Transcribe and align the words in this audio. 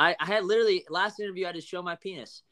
I, 0.00 0.16
I 0.18 0.24
had 0.26 0.44
literally 0.44 0.84
last 0.88 1.20
interview 1.20 1.44
I 1.44 1.48
had 1.48 1.56
to 1.56 1.60
show 1.60 1.82
my 1.82 1.94
penis. 1.94 2.42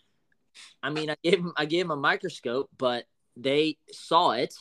I 0.83 0.91
mean, 0.91 1.09
I 1.11 1.17
gave 1.23 1.39
him 1.39 1.53
I 1.57 1.65
gave 1.65 1.87
him 1.87 1.91
a 1.91 1.97
microscope, 1.97 2.69
but 2.77 3.05
they 3.37 3.79
saw 3.91 4.33
it 4.33 4.55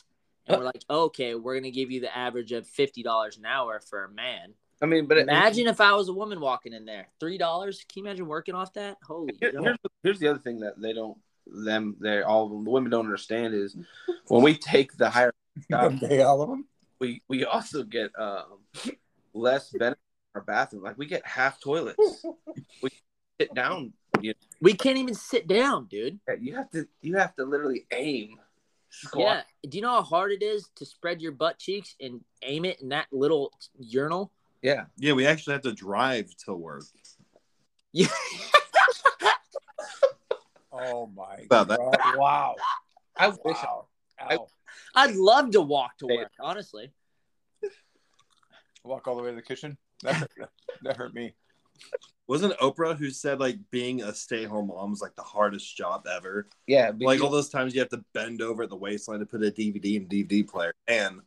and 0.46 0.58
were 0.58 0.64
like, 0.64 0.82
"Okay, 0.88 1.34
we're 1.34 1.54
gonna 1.58 1.70
give 1.70 1.90
you 1.90 2.00
the 2.00 2.16
average 2.16 2.52
of 2.52 2.66
fifty 2.66 3.02
dollars 3.02 3.36
an 3.36 3.44
hour 3.44 3.80
for 3.80 4.04
a 4.04 4.10
man." 4.10 4.54
I 4.80 4.86
mean, 4.86 5.06
but 5.06 5.18
Imagine 5.18 5.66
if 5.66 5.80
I 5.80 5.92
was 5.94 6.08
a 6.08 6.12
woman 6.12 6.40
walking 6.40 6.72
in 6.72 6.84
there, 6.86 7.08
three 7.20 7.36
dollars. 7.36 7.84
Can 7.92 8.04
you 8.04 8.08
imagine 8.08 8.26
working 8.26 8.54
off 8.54 8.72
that? 8.74 8.96
Holy, 9.04 9.36
Here- 9.40 9.52
here's, 9.60 9.76
here's 10.02 10.18
the 10.20 10.28
other 10.28 10.38
thing 10.38 10.60
that 10.60 10.80
they 10.80 10.92
don't 10.92 11.18
them 11.46 11.96
they 12.00 12.22
all 12.22 12.48
the 12.48 12.70
women 12.70 12.90
don't 12.90 13.04
understand 13.06 13.54
is 13.54 13.76
when 14.28 14.42
we 14.42 14.54
take 14.56 14.96
the 14.96 15.10
higher 15.10 15.32
job, 15.70 15.98
Okay, 16.02 16.22
all 16.22 16.40
of 16.42 16.48
them. 16.48 16.66
we 17.00 17.22
we 17.28 17.44
also 17.44 17.82
get 17.82 18.10
um, 18.18 18.58
less 19.34 19.70
benefit 19.70 19.98
in 19.98 20.07
our 20.34 20.40
bathroom. 20.42 20.82
Like 20.82 20.98
we 20.98 21.06
get 21.06 21.26
half 21.26 21.60
toilets. 21.60 22.24
we 22.82 22.90
sit 23.40 23.54
down. 23.54 23.92
You, 24.20 24.34
we 24.60 24.74
can't 24.74 24.98
even 24.98 25.14
sit 25.14 25.46
down, 25.46 25.86
dude. 25.86 26.18
you 26.40 26.56
have 26.56 26.70
to 26.70 26.86
you 27.02 27.16
have 27.16 27.34
to 27.36 27.44
literally 27.44 27.86
aim. 27.92 28.36
Yeah. 29.14 29.42
Do 29.68 29.76
you 29.76 29.82
know 29.82 29.90
how 29.90 30.02
hard 30.02 30.32
it 30.32 30.42
is 30.42 30.68
to 30.76 30.86
spread 30.86 31.20
your 31.20 31.32
butt 31.32 31.58
cheeks 31.58 31.94
and 32.00 32.24
aim 32.42 32.64
it 32.64 32.80
in 32.80 32.88
that 32.88 33.06
little 33.12 33.52
urinal? 33.78 34.32
Yeah. 34.62 34.84
Yeah, 34.96 35.12
we 35.12 35.26
actually 35.26 35.52
have 35.52 35.62
to 35.62 35.72
drive 35.72 36.34
to 36.46 36.54
work. 36.54 36.84
Yeah. 37.92 38.08
Oh 40.80 41.08
my 41.08 41.38
About 41.46 41.68
that. 41.68 41.78
God. 41.78 42.16
Wow. 42.18 42.56
I 43.16 43.28
wish 43.28 43.38
Wow. 43.44 43.86
I- 44.20 44.36
Ow. 44.36 44.48
I'd 44.94 45.16
love 45.16 45.50
to 45.52 45.60
walk 45.60 45.98
to 45.98 46.06
work, 46.06 46.30
honestly. 46.38 46.92
Walk 48.84 49.08
all 49.08 49.16
the 49.16 49.22
way 49.22 49.30
to 49.30 49.34
the 49.36 49.42
kitchen. 49.42 49.76
That 50.02 50.14
hurt, 50.14 50.30
that 50.82 50.96
hurt 50.96 51.14
me. 51.14 51.34
Wasn't 52.26 52.56
Oprah 52.58 52.96
who 52.96 53.10
said 53.10 53.40
like 53.40 53.58
being 53.70 54.02
a 54.02 54.12
stay-at-home 54.14 54.68
mom 54.68 54.90
was 54.90 55.00
like 55.00 55.16
the 55.16 55.22
hardest 55.22 55.76
job 55.76 56.06
ever? 56.12 56.48
yeah. 56.66 56.90
but 56.90 57.06
Like 57.06 57.22
all 57.22 57.30
those 57.30 57.48
times 57.48 57.74
you 57.74 57.80
have 57.80 57.88
to 57.90 58.04
bend 58.14 58.42
over 58.42 58.64
at 58.64 58.68
the 58.70 58.76
waistline 58.76 59.20
to 59.20 59.26
put 59.26 59.42
a 59.42 59.50
DVD 59.50 59.96
and 59.96 60.08
DVD 60.08 60.46
player, 60.46 60.74
and 60.86 61.20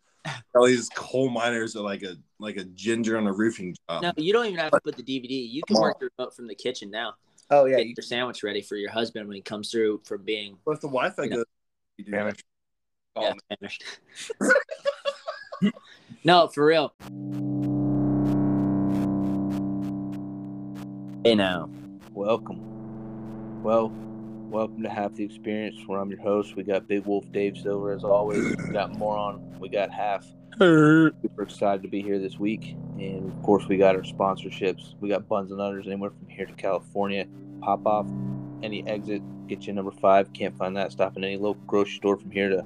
all 0.56 0.68
these 0.68 0.90
coal 0.90 1.30
miners 1.30 1.76
are 1.76 1.84
like 1.84 2.04
a 2.04 2.16
like 2.40 2.58
a 2.58 2.64
ginger 2.66 3.18
on 3.18 3.26
a 3.28 3.34
roofing 3.34 3.76
job. 3.90 4.04
No, 4.04 4.12
you 4.18 4.32
don't 4.32 4.46
even 4.46 4.60
have 4.60 4.72
to 4.72 4.80
put 4.84 4.96
the 4.96 5.04
DVD. 5.04 5.50
You 5.50 5.64
can 5.68 5.80
work 5.82 5.98
your 6.00 6.12
remote 6.18 6.36
from 6.36 6.48
the 6.48 6.56
kitchen 6.56 6.92
now. 6.92 7.16
oh 7.50 7.66
yeah. 7.66 7.78
Get 7.78 7.88
You, 7.88 7.94
your 7.98 8.04
sandwich 8.04 8.44
ready 8.44 8.62
for 8.62 8.76
your 8.76 8.92
husband 8.92 9.28
when 9.28 9.36
he 9.36 9.42
comes 9.42 9.72
through 9.72 10.02
from 10.06 10.24
being 10.24 10.58
But 10.66 10.74
if 10.74 10.82
the 10.82 10.88
Wi-Fi 10.88 11.24
Yeah. 11.24 11.30
goes, 11.38 11.46
you 11.98 12.06
do 12.06 12.12
Damage. 12.12 12.44
oh, 13.16 13.24
yeah, 13.24 13.34
famished. 13.58 13.84
no, 16.24 16.48
for 16.48 16.66
real. 16.66 16.94
Hey 21.24 21.36
now. 21.36 21.70
welcome. 22.16 23.62
Well, 23.62 23.94
welcome 24.50 24.82
to 24.82 24.90
Half 24.90 25.14
the 25.14 25.24
Experience, 25.24 25.78
where 25.86 26.00
I'm 26.00 26.10
your 26.10 26.20
host. 26.20 26.56
We 26.56 26.64
got 26.64 26.88
Big 26.88 27.06
Wolf 27.06 27.32
Dave 27.32 27.56
Silver 27.56 27.92
as 27.92 28.04
always. 28.04 28.58
We 28.58 28.74
got 28.74 28.92
Moron. 28.98 29.60
We 29.60 29.70
got 29.70 29.92
Half. 29.92 30.26
Super 31.22 31.44
excited 31.44 31.84
to 31.84 31.90
be 31.90 32.02
here 32.02 32.18
this 32.18 32.40
week, 32.40 32.76
and 32.98 33.32
of 33.32 33.44
course, 33.44 33.68
we 33.68 33.78
got 33.78 33.96
our 33.96 34.02
sponsorships. 34.02 34.96
We 35.00 35.10
got 35.10 35.28
Buns 35.28 35.52
and 35.52 35.62
Utters 35.62 35.86
anywhere 35.86 36.10
from 36.10 36.28
here 36.28 36.48
to 36.48 36.54
California. 36.54 37.28
Pop 37.62 37.86
off 37.86 38.08
any 38.64 38.84
exit, 38.88 39.22
get 39.48 39.68
you 39.68 39.74
number 39.74 39.92
five. 39.92 40.34
Can't 40.34 40.58
find 40.58 40.76
that. 40.76 40.92
Stop 40.92 41.18
in 41.18 41.24
any 41.24 41.38
local 41.38 41.62
grocery 41.68 41.98
store 41.98 42.18
from 42.18 42.32
here 42.32 42.50
to 42.50 42.66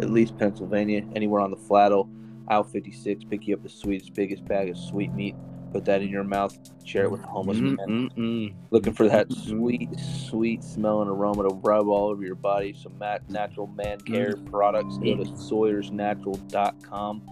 at 0.00 0.10
least 0.10 0.38
Pennsylvania. 0.38 1.04
Anywhere 1.16 1.40
on 1.40 1.50
the 1.50 1.56
Flatto, 1.56 2.08
aisle 2.46 2.62
56. 2.62 3.24
Pick 3.24 3.48
you 3.48 3.56
up 3.56 3.64
the 3.64 3.68
sweetest, 3.68 4.14
biggest 4.14 4.44
bag 4.44 4.68
of 4.68 4.78
sweet 4.78 5.12
meat. 5.12 5.34
Put 5.72 5.84
that 5.86 6.02
in 6.02 6.08
your 6.08 6.24
mouth. 6.24 6.56
Share 6.84 7.04
it 7.04 7.10
with 7.10 7.22
the 7.22 7.26
homeless 7.26 7.58
mm-hmm, 7.58 7.74
man. 7.74 8.10
Mm-mm-mm. 8.10 8.54
Looking 8.70 8.92
for 8.92 9.08
that 9.08 9.32
sweet, 9.32 9.88
sweet 10.28 10.62
smelling 10.62 11.08
aroma 11.08 11.48
to 11.48 11.54
rub 11.54 11.88
all 11.88 12.08
over 12.08 12.24
your 12.24 12.34
body. 12.36 12.72
Some 12.72 12.98
mat- 12.98 13.28
natural 13.28 13.66
man 13.66 14.00
care 14.00 14.32
mm-hmm. 14.32 14.46
products. 14.46 14.96
Go 14.98 15.16
to 15.16 15.24
Sawyer'sNatural.com. 15.24 17.22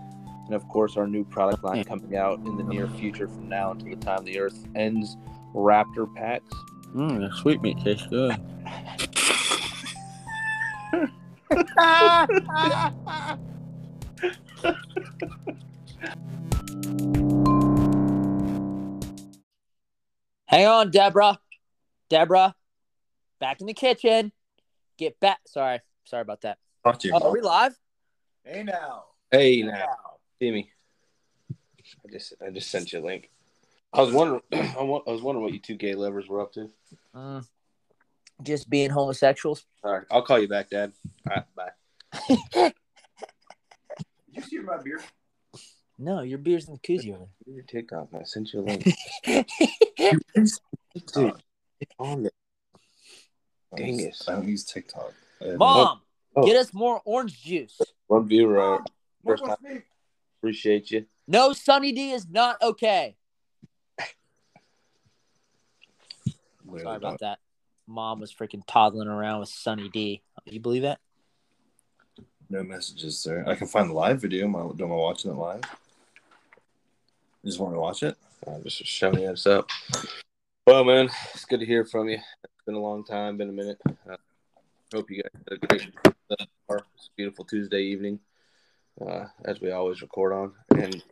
And 0.46 0.54
of 0.54 0.68
course, 0.68 0.96
our 0.96 1.06
new 1.06 1.24
product 1.24 1.64
line 1.64 1.84
coming 1.84 2.16
out 2.16 2.38
in 2.40 2.56
the 2.56 2.64
near 2.64 2.88
future 2.88 3.28
from 3.28 3.48
now 3.48 3.70
until 3.70 3.90
the 3.90 3.96
time 3.96 4.24
the 4.24 4.38
earth 4.38 4.66
ends. 4.74 5.16
Raptor 5.54 6.12
packs. 6.14 6.52
Mm, 6.94 7.32
sweet 7.34 7.62
meat 7.62 7.78
tastes 7.78 8.06
good. 8.08 8.36
Hang 20.54 20.68
on, 20.68 20.90
Deborah. 20.92 21.40
Deborah, 22.08 22.54
back 23.40 23.60
in 23.60 23.66
the 23.66 23.74
kitchen. 23.74 24.30
Get 24.96 25.18
back. 25.18 25.40
Sorry, 25.48 25.80
sorry 26.04 26.22
about 26.22 26.42
that. 26.42 26.58
Talk 26.84 27.00
to 27.00 27.08
you. 27.08 27.14
Oh, 27.14 27.26
are 27.26 27.32
we 27.32 27.40
live? 27.40 27.76
Hey 28.44 28.62
now. 28.62 29.06
Hey, 29.32 29.56
Hey 29.56 29.62
now, 29.64 29.72
now. 29.72 29.96
see 30.38 30.52
me. 30.52 30.70
I 32.06 32.12
just, 32.12 32.34
I 32.40 32.50
just 32.50 32.70
sent 32.70 32.92
you 32.92 33.00
a 33.00 33.04
link. 33.04 33.32
I 33.92 34.00
was 34.00 34.12
wondering, 34.12 34.42
I 34.52 34.82
was 34.84 35.22
wondering 35.22 35.42
what 35.42 35.52
you 35.52 35.58
two 35.58 35.74
gay 35.74 35.96
lovers 35.96 36.28
were 36.28 36.40
up 36.40 36.52
to. 36.52 36.70
Mm, 37.16 37.44
just 38.44 38.70
being 38.70 38.90
homosexuals. 38.90 39.64
All 39.82 39.92
right, 39.92 40.04
I'll 40.08 40.22
call 40.22 40.38
you 40.38 40.46
back, 40.46 40.70
Dad. 40.70 40.92
All 41.28 41.34
right, 41.34 41.44
bye. 41.56 41.70
Did 42.54 42.74
you 44.30 44.42
see 44.42 44.58
my 44.60 44.76
beer? 44.76 45.00
No, 45.98 46.22
your 46.22 46.38
beer's 46.38 46.66
in 46.66 46.74
the 46.74 46.80
koozie 46.80 47.14
over 47.14 47.26
Your 47.46 47.62
TikTok. 47.62 48.08
I 48.18 48.24
sent 48.24 48.52
you 48.52 48.60
a 48.60 48.62
link. 48.62 48.84
there. 49.26 49.44
Dude, 50.94 51.32
get 51.78 51.90
on 51.98 52.26
it. 52.26 52.34
Dingus. 53.76 54.28
I 54.28 54.32
don't 54.32 54.48
use 54.48 54.64
TikTok. 54.64 55.12
Mom, 55.56 56.00
Oh. 56.36 56.44
get 56.44 56.56
us 56.56 56.74
more 56.74 57.00
orange 57.04 57.40
juice. 57.42 57.80
One 58.08 58.26
viewer. 58.26 58.76
Uh, 58.76 58.84
First 59.24 59.44
with 59.44 59.60
me. 59.62 59.82
appreciate 60.38 60.90
you. 60.90 61.06
No, 61.28 61.52
Sunny 61.52 61.92
D 61.92 62.10
is 62.10 62.28
not 62.28 62.60
okay. 62.60 63.16
Sorry 66.66 66.96
about 66.96 67.20
that. 67.20 67.38
Mom 67.86 68.18
was 68.18 68.34
freaking 68.34 68.62
toddling 68.66 69.06
around 69.08 69.40
with 69.40 69.48
Sunny 69.48 69.88
D. 69.88 70.22
You 70.44 70.58
believe 70.58 70.82
that? 70.82 70.98
No 72.50 72.62
messages, 72.64 73.18
sir. 73.18 73.44
I 73.46 73.54
can 73.54 73.66
find 73.68 73.88
the 73.88 73.94
live 73.94 74.20
video. 74.20 74.44
Am 74.46 74.56
I, 74.56 74.60
am 74.60 74.82
I 74.82 74.86
watching 74.86 75.30
it 75.30 75.34
live? 75.34 75.62
You 77.44 77.50
just 77.50 77.60
want 77.60 77.74
to 77.74 77.78
watch 77.78 78.02
it? 78.02 78.16
Uh, 78.46 78.58
just 78.62 78.86
showing 78.86 79.18
you 79.18 79.28
what's 79.28 79.46
up. 79.46 79.68
Well, 80.66 80.82
man, 80.82 81.10
it's 81.34 81.44
good 81.44 81.60
to 81.60 81.66
hear 81.66 81.84
from 81.84 82.08
you. 82.08 82.14
It's 82.16 82.64
been 82.64 82.74
a 82.74 82.80
long 82.80 83.04
time, 83.04 83.36
been 83.36 83.50
a 83.50 83.52
minute. 83.52 83.78
Uh, 83.86 84.16
hope 84.94 85.10
you 85.10 85.22
guys 85.22 85.30
had 85.46 85.58
a 85.62 85.66
great 85.66 85.94
uh, 86.06 86.36
it's 86.70 87.08
a 87.08 87.16
beautiful 87.18 87.44
Tuesday 87.44 87.82
evening, 87.82 88.18
uh, 88.98 89.26
as 89.44 89.60
we 89.60 89.72
always 89.72 90.00
record 90.00 90.32
on. 90.32 90.52
And 90.70 91.04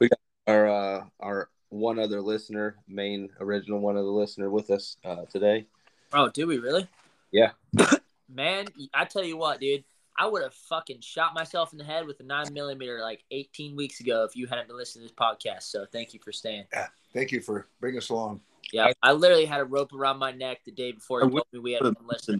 we 0.00 0.08
got 0.08 0.18
our 0.48 0.68
uh, 0.68 1.04
our 1.20 1.48
one 1.68 2.00
other 2.00 2.20
listener, 2.20 2.74
main 2.88 3.28
original 3.38 3.78
one 3.78 3.96
other 3.96 4.08
listener 4.08 4.50
with 4.50 4.68
us 4.70 4.96
uh, 5.04 5.26
today. 5.30 5.66
Oh, 6.12 6.28
do 6.28 6.48
we 6.48 6.58
really? 6.58 6.88
Yeah. 7.30 7.52
Man, 8.28 8.66
I 8.92 9.04
tell 9.04 9.22
you 9.22 9.36
what, 9.36 9.60
dude. 9.60 9.84
I 10.16 10.26
would 10.26 10.42
have 10.42 10.54
fucking 10.54 11.00
shot 11.00 11.34
myself 11.34 11.72
in 11.72 11.78
the 11.78 11.84
head 11.84 12.06
with 12.06 12.20
a 12.20 12.22
nine 12.22 12.52
millimeter 12.52 13.00
like 13.00 13.24
18 13.30 13.74
weeks 13.74 14.00
ago 14.00 14.24
if 14.24 14.36
you 14.36 14.46
hadn't 14.46 14.68
been 14.68 14.76
listening 14.76 15.08
to 15.08 15.12
this 15.12 15.16
podcast. 15.18 15.64
So 15.64 15.86
thank 15.90 16.14
you 16.14 16.20
for 16.22 16.30
staying. 16.32 16.64
Yeah, 16.72 16.86
thank 17.12 17.32
you 17.32 17.40
for 17.40 17.68
bringing 17.80 17.98
us 17.98 18.10
along. 18.10 18.40
Yeah, 18.72 18.92
I 19.02 19.12
literally 19.12 19.44
had 19.44 19.60
a 19.60 19.64
rope 19.64 19.92
around 19.92 20.18
my 20.18 20.30
neck 20.32 20.60
the 20.64 20.72
day 20.72 20.92
before 20.92 21.22
I 21.22 21.26
you 21.26 21.32
would- 21.32 21.42
told 21.42 21.52
me 21.52 21.58
we 21.60 21.72
had 21.72 21.82
one 21.82 21.96
listener. 22.06 22.38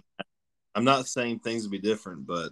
I'm 0.73 0.83
not 0.83 1.07
saying 1.07 1.39
things 1.39 1.63
would 1.63 1.71
be 1.71 1.79
different, 1.79 2.25
but 2.25 2.51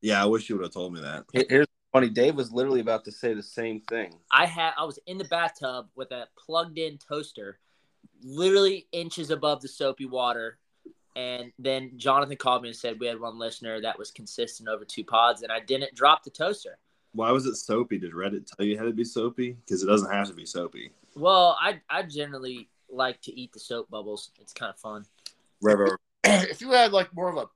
yeah, 0.00 0.22
I 0.22 0.26
wish 0.26 0.48
you 0.48 0.56
would 0.56 0.64
have 0.64 0.72
told 0.72 0.92
me 0.94 1.00
that. 1.02 1.24
Here's 1.48 1.66
funny. 1.92 2.08
Dave 2.08 2.34
was 2.34 2.52
literally 2.52 2.80
about 2.80 3.04
to 3.06 3.12
say 3.12 3.34
the 3.34 3.42
same 3.42 3.80
thing. 3.82 4.14
I 4.30 4.46
had 4.46 4.72
I 4.78 4.84
was 4.84 4.98
in 5.06 5.18
the 5.18 5.24
bathtub 5.24 5.88
with 5.94 6.10
a 6.12 6.28
plugged 6.36 6.78
in 6.78 6.98
toaster, 6.98 7.58
literally 8.22 8.86
inches 8.92 9.30
above 9.30 9.60
the 9.62 9.68
soapy 9.68 10.06
water. 10.06 10.58
And 11.16 11.52
then 11.58 11.92
Jonathan 11.96 12.36
called 12.36 12.62
me 12.62 12.68
and 12.68 12.76
said 12.76 13.00
we 13.00 13.06
had 13.06 13.20
one 13.20 13.38
listener 13.38 13.80
that 13.80 13.98
was 13.98 14.10
consistent 14.10 14.68
over 14.68 14.84
two 14.84 15.04
pods, 15.04 15.42
and 15.42 15.50
I 15.50 15.60
didn't 15.60 15.94
drop 15.94 16.22
the 16.22 16.30
toaster. 16.30 16.78
Why 17.12 17.32
was 17.32 17.46
it 17.46 17.56
soapy? 17.56 17.98
Did 17.98 18.12
Reddit 18.12 18.46
tell 18.46 18.64
you 18.64 18.78
how 18.78 18.84
to 18.84 18.92
be 18.92 19.04
soapy? 19.04 19.52
Because 19.52 19.82
it 19.82 19.86
doesn't 19.86 20.12
have 20.12 20.28
to 20.28 20.34
be 20.34 20.46
soapy. 20.46 20.92
Well, 21.16 21.58
I 21.60 21.80
I 21.90 22.04
generally 22.04 22.68
like 22.88 23.20
to 23.22 23.38
eat 23.38 23.52
the 23.52 23.58
soap 23.58 23.90
bubbles. 23.90 24.30
It's 24.40 24.52
kind 24.52 24.70
of 24.70 24.78
fun. 24.78 25.04
Revo, 25.62 25.96
if 26.24 26.60
you 26.60 26.70
had 26.70 26.92
like 26.92 27.14
more 27.14 27.28
of 27.28 27.36
a 27.36 27.46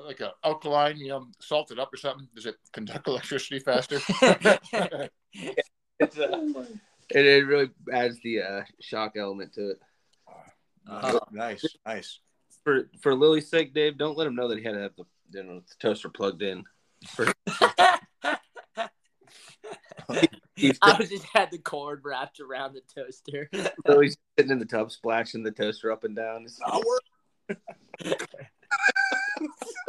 like 0.00 0.20
a 0.20 0.32
alkaline, 0.44 0.98
you 0.98 1.08
know, 1.08 1.26
salted 1.40 1.78
up 1.78 1.92
or 1.92 1.96
something, 1.96 2.28
does 2.34 2.46
it 2.46 2.56
conduct 2.72 3.08
electricity 3.08 3.58
faster? 3.58 3.98
It's, 4.08 4.72
uh, 6.18 6.64
it, 7.10 7.26
it 7.26 7.46
really 7.46 7.70
adds 7.92 8.18
the 8.22 8.42
uh, 8.42 8.62
shock 8.80 9.12
element 9.16 9.54
to 9.54 9.70
it. 9.70 9.80
Uh, 10.88 11.18
nice, 11.32 11.64
nice. 11.84 12.20
For 12.66 12.90
for 13.00 13.14
Lily's 13.14 13.48
sake, 13.48 13.72
Dave, 13.74 13.96
don't 13.96 14.18
let 14.18 14.26
him 14.26 14.34
know 14.34 14.48
that 14.48 14.58
he 14.58 14.64
had 14.64 14.72
to 14.72 14.80
have 14.80 14.96
the, 14.96 15.04
you 15.30 15.44
know, 15.44 15.60
the 15.60 15.74
toaster 15.78 16.08
plugged 16.08 16.42
in. 16.42 16.64
For, 17.06 17.32
He's 20.56 20.76
I 20.82 20.96
was 20.98 21.08
just 21.08 21.26
had 21.32 21.52
the 21.52 21.58
cord 21.58 22.00
wrapped 22.04 22.40
around 22.40 22.74
the 22.74 22.80
toaster. 22.92 23.48
so 23.86 24.00
he's 24.00 24.16
sitting 24.36 24.50
in 24.50 24.58
the 24.58 24.64
tub, 24.64 24.90
splashing 24.90 25.44
the 25.44 25.52
toaster 25.52 25.92
up 25.92 26.02
and 26.02 26.16
down. 26.16 26.46
It's- 26.46 26.58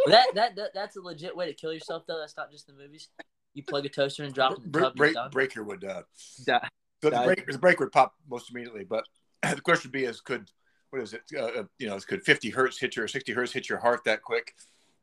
that, 0.05 0.27
that 0.35 0.55
that 0.55 0.69
that's 0.75 0.97
a 0.97 1.01
legit 1.01 1.35
way 1.35 1.47
to 1.47 1.53
kill 1.53 1.73
yourself 1.73 2.03
though. 2.07 2.19
That's 2.19 2.37
not 2.37 2.51
just 2.51 2.67
the 2.67 2.73
movies. 2.73 3.09
You 3.55 3.63
plug 3.63 3.87
a 3.87 3.89
toaster 3.89 4.23
and 4.23 4.35
drop 4.35 4.51
it 4.51 4.57
in 4.59 4.63
the 4.65 4.69
Break, 4.69 5.15
tub. 5.15 5.31
break, 5.31 5.55
you're 5.55 5.63
breaker 5.63 5.63
would 5.63 5.83
uh, 5.83 6.03
Die. 6.45 6.69
so 7.01 7.09
the 7.09 7.21
break 7.25 7.47
the 7.47 7.57
break 7.57 7.79
would 7.79 7.91
pop 7.91 8.13
most 8.29 8.51
immediately. 8.51 8.83
But 8.83 9.05
the 9.41 9.61
question 9.61 9.89
would 9.89 9.93
be: 9.99 10.05
Is 10.05 10.21
could 10.21 10.51
what 10.89 11.01
is 11.01 11.13
it? 11.13 11.21
Uh, 11.35 11.43
uh, 11.43 11.63
you 11.79 11.87
know, 11.87 11.95
it's 11.95 12.05
could 12.05 12.23
50 12.23 12.49
hertz 12.49 12.79
hit 12.79 12.95
your 12.95 13.07
60 13.07 13.33
hertz 13.33 13.51
hit 13.51 13.69
your 13.69 13.79
heart 13.79 14.03
that 14.05 14.21
quick, 14.21 14.55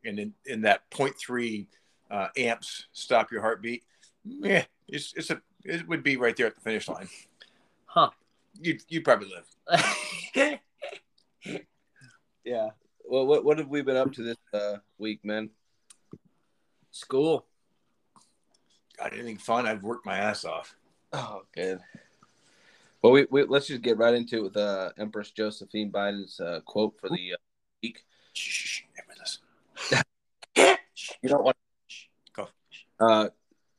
and 0.04 0.18
in, 0.18 0.34
in 0.46 0.62
that 0.62 0.88
0.3 0.90 1.66
uh, 2.10 2.28
amps 2.36 2.86
stop 2.92 3.30
your 3.30 3.40
heartbeat? 3.40 3.84
Yeah, 4.24 4.64
it's 4.88 5.12
it's 5.16 5.30
a 5.30 5.40
it 5.64 5.86
would 5.88 6.02
be 6.02 6.16
right 6.16 6.36
there 6.36 6.46
at 6.46 6.54
the 6.54 6.60
finish 6.60 6.88
line. 6.88 7.08
Huh. 7.86 8.10
You 8.60 8.78
you 8.88 9.02
probably 9.02 9.30
live. 9.30 10.60
Yeah. 12.44 12.68
Well, 13.04 13.26
what 13.26 13.44
what 13.44 13.58
have 13.58 13.68
we 13.68 13.82
been 13.82 13.96
up 13.96 14.12
to 14.12 14.22
this 14.22 14.36
uh, 14.52 14.76
week, 14.98 15.24
man? 15.24 15.50
School. 16.90 17.46
Got 18.98 19.14
anything 19.14 19.38
fun? 19.38 19.66
I've 19.66 19.82
worked 19.82 20.06
my 20.06 20.18
ass 20.18 20.44
off. 20.44 20.76
Oh, 21.12 21.42
good. 21.54 21.80
Well, 23.04 23.12
we, 23.12 23.26
we 23.30 23.44
let's 23.44 23.66
just 23.66 23.82
get 23.82 23.98
right 23.98 24.14
into 24.14 24.38
it 24.38 24.42
with 24.44 24.56
uh, 24.56 24.88
Empress 24.96 25.30
Josephine 25.30 25.92
Biden's 25.92 26.40
uh, 26.40 26.60
quote 26.64 26.98
for 26.98 27.10
the 27.10 27.34
uh, 27.34 27.36
week. 27.82 28.02
Shh, 28.32 28.50
shh, 28.50 28.82
shh. 29.92 30.02
You 31.22 31.28
don't 31.28 31.44
want. 31.44 31.54
Go. 32.34 32.48
Uh, 32.98 33.28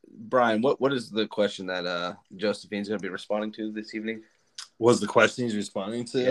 Brian, 0.07 0.62
what 0.62 0.80
what 0.80 0.94
is 0.94 1.10
the 1.10 1.25
question 1.25 1.66
that 1.66 1.88
uh, 1.88 2.13
Josephine's 2.36 2.88
going 2.88 3.00
to 3.00 3.01
be 3.01 3.10
responding 3.10 3.51
to 3.54 3.72
this 3.72 3.95
evening? 3.95 4.22
Was 4.77 5.00
the 5.00 5.07
question 5.07 5.45
he's 5.45 5.56
responding 5.56 6.06
to? 6.06 6.21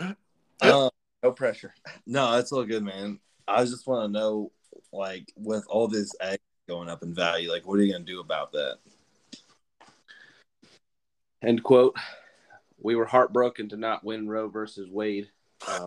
Yeah. 0.00 0.14
Uh, 0.62 0.88
No 1.22 1.32
pressure. 1.32 1.74
no, 2.06 2.32
that's 2.32 2.50
all 2.50 2.64
good, 2.64 2.82
man. 2.82 3.18
I 3.46 3.64
just 3.64 3.86
want 3.86 4.06
to 4.08 4.18
know, 4.18 4.52
like, 4.90 5.30
with 5.36 5.64
all 5.68 5.86
this 5.86 6.14
egg 6.20 6.38
going 6.66 6.88
up 6.88 7.02
in 7.02 7.14
value, 7.14 7.50
like, 7.50 7.66
what 7.66 7.78
are 7.78 7.82
you 7.82 7.92
gonna 7.92 8.04
do 8.04 8.20
about 8.20 8.52
that? 8.52 8.78
End 11.42 11.62
quote. 11.62 11.96
We 12.82 12.96
were 12.96 13.06
heartbroken 13.06 13.68
to 13.70 13.76
not 13.76 14.04
win 14.04 14.28
Roe 14.28 14.48
versus 14.48 14.88
Wade. 14.90 15.30
Uh, 15.66 15.86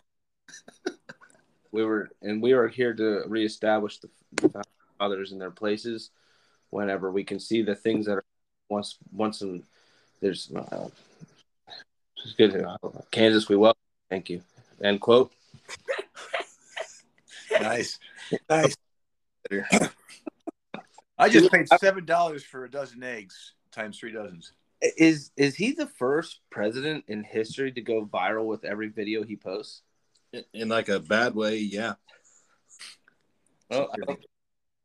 we 1.72 1.84
were, 1.84 2.10
and 2.22 2.42
we 2.42 2.54
are 2.54 2.68
here 2.68 2.94
to 2.94 3.24
reestablish 3.28 4.00
the, 4.00 4.10
the 4.36 4.64
fathers 4.98 5.32
in 5.32 5.40
their 5.40 5.52
places. 5.52 6.12
Whenever 6.70 7.12
we 7.12 7.24
can 7.24 7.40
see 7.40 7.62
the 7.62 7.76
things 7.76 8.06
that 8.08 8.14
are 8.14 8.26
once, 8.70 8.98
once 9.12 9.42
in 9.42 9.64
there's, 10.22 10.52
uh, 10.56 10.90
it's 12.24 12.34
good. 12.34 12.64
Uh, 12.64 12.78
Kansas, 13.12 13.50
we 13.50 13.56
welcome. 13.56 13.80
Thank 14.10 14.30
you. 14.30 14.42
End 14.82 15.02
quote. 15.02 15.32
Nice, 17.52 18.00
nice. 18.50 18.76
I 21.18 21.30
just 21.30 21.52
paid 21.52 21.68
seven 21.78 22.06
dollars 22.06 22.44
for 22.44 22.66
a 22.66 22.72
dozen 22.72 23.04
eggs 23.04 23.54
times 23.72 24.00
three 24.00 24.12
dozens. 24.12 24.54
Is 24.98 25.32
is 25.38 25.56
he 25.56 25.72
the 25.72 25.88
first 25.88 26.42
president 26.50 27.06
in 27.08 27.24
history 27.24 27.72
to 27.72 27.82
go 27.82 28.06
viral 28.06 28.46
with 28.46 28.66
every 28.66 28.90
video 28.90 29.24
he 29.24 29.38
posts? 29.38 29.82
In, 30.34 30.44
in 30.54 30.70
like 30.70 30.90
a 30.90 31.00
bad 31.00 31.36
way, 31.36 31.58
yeah. 31.58 31.94
Well, 33.70 33.90
I 33.94 33.98
don't 33.98 34.08
think 34.08 34.26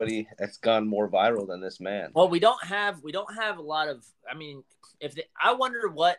anybody 0.00 0.28
that's 0.38 0.58
gone 0.58 0.86
more 0.86 1.10
viral 1.10 1.48
than 1.48 1.60
this 1.60 1.80
man. 1.80 2.10
Well, 2.14 2.28
we 2.28 2.38
don't 2.38 2.62
have 2.64 3.02
we 3.02 3.12
don't 3.12 3.34
have 3.34 3.58
a 3.58 3.62
lot 3.62 3.88
of. 3.88 4.04
I 4.30 4.34
mean, 4.34 4.62
if 5.00 5.14
the, 5.14 5.24
I 5.40 5.54
wonder 5.54 5.88
what 5.88 6.18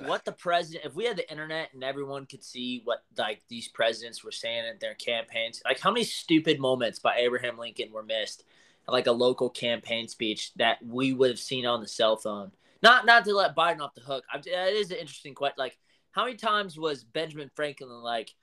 what 0.00 0.24
the 0.24 0.32
president 0.32 0.84
if 0.84 0.94
we 0.94 1.04
had 1.04 1.16
the 1.16 1.30
internet 1.30 1.70
and 1.74 1.82
everyone 1.82 2.26
could 2.26 2.44
see 2.44 2.80
what 2.84 3.02
like 3.18 3.42
these 3.48 3.68
presidents 3.68 4.22
were 4.22 4.32
saying 4.32 4.64
in 4.66 4.76
their 4.80 4.94
campaigns, 4.94 5.62
like 5.64 5.80
how 5.80 5.90
many 5.90 6.04
stupid 6.04 6.60
moments 6.60 6.98
by 6.98 7.16
Abraham 7.16 7.58
Lincoln 7.58 7.92
were 7.92 8.02
missed, 8.02 8.44
like 8.88 9.06
a 9.06 9.12
local 9.12 9.50
campaign 9.50 10.08
speech 10.08 10.52
that 10.56 10.84
we 10.84 11.12
would 11.12 11.30
have 11.30 11.38
seen 11.38 11.66
on 11.66 11.80
the 11.80 11.88
cell 11.88 12.16
phone. 12.16 12.52
Not 12.82 13.06
not 13.06 13.24
to 13.24 13.34
let 13.34 13.56
Biden 13.56 13.80
off 13.80 13.94
the 13.94 14.00
hook. 14.00 14.24
I, 14.32 14.38
it 14.38 14.76
is 14.76 14.90
an 14.90 14.98
interesting 14.98 15.34
question. 15.34 15.56
Like 15.58 15.76
how 16.12 16.24
many 16.24 16.36
times 16.36 16.78
was 16.78 17.04
Benjamin 17.04 17.50
Franklin 17.54 17.90
like, 17.90 18.34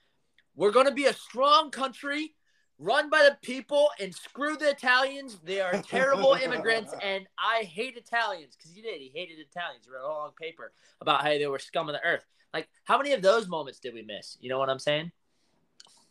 "We're 0.55 0.71
going 0.71 0.87
to 0.87 0.93
be 0.93 1.05
a 1.05 1.13
strong 1.13 1.71
country." 1.71 2.33
run 2.79 3.09
by 3.09 3.23
the 3.23 3.37
people 3.41 3.89
and 3.99 4.13
screw 4.13 4.55
the 4.55 4.69
Italians. 4.69 5.39
They 5.43 5.61
are 5.61 5.81
terrible 5.81 6.33
immigrants, 6.43 6.93
and 7.01 7.25
I 7.37 7.63
hate 7.63 7.97
Italians 7.97 8.55
because 8.55 8.73
he 8.73 8.81
did. 8.81 8.99
He 8.99 9.11
hated 9.13 9.39
Italians. 9.39 9.85
He 9.85 9.91
wrote 9.91 10.05
a 10.05 10.07
long 10.07 10.31
paper 10.39 10.71
about 11.01 11.23
how 11.23 11.29
they 11.29 11.47
were 11.47 11.59
scum 11.59 11.89
of 11.89 11.93
the 11.93 12.03
earth. 12.03 12.25
Like, 12.53 12.69
how 12.85 12.97
many 12.97 13.13
of 13.13 13.21
those 13.21 13.47
moments 13.47 13.79
did 13.79 13.93
we 13.93 14.03
miss? 14.03 14.37
You 14.39 14.49
know 14.49 14.59
what 14.59 14.69
I'm 14.69 14.79
saying? 14.79 15.11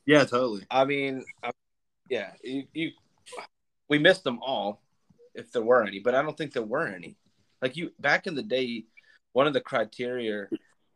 Yeah, 0.05 0.25
totally. 0.25 0.65
I 0.71 0.85
mean, 0.85 1.25
I, 1.43 1.51
yeah, 2.09 2.33
you, 2.43 2.65
you 2.73 2.91
we 3.89 3.99
missed 3.99 4.25
them 4.25 4.39
all, 4.43 4.83
if 5.35 5.51
there 5.53 5.63
were 5.63 5.83
any, 5.83 6.01
but 6.01 6.15
I 6.15 6.23
don't 6.23 6.37
think 6.37 6.53
there 6.53 6.63
were 6.63 6.87
any. 6.87 7.17
Like 7.67 7.77
you 7.77 7.91
back 7.99 8.29
in 8.29 8.37
the 8.37 8.45
day, 8.45 8.85
one 9.33 9.49
of 9.49 9.53
the 9.53 9.61
criteria 9.61 10.47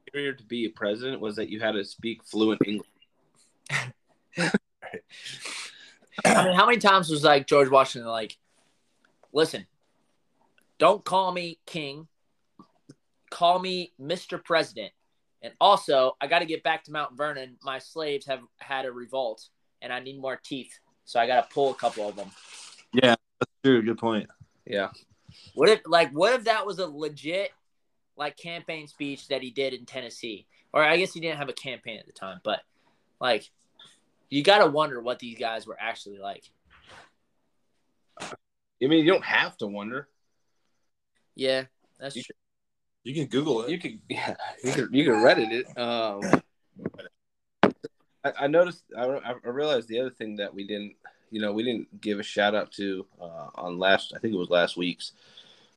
criteria 0.05 0.35
to 0.35 0.45
be 0.45 0.67
a 0.67 0.71
president 0.71 1.21
was 1.21 1.35
that 1.35 1.49
you 1.49 1.59
had 1.59 1.73
to 1.73 1.85
speak 1.85 2.23
fluent 2.23 2.61
English. 2.65 2.87
I 6.25 6.45
mean, 6.45 6.55
how 6.55 6.67
many 6.67 6.79
times 6.79 7.11
was 7.11 7.25
like 7.25 7.49
George 7.49 7.69
Washington 7.69 8.09
like, 8.09 8.39
listen, 9.33 9.67
don't 10.79 11.05
call 11.05 11.33
me 11.33 11.59
king, 11.67 12.07
call 13.33 13.59
me 13.59 13.93
Mr. 14.01 14.41
President. 14.41 14.93
And 15.43 15.53
also, 15.61 16.17
I 16.21 16.29
got 16.29 16.39
to 16.39 16.47
get 16.47 16.63
back 16.63 16.85
to 16.85 16.93
Mount 16.93 17.17
Vernon. 17.17 17.57
My 17.65 17.81
slaves 17.81 18.27
have 18.27 18.43
had 18.59 18.87
a 18.87 18.93
revolt, 18.93 19.49
and 19.83 19.93
I 19.93 19.99
need 19.99 20.21
more 20.21 20.39
teeth, 20.41 20.79
so 21.05 21.19
I 21.19 21.27
got 21.27 21.49
to 21.49 21.53
pull 21.53 21.73
a 21.73 21.75
couple 21.75 22.09
of 22.09 22.15
them. 22.15 22.31
Yeah, 22.93 23.17
that's 23.41 23.53
true. 23.65 23.83
Good 23.83 23.99
point. 23.99 24.29
Yeah, 24.65 24.91
What 25.55 25.69
if 25.69 25.81
like 25.87 26.11
what 26.13 26.33
if 26.35 26.45
that 26.45 26.67
was 26.67 26.79
a 26.79 26.87
legit 26.87 27.51
like 28.17 28.37
campaign 28.37 28.87
speech 28.87 29.29
that 29.29 29.43
he 29.43 29.51
did 29.51 29.73
in 29.75 29.87
Tennessee? 29.87 30.47
Or 30.73 30.83
I 30.83 30.97
guess 30.97 31.13
he 31.13 31.21
didn't 31.21 31.39
have 31.39 31.49
a 31.49 31.53
campaign 31.55 31.99
at 31.99 32.07
the 32.07 32.13
time, 32.13 32.41
but 32.45 32.61
like 33.21 33.51
you 34.29 34.43
got 34.45 34.59
to 34.59 34.67
wonder 34.71 35.01
what 35.01 35.19
these 35.19 35.39
guys 35.39 35.67
were 35.67 35.77
actually 35.81 36.19
like. 36.19 36.45
I 38.21 38.87
mean, 38.87 39.05
you 39.05 39.11
don't 39.13 39.25
have 39.25 39.57
to 39.59 39.67
wonder. 39.67 40.09
Yeah, 41.35 41.65
that's 41.99 42.17
You- 42.17 42.23
true. 42.23 42.35
You 43.03 43.15
can 43.15 43.27
Google 43.27 43.63
it. 43.63 43.71
You 43.71 43.79
can 43.79 44.01
yeah, 44.11 44.37
you 44.63 44.73
can 44.73 44.89
you 44.93 45.05
could 45.05 45.15
Reddit 45.15 45.53
it. 45.53 45.79
Um, 45.79 46.43
I, 48.23 48.45
I 48.45 48.47
noticed, 48.47 48.85
I, 48.97 49.05
I 49.05 49.49
realized 49.49 49.89
the 49.89 50.01
other 50.01 50.11
thing 50.11 50.37
that 50.37 50.53
we 50.53 50.67
didn't, 50.67 50.95
you 51.31 51.41
know, 51.41 51.53
we 51.53 51.63
didn't 51.63 52.01
give 52.01 52.19
a 52.19 52.23
shout 52.25 52.55
out 52.55 52.73
to 52.73 53.07
uh, 53.21 53.49
on 53.55 53.79
last, 53.79 54.13
I 54.15 54.19
think 54.19 54.35
it 54.35 54.39
was 54.39 54.51
last 54.51 54.77
week's. 54.77 55.13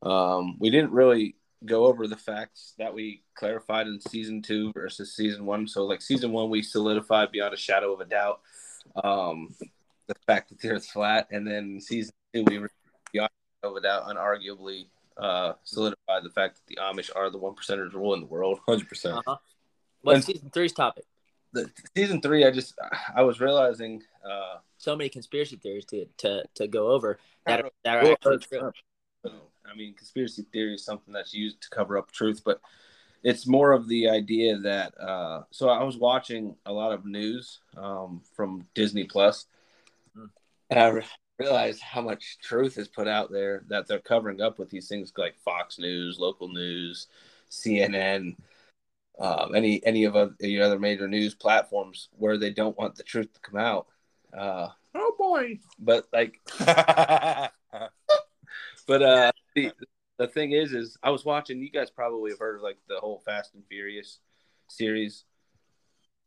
Um, 0.02 0.58
we 0.60 0.70
didn't 0.70 0.92
really 0.92 1.36
go 1.66 1.86
over 1.86 2.08
the 2.08 2.18
facts 2.18 2.74
that 2.78 2.94
we 2.94 3.22
clarified 3.36 3.88
in 3.88 4.02
season 4.02 4.42
two 4.42 4.74
versus 4.74 5.16
season 5.16 5.46
one. 5.46 5.68
So, 5.68 5.86
like 5.86 6.02
season 6.02 6.32
one, 6.32 6.50
we 6.50 6.62
solidified 6.62 7.32
beyond 7.32 7.54
a 7.54 7.58
shadow 7.58 7.94
of 7.94 8.02
a 8.02 8.06
doubt 8.06 8.42
um, 9.04 9.56
the 10.08 10.16
fact 10.28 10.50
that 10.50 10.60
the 10.60 10.70
Earth's 10.70 10.92
flat, 10.92 11.28
and 11.32 11.48
then 11.48 11.80
season 11.80 12.14
two, 12.34 12.44
we 12.48 12.60
were 12.60 12.70
beyond 13.12 13.30
a 13.30 13.66
shadow 13.66 13.76
of 13.76 13.78
a 13.78 13.82
doubt, 13.82 14.08
unarguably 14.08 14.88
uh, 15.18 15.54
solidified 15.64 16.24
the 16.24 16.30
fact 16.30 16.56
that 16.56 16.68
the 16.68 16.82
Amish 16.82 17.10
are 17.16 17.30
the 17.30 17.38
one 17.38 17.54
percenters 17.56 17.94
rule 17.94 18.14
in 18.14 18.22
the 18.22 18.26
world. 18.26 18.60
Hundred 18.68 18.90
percent. 18.90 19.18
Uh-huh. 19.20 19.38
What's 20.02 20.28
And- 20.28 20.36
season 20.36 20.50
three's 20.50 20.74
topic? 20.74 21.06
The, 21.54 21.70
season 21.96 22.22
three, 22.22 22.46
I 22.46 22.52
just 22.52 22.78
I 23.16 23.22
was 23.22 23.40
realizing. 23.40 24.02
Uh, 24.28 24.58
So 24.78 24.96
many 24.96 25.10
conspiracy 25.10 25.56
theories 25.56 25.86
to 25.86 26.06
to, 26.18 26.44
to 26.56 26.68
go 26.68 26.88
over 26.92 27.20
that 27.46 27.62
are, 27.62 27.72
that 27.84 27.98
are 27.98 28.12
actually 28.12 28.40
true. 28.40 28.72
I 29.26 29.76
mean, 29.76 29.94
conspiracy 29.94 30.46
theory 30.52 30.76
is 30.76 30.84
something 30.86 31.14
that's 31.14 31.34
used 31.34 31.62
to 31.62 31.70
cover 31.70 31.98
up 31.98 32.12
truth, 32.12 32.42
but 32.44 32.60
it's 33.24 33.48
more 33.48 33.72
of 33.72 33.88
the 33.88 34.10
idea 34.10 34.58
that. 34.58 34.94
Uh, 35.00 35.44
so 35.52 35.70
I 35.70 35.84
was 35.84 35.98
watching 35.98 36.56
a 36.66 36.74
lot 36.74 36.92
of 36.92 37.06
news 37.06 37.60
um, 37.78 38.22
from 38.36 38.68
Disney 38.76 39.06
Plus, 39.06 39.46
Hmm. 40.16 40.26
and 40.70 40.80
I 40.80 40.88
re- 40.88 41.06
realized 41.40 41.82
how 41.82 42.02
much 42.02 42.38
truth 42.42 42.78
is 42.78 42.88
put 42.88 43.08
out 43.08 43.32
there 43.32 43.64
that 43.70 43.88
they're 43.88 44.00
covering 44.00 44.42
up 44.42 44.60
with 44.60 44.70
these 44.70 44.88
things 44.88 45.12
like 45.18 45.36
Fox 45.44 45.80
News, 45.80 46.20
local 46.20 46.50
news, 46.50 47.08
CNN, 47.50 48.36
um, 49.20 49.56
any 49.56 49.84
any 49.86 50.06
of 50.06 50.16
other, 50.16 50.36
any 50.42 50.60
other 50.60 50.80
major 50.80 51.08
news 51.08 51.36
platforms 51.36 52.10
where 52.18 52.38
they 52.38 52.52
don't 52.52 52.78
want 52.78 52.96
the 52.96 53.04
truth 53.04 53.32
to 53.34 53.40
come 53.40 53.60
out. 53.60 53.88
Uh, 54.36 54.70
Oh 54.96 55.16
boy. 55.18 55.60
but 55.80 56.08
like 56.14 56.40
but 56.60 57.52
uh 59.02 59.32
the 59.56 59.72
the 60.18 60.28
thing 60.28 60.52
is 60.52 60.74
is 60.74 60.98
I 61.02 61.10
was 61.10 61.26
watching 61.26 61.60
you 61.60 61.70
guys 61.70 61.90
probably 61.90 62.32
have 62.32 62.40
heard 62.40 62.58
of 62.58 62.62
like 62.62 62.78
the 62.88 63.00
whole 63.00 63.22
Fast 63.26 63.56
and 63.56 63.64
Furious 63.68 64.20
series. 64.70 65.26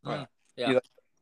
Mm, 0.05 0.27
yeah. 0.55 0.67
You 0.67 0.73
know, 0.75 0.81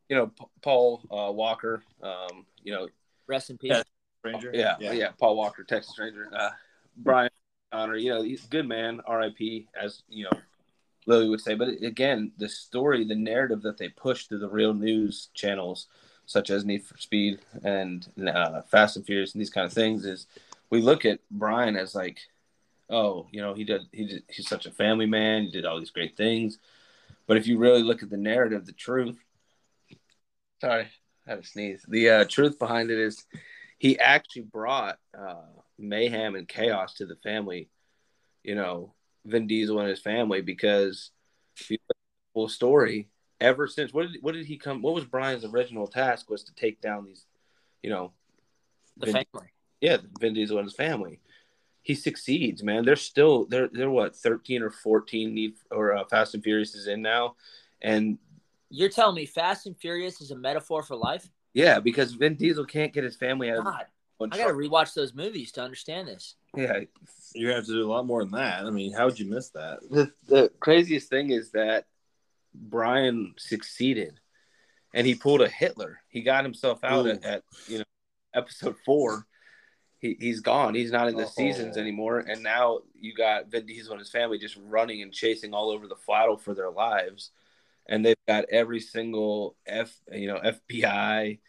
you 0.09 0.15
know 0.15 0.31
Paul 0.61 1.01
uh, 1.11 1.31
Walker, 1.31 1.83
um, 2.01 2.45
you 2.63 2.73
know, 2.73 2.87
Rest 3.27 3.49
in 3.49 3.57
peace. 3.57 3.71
Yeah. 3.71 3.83
Stranger. 4.19 4.51
yeah, 4.55 4.75
yeah, 4.79 5.11
Paul 5.19 5.35
Walker, 5.35 5.63
Texas 5.63 5.99
Ranger. 5.99 6.27
Uh, 6.35 6.49
Brian 6.97 7.29
Connor, 7.71 7.95
you 7.95 8.09
know, 8.09 8.23
he's 8.23 8.43
a 8.43 8.47
good 8.47 8.67
man, 8.67 8.99
R.I.P. 9.05 9.67
As 9.79 10.01
you 10.09 10.23
know, 10.23 10.39
Lily 11.05 11.29
would 11.29 11.41
say. 11.41 11.55
But 11.55 11.69
again, 11.81 12.31
the 12.37 12.49
story, 12.49 13.05
the 13.05 13.15
narrative 13.15 13.61
that 13.63 13.77
they 13.77 13.89
push 13.89 14.25
through 14.25 14.39
the 14.39 14.49
real 14.49 14.73
news 14.73 15.29
channels, 15.33 15.87
such 16.25 16.49
as 16.49 16.65
Need 16.65 16.83
for 16.83 16.97
Speed 16.97 17.39
and 17.63 18.07
uh, 18.27 18.61
Fast 18.63 18.97
and 18.97 19.05
Furious 19.05 19.33
and 19.33 19.41
these 19.41 19.49
kind 19.49 19.65
of 19.65 19.73
things, 19.73 20.05
is 20.05 20.27
we 20.69 20.81
look 20.81 21.05
at 21.05 21.19
Brian 21.29 21.75
as 21.75 21.93
like, 21.93 22.19
oh, 22.89 23.27
you 23.31 23.41
know, 23.41 23.53
he 23.53 23.63
did, 23.63 23.81
he 23.91 24.05
did, 24.05 24.23
he's 24.29 24.47
such 24.47 24.65
a 24.65 24.71
family 24.71 25.05
man. 25.05 25.43
He 25.43 25.51
did 25.51 25.65
all 25.65 25.79
these 25.79 25.91
great 25.91 26.17
things. 26.17 26.57
But 27.27 27.37
if 27.37 27.47
you 27.47 27.57
really 27.57 27.83
look 27.83 28.03
at 28.03 28.09
the 28.09 28.17
narrative, 28.17 28.65
the 28.65 28.71
truth, 28.71 29.17
sorry, 30.61 30.87
I 31.27 31.29
had 31.29 31.43
to 31.43 31.47
sneeze. 31.47 31.85
The 31.87 32.09
uh, 32.09 32.25
truth 32.25 32.59
behind 32.59 32.91
it 32.91 32.99
is 32.99 33.25
he 33.77 33.99
actually 33.99 34.43
brought 34.43 34.97
uh, 35.17 35.41
mayhem 35.77 36.35
and 36.35 36.47
chaos 36.47 36.95
to 36.95 37.05
the 37.05 37.15
family, 37.17 37.69
you 38.43 38.55
know, 38.55 38.94
Vin 39.25 39.47
Diesel 39.47 39.79
and 39.79 39.89
his 39.89 39.99
family, 39.99 40.41
because 40.41 41.11
the 41.69 42.47
story, 42.47 43.09
ever 43.39 43.67
since 43.67 43.93
what 43.93 44.11
did 44.11 44.21
what 44.21 44.33
did 44.33 44.45
he 44.45 44.57
come? 44.57 44.81
What 44.81 44.93
was 44.95 45.05
Brian's 45.05 45.45
original 45.45 45.87
task 45.87 46.29
was 46.29 46.43
to 46.43 46.53
take 46.55 46.81
down 46.81 47.05
these, 47.05 47.25
you 47.81 47.89
know, 47.89 48.11
The 48.97 49.07
Vin- 49.07 49.25
family. 49.33 49.49
yeah, 49.81 49.97
Vin 50.19 50.33
Diesel 50.33 50.57
and 50.59 50.65
his 50.65 50.75
family. 50.75 51.19
He 51.81 51.93
succeeds, 51.95 52.63
man. 52.63 52.83
They're 52.83 52.95
still 52.95 53.45
they're 53.45 53.69
they're 53.71 53.89
what 53.89 54.15
thirteen 54.15 54.61
or 54.63 54.69
fourteen 54.71 55.33
need 55.33 55.53
or 55.71 55.95
uh, 55.95 56.05
Fast 56.05 56.33
and 56.33 56.43
Furious 56.43 56.73
is 56.75 56.87
in 56.87 57.01
now, 57.01 57.35
and 57.81 58.17
You're 58.69 58.89
telling 58.89 59.15
me 59.15 59.25
Fast 59.25 59.67
and 59.67 59.77
Furious 59.77 60.19
is 60.21 60.31
a 60.31 60.35
metaphor 60.35 60.81
for 60.83 60.95
life? 60.95 61.29
yeah, 61.53 61.79
because 61.79 62.13
Vin 62.13 62.35
Diesel 62.35 62.65
can't 62.65 62.91
get 62.91 63.03
his 63.05 63.15
family 63.15 63.49
out 63.49 63.63
God, 63.63 63.85
I 64.21 64.37
got 64.37 64.47
to 64.47 64.53
rewatch 64.53 64.93
those 64.93 65.13
movies 65.13 65.51
to 65.53 65.61
understand 65.61 66.07
this. 66.07 66.35
yeah. 66.55 66.81
You 67.33 67.49
have 67.49 67.65
to 67.65 67.71
do 67.73 67.85
a 67.85 67.91
lot 67.91 68.05
more 68.05 68.23
than 68.23 68.31
that. 68.33 68.65
I 68.65 68.69
mean, 68.69 68.93
how 68.93 69.05
would 69.05 69.19
you 69.19 69.25
miss 69.29 69.49
that? 69.49 69.79
The 69.91 70.11
the 70.27 70.51
craziest 70.61 71.09
thing 71.09 71.31
is 71.31 71.51
that 71.51 71.85
Brian 72.53 73.33
succeeded, 73.37 74.19
and 74.93 75.05
he 75.05 75.15
pulled 75.15 75.41
a 75.41 75.49
Hitler. 75.49 75.99
He 76.07 76.21
got 76.21 76.45
himself 76.45 76.83
out 76.83 77.07
at, 77.07 77.25
at 77.25 77.43
you 77.67 77.79
know 77.79 77.83
episode 78.33 78.75
four. 78.85 79.25
He, 79.99 80.15
he's 80.19 80.39
gone. 80.41 80.75
He's 80.75 80.91
not 80.91 81.07
in 81.07 81.15
the 81.15 81.23
Oh. 81.23 81.29
seasons 81.29 81.77
anymore. 81.77 82.19
And 82.19 82.43
now 82.43 82.79
you 82.93 83.13
got 83.13 83.47
Vin 83.47 83.65
Diesel 83.65 83.93
and 83.93 83.99
his 83.99 84.11
family 84.11 84.37
just 84.37 84.57
running 84.67 85.01
and 85.01 85.11
chasing 85.11 85.53
all 85.53 85.69
over 85.71 85.87
the 85.87 85.95
flattle 85.95 86.37
for 86.37 86.53
their 86.53 86.69
lives. 86.69 87.31
And 87.87 88.05
they've 88.05 88.15
got 88.27 88.45
every 88.49 88.79
single 88.81 89.55
F, 89.65 89.93
you 90.11 90.27
know, 90.27 90.37
FBI, 90.43 91.39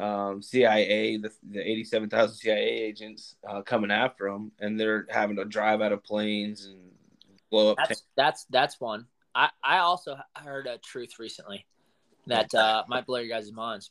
um, 0.00 0.42
CIA, 0.42 1.18
the, 1.18 1.30
the 1.50 1.60
87,000 1.60 2.36
CIA 2.36 2.58
agents 2.58 3.36
uh, 3.48 3.62
coming 3.62 3.90
after 3.90 4.30
them. 4.30 4.52
And 4.58 4.78
they're 4.78 5.06
having 5.10 5.36
to 5.36 5.44
drive 5.44 5.80
out 5.80 5.92
of 5.92 6.02
planes 6.02 6.64
and 6.64 6.78
blow 7.50 7.72
up. 7.72 7.78
That's 7.78 8.02
that's 8.16 8.46
that's 8.50 8.80
one. 8.80 9.06
I 9.34 9.50
I 9.62 9.78
also 9.78 10.16
heard 10.36 10.66
a 10.66 10.78
truth 10.78 11.18
recently 11.18 11.66
that 12.26 12.54
uh, 12.54 12.84
might 12.88 13.06
blow 13.06 13.18
your 13.18 13.28
guys' 13.28 13.52
minds. 13.52 13.90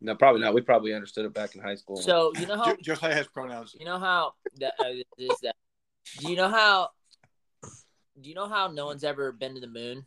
no, 0.00 0.14
probably 0.14 0.40
not. 0.40 0.54
We 0.54 0.62
probably 0.62 0.94
understood 0.94 1.24
it 1.24 1.34
back 1.34 1.54
in 1.54 1.60
high 1.60 1.74
school. 1.74 1.96
So 1.96 2.32
you 2.34 2.46
know 2.46 2.56
how 2.56 2.72
Jo- 2.72 2.94
Josiah 2.94 3.14
has 3.14 3.26
pronouns. 3.28 3.76
you 3.78 3.84
know 3.84 3.98
how 3.98 4.32
that 4.58 4.74
uh, 4.80 4.92
is 5.18 5.40
that. 5.40 5.54
Do 6.18 6.28
you 6.28 6.36
know 6.36 6.48
how? 6.48 6.88
Do 8.20 8.28
you 8.28 8.34
know 8.34 8.48
how 8.48 8.68
no 8.68 8.86
one's 8.86 9.04
ever 9.04 9.30
been 9.30 9.54
to 9.54 9.60
the 9.60 9.68
moon? 9.68 10.06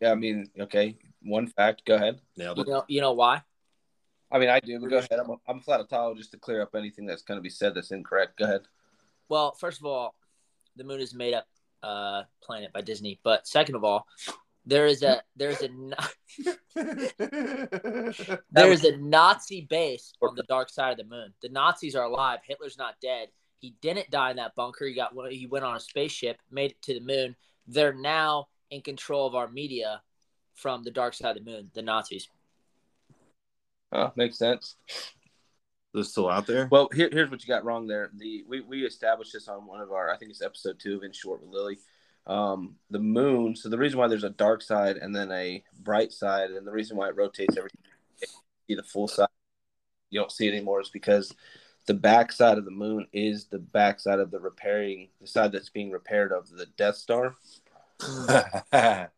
yeah, 0.00 0.12
I 0.12 0.14
mean, 0.14 0.48
okay. 0.60 0.96
One 1.22 1.46
fact. 1.46 1.84
Go 1.84 1.94
ahead. 1.96 2.20
Nailed 2.36 2.58
You 2.58 2.64
know 2.64 2.84
you 2.88 3.00
know 3.00 3.12
why? 3.12 3.42
I 4.30 4.38
mean, 4.38 4.50
I 4.50 4.60
do, 4.60 4.78
but 4.78 4.90
go 4.90 4.98
ahead. 4.98 5.18
I'm 5.18 5.30
a, 5.30 5.36
I'm 5.48 5.58
a 5.58 5.60
flatologist 5.60 6.12
to 6.12 6.18
just 6.18 6.30
to 6.32 6.38
clear 6.38 6.60
up 6.60 6.74
anything 6.74 7.06
that's 7.06 7.22
going 7.22 7.38
to 7.38 7.42
be 7.42 7.48
said 7.48 7.74
that's 7.74 7.92
incorrect. 7.92 8.38
Go 8.38 8.44
ahead. 8.44 8.62
Well, 9.28 9.52
first 9.52 9.80
of 9.80 9.86
all, 9.86 10.14
the 10.76 10.84
moon 10.84 11.00
is 11.00 11.14
a 11.14 11.16
made 11.16 11.34
up 11.34 11.46
uh, 11.82 12.22
planet 12.42 12.72
by 12.72 12.82
Disney. 12.82 13.20
But 13.22 13.46
second 13.46 13.74
of 13.74 13.84
all, 13.84 14.06
there 14.66 14.86
is 14.86 15.02
a 15.02 15.22
there's 15.34 15.62
a 15.62 15.68
there 18.50 18.72
is 18.72 18.84
a 18.84 18.96
Nazi 18.98 19.62
base 19.62 20.12
on 20.20 20.34
the 20.34 20.42
dark 20.44 20.68
side 20.68 20.92
of 20.92 20.98
the 20.98 21.04
moon. 21.04 21.32
The 21.42 21.48
Nazis 21.48 21.94
are 21.94 22.04
alive. 22.04 22.40
Hitler's 22.46 22.78
not 22.78 22.96
dead. 23.00 23.28
He 23.60 23.74
didn't 23.80 24.10
die 24.10 24.30
in 24.30 24.36
that 24.36 24.54
bunker. 24.54 24.86
He 24.86 24.94
got 24.94 25.12
he 25.30 25.46
went 25.46 25.64
on 25.64 25.76
a 25.76 25.80
spaceship, 25.80 26.38
made 26.50 26.72
it 26.72 26.82
to 26.82 26.94
the 26.94 27.00
moon. 27.00 27.34
They're 27.66 27.94
now 27.94 28.48
in 28.70 28.82
control 28.82 29.26
of 29.26 29.34
our 29.34 29.48
media 29.48 30.02
from 30.58 30.82
the 30.82 30.90
dark 30.90 31.14
side 31.14 31.36
of 31.36 31.44
the 31.44 31.50
moon. 31.50 31.70
The 31.74 31.82
Nazis. 31.82 32.28
Oh, 33.92 34.12
makes 34.16 34.38
sense. 34.38 34.76
They're 35.94 36.04
still 36.04 36.28
out 36.28 36.46
there. 36.46 36.68
Well, 36.70 36.88
here, 36.92 37.08
here's 37.10 37.30
what 37.30 37.42
you 37.42 37.48
got 37.48 37.64
wrong 37.64 37.86
there. 37.86 38.10
The 38.14 38.44
we, 38.46 38.60
we 38.60 38.84
established 38.84 39.32
this 39.32 39.48
on 39.48 39.66
one 39.66 39.80
of 39.80 39.92
our, 39.92 40.10
I 40.10 40.18
think 40.18 40.30
it's 40.30 40.42
episode 40.42 40.78
two 40.78 40.96
of 40.96 41.02
In 41.02 41.12
Short 41.12 41.40
with 41.40 41.50
Lily. 41.50 41.78
Um, 42.26 42.74
the 42.90 42.98
moon. 42.98 43.56
So 43.56 43.70
the 43.70 43.78
reason 43.78 43.98
why 43.98 44.08
there's 44.08 44.24
a 44.24 44.30
dark 44.30 44.60
side 44.60 44.98
and 44.98 45.16
then 45.16 45.32
a 45.32 45.64
bright 45.80 46.12
side, 46.12 46.50
and 46.50 46.66
the 46.66 46.72
reason 46.72 46.96
why 46.96 47.08
it 47.08 47.16
rotates 47.16 47.56
every 47.56 47.70
see 48.16 48.74
the 48.74 48.82
full 48.82 49.08
side, 49.08 49.28
you 50.10 50.20
don't 50.20 50.30
see 50.30 50.46
it 50.46 50.52
anymore, 50.52 50.82
is 50.82 50.90
because 50.90 51.34
the 51.86 51.94
back 51.94 52.32
side 52.32 52.58
of 52.58 52.66
the 52.66 52.70
moon 52.70 53.06
is 53.14 53.46
the 53.46 53.58
back 53.58 53.98
side 53.98 54.18
of 54.18 54.30
the 54.30 54.38
repairing, 54.38 55.08
the 55.22 55.26
side 55.26 55.52
that's 55.52 55.70
being 55.70 55.90
repaired 55.90 56.32
of 56.32 56.50
the 56.50 56.66
Death 56.76 56.96
Star. 56.96 57.34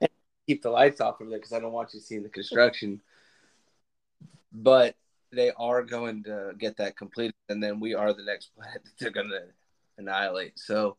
keep 0.46 0.62
the 0.62 0.70
lights 0.70 1.00
off 1.00 1.20
over 1.20 1.30
there 1.30 1.38
because 1.38 1.52
I 1.52 1.60
don't 1.60 1.72
want 1.72 1.94
you 1.94 2.00
seeing 2.00 2.22
the 2.22 2.28
construction. 2.28 3.00
But 4.52 4.96
they 5.32 5.50
are 5.56 5.82
going 5.82 6.24
to 6.24 6.52
get 6.58 6.76
that 6.76 6.96
completed, 6.96 7.34
and 7.48 7.62
then 7.62 7.80
we 7.80 7.94
are 7.94 8.12
the 8.12 8.24
next 8.24 8.54
planet 8.56 8.84
that 8.84 8.92
they're 8.98 9.10
going 9.10 9.30
to 9.30 9.42
annihilate. 9.98 10.58
So 10.58 10.96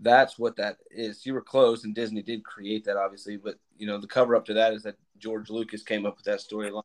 that's 0.00 0.38
what 0.38 0.56
that 0.56 0.78
is. 0.90 1.24
You 1.24 1.34
were 1.34 1.42
close, 1.42 1.84
and 1.84 1.94
Disney 1.94 2.22
did 2.22 2.44
create 2.44 2.84
that, 2.84 2.96
obviously. 2.96 3.36
But 3.36 3.56
you 3.76 3.86
know, 3.86 3.98
the 3.98 4.06
cover 4.06 4.36
up 4.36 4.46
to 4.46 4.54
that 4.54 4.74
is 4.74 4.82
that 4.84 4.96
George 5.18 5.50
Lucas 5.50 5.82
came 5.82 6.06
up 6.06 6.16
with 6.16 6.26
that 6.26 6.40
storyline. 6.40 6.82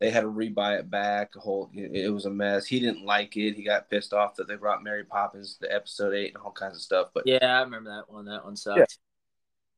They 0.00 0.10
had 0.10 0.22
to 0.22 0.30
rebuy 0.30 0.78
it 0.78 0.90
back. 0.90 1.36
A 1.36 1.40
whole, 1.40 1.70
it 1.72 2.12
was 2.12 2.26
a 2.26 2.30
mess. 2.30 2.66
He 2.66 2.80
didn't 2.80 3.06
like 3.06 3.36
it. 3.36 3.54
He 3.54 3.62
got 3.62 3.88
pissed 3.88 4.12
off 4.12 4.34
that 4.34 4.48
they 4.48 4.56
brought 4.56 4.82
Mary 4.82 5.04
Poppins 5.04 5.56
to 5.62 5.72
episode 5.72 6.14
eight 6.14 6.34
and 6.34 6.42
all 6.42 6.50
kinds 6.50 6.76
of 6.76 6.82
stuff. 6.82 7.08
But 7.14 7.26
Yeah, 7.26 7.38
I 7.58 7.62
remember 7.62 7.90
that 7.90 8.12
one. 8.12 8.26
That 8.26 8.44
one 8.44 8.56
sucked. 8.56 8.98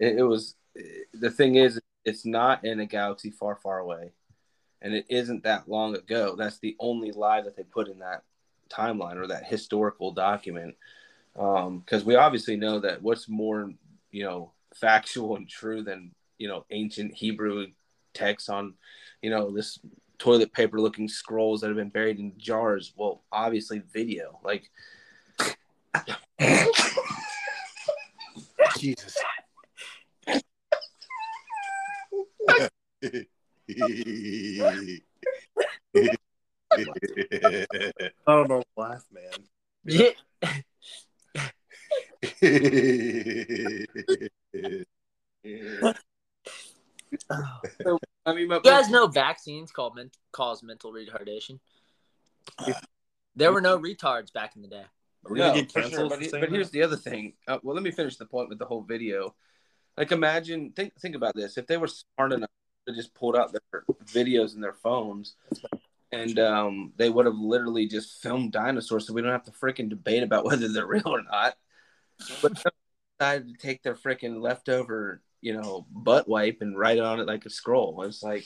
it, 0.00 0.18
it 0.18 0.22
was 0.22 0.56
the 1.14 1.30
thing 1.30 1.56
is 1.56 1.80
it's 2.04 2.24
not 2.24 2.64
in 2.64 2.80
a 2.80 2.86
galaxy 2.86 3.30
far 3.30 3.56
far 3.56 3.78
away. 3.78 4.12
And 4.82 4.94
it 4.94 5.06
isn't 5.08 5.42
that 5.44 5.68
long 5.68 5.96
ago. 5.96 6.36
That's 6.36 6.58
the 6.58 6.76
only 6.78 7.10
lie 7.10 7.42
that 7.42 7.56
they 7.56 7.64
put 7.64 7.88
in 7.88 7.98
that 8.00 8.22
timeline 8.70 9.16
or 9.16 9.26
that 9.26 9.46
historical 9.46 10.12
document. 10.12 10.76
Um, 11.36 11.80
because 11.80 12.04
we 12.04 12.14
obviously 12.14 12.56
know 12.56 12.80
that 12.80 13.02
what's 13.02 13.28
more 13.28 13.72
you 14.10 14.24
know 14.24 14.52
factual 14.74 15.36
and 15.36 15.48
true 15.48 15.82
than 15.82 16.12
you 16.38 16.48
know 16.48 16.64
ancient 16.70 17.14
hebrew 17.14 17.66
texts 18.14 18.48
on 18.48 18.74
you 19.22 19.30
know 19.30 19.50
this 19.50 19.78
toilet 20.18 20.52
paper 20.52 20.80
looking 20.80 21.08
scrolls 21.08 21.60
that 21.60 21.68
have 21.68 21.76
been 21.76 21.90
buried 21.90 22.18
in 22.18 22.32
jars. 22.38 22.92
Well 22.96 23.22
obviously 23.32 23.82
video 23.92 24.38
like 24.44 24.70
Jesus. 28.78 29.16
I 32.48 32.70
don't 38.26 38.48
know. 38.48 38.62
Laugh, 38.76 39.04
man. 39.12 39.32
Yeah. 39.84 40.10
so, 47.82 47.98
i 48.26 48.34
mean 48.34 48.48
but, 48.48 48.64
You 48.64 48.70
guys 48.70 48.88
know 48.90 49.06
vaccines 49.06 49.70
called 49.70 49.94
men- 49.94 50.10
cause 50.32 50.62
mental 50.62 50.92
retardation. 50.92 51.60
There 53.36 53.52
were 53.52 53.60
no 53.60 53.78
retards 53.78 54.32
back 54.32 54.56
in 54.56 54.62
the 54.62 54.68
day. 54.68 54.84
Are 55.24 55.32
we 55.32 55.38
gonna 55.38 55.54
get 55.54 55.72
canceled? 55.72 55.92
sure, 55.92 56.08
But, 56.08 56.30
saying 56.30 56.44
but 56.44 56.50
here's 56.50 56.70
the 56.70 56.82
other 56.82 56.96
thing. 56.96 57.34
Uh, 57.46 57.58
well, 57.62 57.74
let 57.74 57.82
me 57.82 57.90
finish 57.90 58.16
the 58.16 58.26
point 58.26 58.48
with 58.48 58.58
the 58.58 58.64
whole 58.64 58.82
video. 58.82 59.34
Like, 59.96 60.12
imagine, 60.12 60.72
think, 60.72 60.94
think 61.00 61.14
about 61.14 61.34
this. 61.34 61.56
If 61.56 61.66
they 61.66 61.76
were 61.76 61.88
smart 61.88 62.32
enough 62.32 62.50
to 62.86 62.94
just 62.94 63.14
pulled 63.14 63.36
out 63.36 63.52
their 63.52 63.84
videos 64.06 64.54
and 64.54 64.62
their 64.62 64.74
phones, 64.74 65.34
and 66.12 66.38
um, 66.38 66.92
they 66.96 67.10
would 67.10 67.26
have 67.26 67.36
literally 67.36 67.86
just 67.86 68.22
filmed 68.22 68.52
dinosaurs, 68.52 69.06
so 69.06 69.12
we 69.12 69.22
don't 69.22 69.32
have 69.32 69.44
to 69.44 69.50
freaking 69.50 69.88
debate 69.88 70.22
about 70.22 70.44
whether 70.46 70.68
they're 70.68 70.86
real 70.86 71.08
or 71.08 71.22
not. 71.22 71.56
But 72.42 72.56
they 72.56 72.70
decided 73.18 73.48
to 73.48 73.66
take 73.66 73.82
their 73.82 73.94
freaking 73.94 74.40
leftover, 74.40 75.22
you 75.40 75.54
know, 75.54 75.86
butt 75.90 76.28
wipe 76.28 76.58
and 76.60 76.78
write 76.78 76.98
on 76.98 77.20
it 77.20 77.26
like 77.26 77.46
a 77.46 77.50
scroll. 77.50 78.02
It's 78.02 78.22
like, 78.22 78.44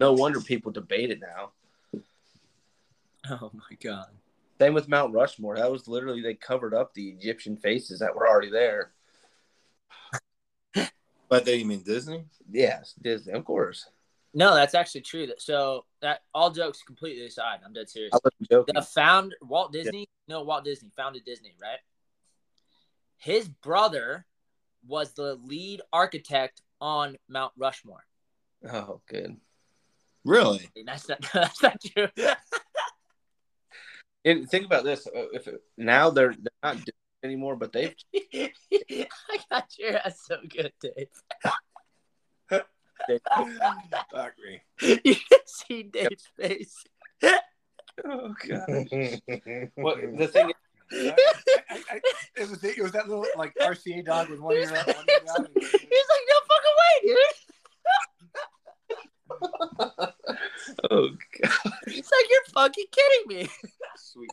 no 0.00 0.12
wonder 0.12 0.40
people 0.40 0.72
debate 0.72 1.10
it 1.10 1.20
now. 1.20 1.52
Oh 3.30 3.50
my 3.54 3.76
god. 3.82 4.08
Same 4.60 4.74
with 4.74 4.88
Mount 4.88 5.12
Rushmore. 5.12 5.56
That 5.56 5.70
was 5.70 5.88
literally 5.88 6.22
they 6.22 6.34
covered 6.34 6.74
up 6.74 6.94
the 6.94 7.08
Egyptian 7.08 7.56
faces 7.56 8.00
that 8.00 8.14
were 8.14 8.28
already 8.28 8.50
there. 8.50 8.92
But 11.34 11.44
they 11.44 11.56
you 11.56 11.64
mean 11.66 11.82
Disney? 11.82 12.26
Yes, 12.48 12.94
Disney, 13.02 13.32
of 13.32 13.44
course. 13.44 13.90
No, 14.34 14.54
that's 14.54 14.72
actually 14.72 15.00
true. 15.00 15.26
So 15.38 15.84
that 16.00 16.20
all 16.32 16.52
jokes 16.52 16.80
completely 16.82 17.26
aside, 17.26 17.58
I'm 17.66 17.72
dead 17.72 17.90
serious. 17.90 18.12
I 18.14 18.18
wasn't 18.22 18.48
joking. 18.48 18.74
The 18.76 18.82
found 18.82 19.34
Walt 19.42 19.72
Disney, 19.72 20.06
no 20.28 20.44
Walt 20.44 20.64
Disney 20.64 20.92
founded 20.96 21.24
Disney, 21.24 21.56
right? 21.60 21.80
His 23.16 23.48
brother 23.48 24.26
was 24.86 25.14
the 25.14 25.34
lead 25.42 25.80
architect 25.92 26.62
on 26.80 27.16
Mount 27.28 27.52
Rushmore. 27.56 28.06
Oh, 28.72 29.00
good. 29.08 29.36
Really? 30.24 30.70
That's 30.86 31.08
not 31.08 31.18
that's 31.34 31.62
not 31.64 31.80
true. 31.84 32.06
And 34.24 34.48
think 34.48 34.66
about 34.66 34.84
this: 34.84 35.08
uh, 35.08 35.26
if 35.32 35.48
it, 35.48 35.60
now 35.76 36.10
they're 36.10 36.32
they're 36.32 36.62
not 36.62 36.76
doing 36.76 36.84
it 36.86 37.03
anymore, 37.24 37.56
but 37.56 37.72
they've 37.72 37.94
I 38.14 38.52
got 39.50 39.66
your 39.78 39.96
ass 39.96 40.20
so 40.26 40.36
good, 40.48 40.72
Dave. 40.80 41.08
I 42.50 44.28
agree. 44.28 44.60
You 44.80 45.14
can 45.16 45.40
see 45.46 45.82
Dave's 45.84 46.28
face. 46.38 46.84
oh 47.22 48.34
god. 48.48 48.68
Well, 49.76 49.96
the 50.16 50.28
thing 50.32 50.50
is, 50.50 50.56
I, 50.92 51.16
I, 51.70 51.76
I, 51.90 52.00
it 52.36 52.48
was 52.50 52.62
it 52.62 52.78
was 52.82 52.92
that 52.92 53.08
little 53.08 53.26
like 53.36 53.54
RCA 53.60 54.04
dog 54.04 54.28
with 54.30 54.40
one 54.40 54.54
ear 54.56 54.74
up, 54.76 54.86
one 54.86 54.96
ear 55.08 55.20
down. 55.26 55.46
He's 55.60 55.72
like, 55.72 56.24
no 56.30 56.38
fucking 56.50 56.76
way, 56.80 56.94
dude. 57.06 57.36
oh 60.90 61.08
god, 61.42 61.72
It's 61.86 62.10
like 62.12 62.26
you're 62.30 62.52
fucking 62.52 62.84
kidding 62.92 63.38
me. 63.38 63.48
sweet. 63.96 64.30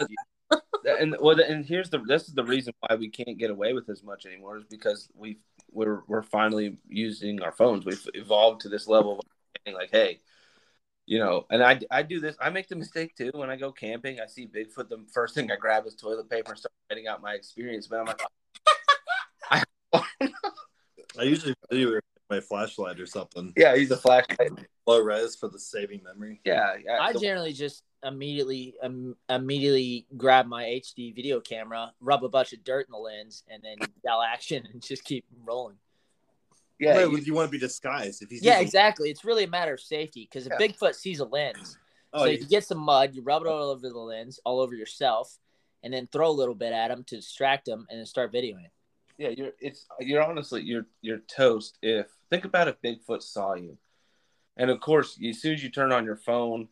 And 0.85 1.15
well, 1.19 1.39
and 1.39 1.65
here's 1.65 1.89
the 1.89 1.99
this 1.99 2.27
is 2.27 2.33
the 2.33 2.43
reason 2.43 2.73
why 2.79 2.95
we 2.95 3.09
can't 3.09 3.37
get 3.37 3.51
away 3.51 3.73
with 3.73 3.89
as 3.89 4.03
much 4.03 4.25
anymore 4.25 4.57
is 4.57 4.63
because 4.65 5.09
we 5.15 5.37
we're 5.71 6.01
we're 6.07 6.23
finally 6.23 6.77
using 6.87 7.41
our 7.41 7.51
phones. 7.51 7.85
We've 7.85 8.07
evolved 8.13 8.61
to 8.61 8.69
this 8.69 8.87
level 8.87 9.13
of 9.13 9.19
understanding, 9.65 9.81
like, 9.81 9.91
hey, 9.91 10.21
you 11.05 11.19
know, 11.19 11.45
and 11.49 11.63
I 11.63 11.79
I 11.89 12.03
do 12.03 12.19
this. 12.19 12.35
I 12.41 12.49
make 12.49 12.67
the 12.67 12.75
mistake 12.75 13.15
too 13.15 13.31
when 13.33 13.49
I 13.49 13.55
go 13.55 13.71
camping. 13.71 14.19
I 14.19 14.27
see 14.27 14.47
Bigfoot. 14.47 14.89
The 14.89 15.05
first 15.13 15.35
thing 15.35 15.51
I 15.51 15.55
grab 15.55 15.85
is 15.85 15.95
toilet 15.95 16.29
paper 16.29 16.51
and 16.51 16.59
start 16.59 16.73
writing 16.89 17.07
out 17.07 17.21
my 17.21 17.33
experience. 17.33 17.87
But 17.87 17.99
I'm 17.99 18.05
like, 18.05 18.21
I 21.19 21.23
usually 21.23 21.55
do 21.69 21.95
it 21.95 22.03
my 22.29 22.39
flashlight 22.39 22.99
or 22.99 23.05
something. 23.05 23.53
yeah, 23.57 23.75
he's 23.75 23.91
a 23.91 23.97
flashlight. 23.97 24.51
Low 24.87 25.01
res 25.01 25.35
for 25.35 25.49
the 25.49 25.59
saving 25.59 26.01
memory. 26.01 26.39
Yeah, 26.45 26.75
yeah. 26.83 26.97
I 26.99 27.11
the- 27.11 27.19
generally 27.19 27.53
just 27.53 27.83
immediately 28.03 28.75
um, 28.81 29.15
immediately 29.29 30.05
grab 30.17 30.47
my 30.47 30.63
HD 30.63 31.13
video 31.15 31.39
camera, 31.39 31.91
rub 31.99 32.23
a 32.23 32.29
bunch 32.29 32.53
of 32.53 32.63
dirt 32.63 32.87
in 32.87 32.91
the 32.91 32.97
lens, 32.97 33.43
and 33.49 33.61
then 33.63 33.77
yell 34.03 34.21
action 34.21 34.67
and 34.71 34.81
just 34.81 35.03
keep 35.03 35.25
rolling. 35.45 35.77
yeah, 36.79 36.95
Wait, 36.95 37.03
you- 37.03 37.11
would 37.11 37.27
you 37.27 37.33
want 37.33 37.47
to 37.47 37.51
be 37.51 37.59
disguised 37.59 38.23
if 38.23 38.29
he's 38.29 38.43
Yeah, 38.43 38.53
using- 38.53 38.65
exactly. 38.65 39.09
It's 39.11 39.23
really 39.23 39.43
a 39.43 39.47
matter 39.47 39.73
of 39.73 39.79
safety 39.79 40.27
because 40.29 40.47
if 40.47 40.53
Yeah. 40.59 40.67
Bigfoot 40.67 40.95
sees 40.95 41.19
a 41.19 41.25
lens, 41.25 41.77
Oh, 42.13 42.19
so 42.19 42.25
you- 42.25 42.39
you 42.39 42.47
get 42.47 42.63
some 42.65 42.79
mud, 42.79 43.13
you 43.15 43.21
rub 43.21 43.43
it 43.43 43.47
all 43.47 43.69
over 43.69 43.87
the 43.87 43.97
lens, 43.97 44.39
all 44.43 44.59
over 44.59 44.73
yourself, 44.75 45.37
and 45.83 45.93
then 45.93 46.07
throw 46.07 46.29
a 46.29 46.31
little 46.31 46.55
bit 46.55 46.73
at 46.73 46.89
him 46.91 47.03
to 47.05 47.15
distract 47.17 47.67
him, 47.67 47.85
and 47.89 47.99
then 47.99 48.05
start 48.05 48.31
videoing. 48.33 48.69
yeah, 49.17 49.29
you're 49.29 49.53
it's 49.59 49.85
you're 49.99 50.23
honestly 50.23 50.63
you're 50.63 50.87
you're 51.01 51.19
toast 51.19 51.77
if 51.83 52.07
think 52.31 52.43
about 52.45 52.67
if 52.67 52.81
Bigfoot 52.81 53.21
saw 53.21 53.53
you. 53.53 53.77
And 54.57 54.71
of 54.71 54.79
course, 54.81 55.19
as 55.23 55.39
soon 55.41 55.53
as 55.53 55.63
you 55.63 55.69
turn 55.69 55.91
on 55.91 56.03
your 56.05 56.15
phone, 56.17 56.67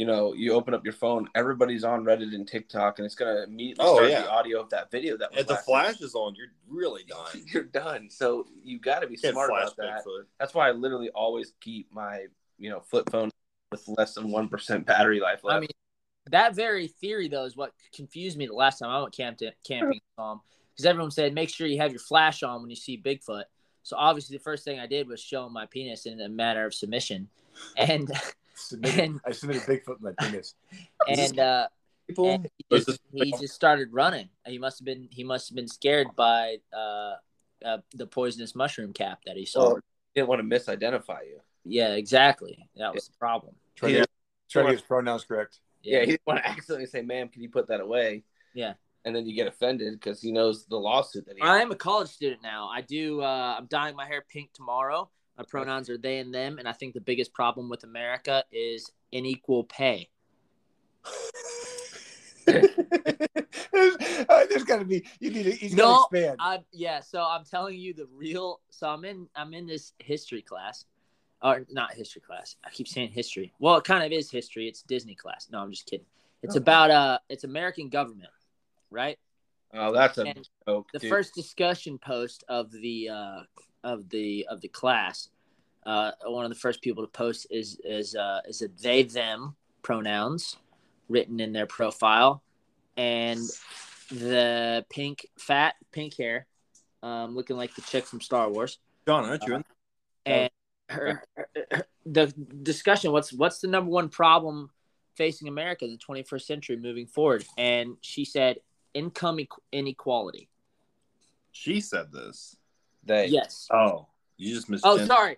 you 0.00 0.06
know, 0.06 0.32
you 0.32 0.54
open 0.54 0.72
up 0.72 0.82
your 0.82 0.94
phone, 0.94 1.28
everybody's 1.34 1.84
on 1.84 2.04
Reddit 2.04 2.34
and 2.34 2.48
TikTok, 2.48 2.98
and 2.98 3.04
it's 3.04 3.14
gonna 3.14 3.42
immediately 3.42 3.84
Oh, 3.86 3.96
start 3.96 4.10
yeah. 4.10 4.22
the 4.22 4.30
audio 4.30 4.58
of 4.58 4.70
that 4.70 4.90
video 4.90 5.14
that 5.18 5.30
was 5.30 5.40
if 5.40 5.46
the 5.46 5.52
last 5.52 5.66
flash 5.66 6.00
is 6.00 6.14
on, 6.14 6.34
you're 6.34 6.46
really 6.70 7.04
done. 7.04 7.44
You're 7.52 7.64
done. 7.64 8.08
So 8.08 8.46
you 8.64 8.78
got 8.78 9.00
to 9.00 9.06
be 9.06 9.18
Can't 9.18 9.34
smart 9.34 9.50
about 9.50 9.76
that. 9.76 10.02
Bigfoot. 10.06 10.24
That's 10.38 10.54
why 10.54 10.68
I 10.68 10.72
literally 10.72 11.10
always 11.10 11.52
keep 11.60 11.92
my 11.92 12.28
you 12.56 12.70
know 12.70 12.80
flip 12.80 13.10
phone 13.10 13.30
with 13.70 13.86
less 13.88 14.14
than 14.14 14.30
one 14.30 14.48
percent 14.48 14.86
battery 14.86 15.20
life 15.20 15.44
left. 15.44 15.58
I 15.58 15.60
mean, 15.60 15.68
that 16.30 16.54
very 16.56 16.88
theory 16.88 17.28
though 17.28 17.44
is 17.44 17.54
what 17.54 17.74
confused 17.94 18.38
me 18.38 18.46
the 18.46 18.54
last 18.54 18.78
time 18.78 18.88
I 18.88 19.02
went 19.02 19.14
camping 19.14 19.50
camping 19.68 20.00
because 20.16 20.86
everyone 20.86 21.10
said 21.10 21.34
make 21.34 21.50
sure 21.50 21.66
you 21.66 21.76
have 21.76 21.92
your 21.92 22.00
flash 22.00 22.42
on 22.42 22.62
when 22.62 22.70
you 22.70 22.76
see 22.76 22.96
Bigfoot. 22.96 23.44
So 23.82 23.98
obviously 23.98 24.38
the 24.38 24.42
first 24.42 24.64
thing 24.64 24.80
I 24.80 24.86
did 24.86 25.08
was 25.08 25.20
show 25.20 25.50
my 25.50 25.66
penis 25.66 26.06
in 26.06 26.22
a 26.22 26.28
manner 26.30 26.64
of 26.64 26.72
submission, 26.72 27.28
and 27.76 28.10
Submitted, 28.60 29.00
And- 29.00 29.20
I 29.26 29.32
submitted 29.32 29.62
Bigfoot 29.62 29.98
in 29.98 30.02
my 30.04 30.12
penis. 30.20 30.54
and 31.08 31.38
uh, 31.38 31.68
People, 32.06 32.30
and 32.30 32.48
he 32.68 32.78
just, 32.78 33.00
he 33.12 33.30
just 33.40 33.54
started 33.54 33.88
running. 33.92 34.28
He 34.46 34.58
must 34.58 34.80
have 34.80 34.84
been 34.84 35.08
he 35.12 35.22
must 35.22 35.48
have 35.48 35.56
been 35.56 35.68
scared 35.68 36.08
by 36.16 36.56
uh, 36.72 37.14
uh, 37.64 37.78
the 37.94 38.06
poisonous 38.06 38.54
mushroom 38.56 38.92
cap 38.92 39.20
that 39.26 39.36
he 39.36 39.46
saw. 39.46 39.74
Well, 39.74 39.80
didn't 40.14 40.28
want 40.28 40.40
to 40.40 40.44
misidentify 40.58 41.20
you. 41.28 41.40
yeah, 41.64 41.94
exactly. 41.94 42.68
That 42.76 42.92
was 42.92 43.06
the 43.06 43.14
problem. 43.16 43.54
Trying, 43.76 43.94
Yeah. 43.94 44.00
to, 44.02 44.08
trying 44.50 44.66
to 44.66 44.72
get 44.72 44.80
his 44.80 44.86
pronouns 44.86 45.24
correct. 45.24 45.60
Yeah, 45.82 46.00
he 46.00 46.06
didn't 46.06 46.22
want 46.26 46.40
to 46.42 46.48
accidentally 46.48 46.86
say, 46.86 47.02
"Ma'am, 47.02 47.28
can 47.28 47.42
you 47.42 47.48
put 47.48 47.68
that 47.68 47.80
away?" 47.80 48.24
Yeah. 48.54 48.74
and 49.04 49.14
then 49.14 49.24
you 49.26 49.34
get 49.36 49.46
offended 49.46 49.92
because 49.94 50.20
he 50.20 50.32
knows 50.32 50.66
the 50.66 50.76
lawsuit 50.76 51.26
that 51.26 51.36
he. 51.36 51.42
I 51.42 51.58
am 51.58 51.70
a 51.70 51.76
college 51.76 52.08
student 52.08 52.42
now. 52.42 52.68
I 52.68 52.80
do. 52.80 53.22
Uh, 53.22 53.54
I'm 53.56 53.66
dyeing 53.66 53.94
my 53.94 54.04
hair 54.06 54.24
pink 54.28 54.52
tomorrow. 54.52 55.08
My 55.38 55.44
pronouns 55.48 55.88
are 55.88 55.96
they 55.98 56.18
and 56.18 56.34
them, 56.34 56.58
and 56.58 56.68
I 56.68 56.72
think 56.72 56.92
the 56.94 57.00
biggest 57.00 57.32
problem 57.32 57.68
with 57.70 57.84
America 57.84 58.44
is 58.52 58.90
unequal 59.12 59.64
pay. 59.64 60.08
Uh, 64.28 64.44
there's 64.50 64.64
got 64.64 64.78
to 64.80 64.84
be. 64.84 65.06
You 65.20 65.30
need 65.30 65.44
to. 65.44 65.52
He's 65.52 65.74
No, 65.74 65.84
got 65.84 66.10
to 66.10 66.16
expand. 66.18 66.36
I 66.40 66.58
yeah. 66.72 67.00
So 67.00 67.22
I'm 67.22 67.44
telling 67.44 67.78
you 67.78 67.94
the 67.94 68.06
real. 68.14 68.60
So 68.70 68.88
I'm 68.88 69.04
in. 69.04 69.28
I'm 69.34 69.54
in 69.54 69.66
this 69.66 69.92
history 69.98 70.42
class, 70.42 70.84
or 71.42 71.64
not 71.70 71.94
history 71.94 72.20
class. 72.20 72.56
I 72.64 72.70
keep 72.70 72.88
saying 72.88 73.10
history. 73.10 73.52
Well, 73.58 73.76
it 73.76 73.84
kind 73.84 74.04
of 74.04 74.12
is 74.12 74.30
history. 74.30 74.68
It's 74.68 74.82
Disney 74.82 75.14
class. 75.14 75.48
No, 75.50 75.60
I'm 75.60 75.70
just 75.70 75.86
kidding. 75.86 76.06
It's 76.42 76.56
about 76.56 76.90
uh, 76.90 77.18
it's 77.28 77.44
American 77.44 77.88
government, 77.88 78.30
right? 78.90 79.18
oh, 79.72 79.92
that's 79.92 80.18
a 80.18 80.22
And 80.26 80.48
joke. 80.66 80.88
the 80.92 80.98
dude. 80.98 81.10
first 81.10 81.34
discussion 81.34 81.96
post 81.98 82.44
of 82.48 82.70
the 82.72 83.08
uh, 83.08 83.40
of 83.82 84.08
the 84.10 84.46
of 84.50 84.60
the 84.60 84.68
class 84.68 85.28
uh, 85.86 86.12
one 86.26 86.44
of 86.44 86.50
the 86.50 86.58
first 86.58 86.82
people 86.82 87.04
to 87.04 87.10
post 87.10 87.46
is 87.50 87.80
is 87.84 88.14
uh, 88.14 88.40
is 88.46 88.62
a 88.62 88.68
they 88.82 89.02
them 89.02 89.56
pronouns 89.82 90.56
written 91.08 91.40
in 91.40 91.52
their 91.52 91.66
profile. 91.66 92.42
And 92.96 93.40
the 94.10 94.84
pink 94.90 95.26
fat 95.38 95.74
pink 95.92 96.16
hair 96.16 96.46
um, 97.02 97.34
looking 97.34 97.56
like 97.56 97.74
the 97.74 97.82
chick 97.82 98.04
from 98.04 98.20
star 98.20 98.50
wars. 98.50 98.78
John, 99.06 99.24
aren't 99.24 99.46
you 99.46 99.54
in? 99.56 99.64
and 100.26 100.50
her, 100.90 101.22
her- 101.36 101.48
her- 101.70 101.86
the 102.04 102.26
discussion 102.62 103.12
what's 103.12 103.32
what's 103.32 103.60
the 103.60 103.68
number 103.68 103.90
one 103.90 104.08
problem 104.08 104.70
facing 105.16 105.48
america 105.48 105.84
in 105.84 105.92
the 105.92 105.98
21st 105.98 106.42
century 106.42 106.76
moving 106.76 107.06
forward? 107.06 107.44
And 107.56 107.96
she 108.00 108.24
said 108.24 108.58
income 108.92 109.38
inequality. 109.72 110.48
She 111.52 111.80
said 111.80 112.12
this. 112.12 112.56
They. 113.04 113.26
yes 113.26 113.66
Oh, 113.72 114.06
you 114.36 114.54
just 114.54 114.68
missed. 114.68 114.84
Oh, 114.86 114.98
sorry. 115.06 115.36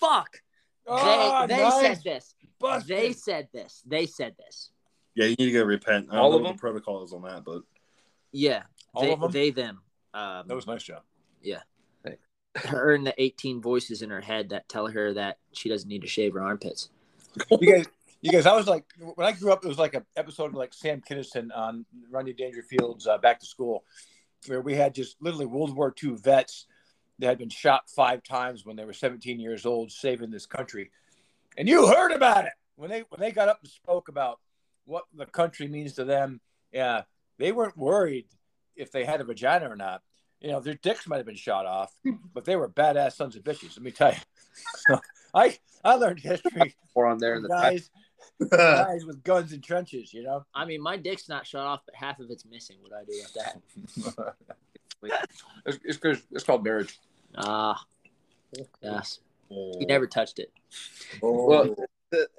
Fuck. 0.00 0.40
Oh, 0.86 1.46
they 1.46 1.54
they 1.56 1.62
nice. 1.62 1.80
said 1.80 2.00
this. 2.04 2.34
Busted. 2.58 2.88
They 2.96 3.12
said 3.12 3.48
this. 3.52 3.82
They 3.86 4.06
said 4.06 4.34
this. 4.38 4.70
Yeah, 5.14 5.26
you 5.26 5.36
need 5.38 5.46
to 5.46 5.52
go 5.52 5.62
repent. 5.64 6.08
I 6.10 6.14
don't 6.14 6.20
All 6.24 6.30
know 6.30 6.36
of 6.36 6.42
what 6.42 6.48
them? 6.48 6.56
the 6.56 6.60
protocol 6.60 7.04
is 7.04 7.12
on 7.12 7.22
that, 7.22 7.44
but 7.44 7.62
Yeah. 8.32 8.64
All 8.94 9.02
they, 9.02 9.12
of 9.12 9.20
them? 9.20 9.30
they 9.32 9.50
them. 9.50 9.80
Um, 10.12 10.46
That 10.48 10.54
was 10.54 10.66
nice 10.66 10.82
job. 10.82 11.02
Yeah. 11.42 11.60
her 12.56 12.94
and 12.94 13.04
the 13.06 13.14
18 13.20 13.60
voices 13.60 14.02
in 14.02 14.10
her 14.10 14.20
head 14.20 14.50
that 14.50 14.68
tell 14.68 14.86
her 14.86 15.12
that 15.14 15.38
she 15.52 15.68
doesn't 15.68 15.88
need 15.88 16.02
to 16.02 16.08
shave 16.08 16.34
her 16.34 16.42
armpits. 16.42 16.88
You 17.50 17.58
guys, 17.58 17.86
you 18.20 18.30
guys. 18.30 18.46
I 18.46 18.54
was 18.54 18.68
like, 18.68 18.84
when 19.16 19.26
I 19.26 19.32
grew 19.32 19.52
up, 19.52 19.64
it 19.64 19.68
was 19.68 19.78
like 19.78 19.94
an 19.94 20.04
episode 20.16 20.46
of 20.46 20.54
like 20.54 20.72
Sam 20.72 21.00
Kinison 21.00 21.48
on 21.54 21.84
Rodney 22.10 22.32
Dangerfield's 22.32 23.06
uh, 23.08 23.18
Back 23.18 23.40
to 23.40 23.46
School, 23.46 23.82
where 24.46 24.60
we 24.60 24.74
had 24.74 24.94
just 24.94 25.16
literally 25.20 25.46
World 25.46 25.74
War 25.76 25.92
II 26.02 26.10
vets 26.14 26.66
that 27.18 27.26
had 27.26 27.38
been 27.38 27.48
shot 27.48 27.88
five 27.88 28.22
times 28.22 28.64
when 28.64 28.76
they 28.76 28.84
were 28.84 28.92
17 28.92 29.38
years 29.38 29.66
old, 29.66 29.92
saving 29.92 30.30
this 30.30 30.46
country. 30.46 30.90
And 31.56 31.68
you 31.68 31.86
heard 31.86 32.12
about 32.12 32.46
it 32.46 32.52
when 32.76 32.90
they 32.90 33.04
when 33.08 33.20
they 33.20 33.30
got 33.30 33.48
up 33.48 33.60
and 33.62 33.70
spoke 33.70 34.08
about 34.08 34.40
what 34.84 35.04
the 35.14 35.26
country 35.26 35.68
means 35.68 35.94
to 35.94 36.04
them. 36.04 36.40
Yeah, 36.72 37.02
they 37.38 37.52
weren't 37.52 37.76
worried 37.76 38.26
if 38.76 38.90
they 38.90 39.04
had 39.04 39.20
a 39.20 39.24
vagina 39.24 39.70
or 39.70 39.76
not. 39.76 40.02
You 40.40 40.50
know, 40.50 40.60
their 40.60 40.74
dicks 40.74 41.06
might 41.06 41.18
have 41.18 41.26
been 41.26 41.36
shot 41.36 41.66
off, 41.66 41.92
but 42.34 42.44
they 42.44 42.56
were 42.56 42.68
badass 42.68 43.12
sons 43.12 43.36
of 43.36 43.44
bitches. 43.44 43.76
Let 43.76 43.82
me 43.82 43.90
tell 43.90 44.12
you. 44.12 44.18
So 44.88 45.00
I 45.34 45.58
I 45.84 45.96
learned 45.96 46.20
history 46.20 46.76
Or 46.94 47.06
on 47.06 47.18
there 47.18 47.34
in 47.34 47.42
the 47.42 47.48
guys 47.48 47.90
guys 48.50 49.04
with 49.04 49.22
guns 49.24 49.52
and 49.52 49.62
trenches, 49.62 50.12
you 50.14 50.22
know. 50.22 50.44
I 50.54 50.64
mean, 50.64 50.80
my 50.80 50.96
dick's 50.96 51.28
not 51.28 51.46
shot 51.46 51.66
off, 51.66 51.80
but 51.84 51.94
half 51.94 52.20
of 52.20 52.30
it's 52.30 52.44
missing. 52.44 52.76
What 52.80 52.90
do 52.90 52.96
I 52.96 53.04
do 53.04 53.20
with 53.22 54.14
that? 54.14 54.34
It's, 55.66 55.78
it's, 55.84 55.98
'cause 55.98 56.22
it's 56.30 56.44
called 56.44 56.64
marriage. 56.64 56.98
Ah, 57.36 57.82
yes. 58.82 59.20
Oh. 59.50 59.78
He 59.78 59.84
never 59.86 60.06
touched 60.06 60.38
it. 60.38 60.52
Well, 61.20 61.74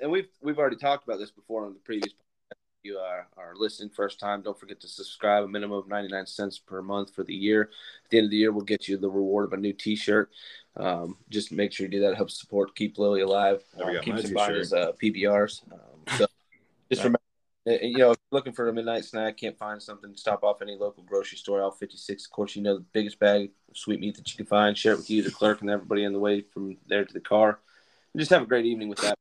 and 0.01 0.12
we've 0.12 0.30
we've 0.41 0.58
already 0.58 0.78
talked 0.78 1.04
about 1.08 1.19
this 1.19 1.32
before 1.32 1.65
on 1.65 1.73
the 1.73 1.80
previous. 1.80 2.13
podcast. 2.13 2.58
you 2.84 2.97
are, 2.97 3.28
are 3.36 3.56
listening 3.56 3.89
first 3.89 4.19
time, 4.19 4.43
don't 4.43 4.60
forget 4.60 4.80
to 4.80 4.88
subscribe. 4.88 5.43
A 5.43 5.47
minimum 5.47 5.78
of 5.80 5.88
99 5.88 6.28
cents 6.28 6.60
per 6.60 6.82
month 6.84 7.13
for 7.15 7.23
the 7.23 7.34
year. 7.34 7.63
At 8.04 8.12
the 8.12 8.17
end 8.19 8.25
of 8.25 8.32
the 8.32 8.38
year, 8.38 8.51
we'll 8.51 8.63
get 8.63 8.88
you 8.88 8.95
the 8.97 9.10
reward 9.10 9.45
of 9.45 9.54
a 9.54 9.58
new 9.58 9.73
t 9.73 9.95
shirt. 9.95 10.30
Um, 10.78 11.17
just 11.30 11.51
make 11.51 11.71
sure 11.73 11.86
you 11.86 11.91
do 11.91 12.01
that. 12.01 12.12
It 12.12 12.15
helps 12.17 12.39
support 12.39 12.75
Keep 12.75 12.97
Lily 12.99 13.21
alive. 13.21 13.63
There 13.75 13.88
we 13.88 13.99
keeps 14.01 14.23
him 14.25 14.34
buying 14.34 14.56
his 14.56 14.71
uh, 14.71 14.91
PBRs. 15.01 15.63
Um, 15.73 16.17
so 16.17 16.28
just 16.91 17.04
remember, 17.04 17.19
you 17.65 17.97
know, 17.97 18.12
if 18.12 18.17
you're 18.32 18.38
looking 18.38 18.54
for 18.54 18.67
a 18.69 18.73
midnight 18.73 19.06
snack, 19.06 19.38
can't 19.38 19.58
find 19.58 19.82
something, 19.82 20.15
stop 20.15 20.43
off 20.43 20.62
any 20.62 20.75
local 20.75 21.04
grocery 21.04 21.38
store, 21.38 21.62
L 21.62 21.71
56. 21.71 22.25
Of 22.25 22.32
course, 22.32 22.56
you 22.56 22.62
know 22.62 22.75
the 22.75 22.86
biggest 22.93 23.19
bag 23.19 23.51
of 23.69 23.78
sweet 23.78 23.99
meat 23.99 24.15
that 24.17 24.32
you 24.32 24.38
can 24.38 24.45
find. 24.45 24.78
Share 24.78 24.93
it 24.93 24.97
with 24.97 25.10
you, 25.10 25.23
the 25.23 25.32
clerk, 25.32 25.62
and 25.62 25.69
everybody 25.69 26.06
on 26.06 26.13
the 26.13 26.19
way 26.19 26.41
from 26.41 26.78
there 26.88 27.06
to 27.06 27.13
the 27.13 27.19
car. 27.19 27.60
And 28.13 28.19
just 28.19 28.32
have 28.32 28.43
a 28.43 28.45
great 28.45 28.65
evening 28.65 28.89
with 28.89 28.99
that. 28.99 29.17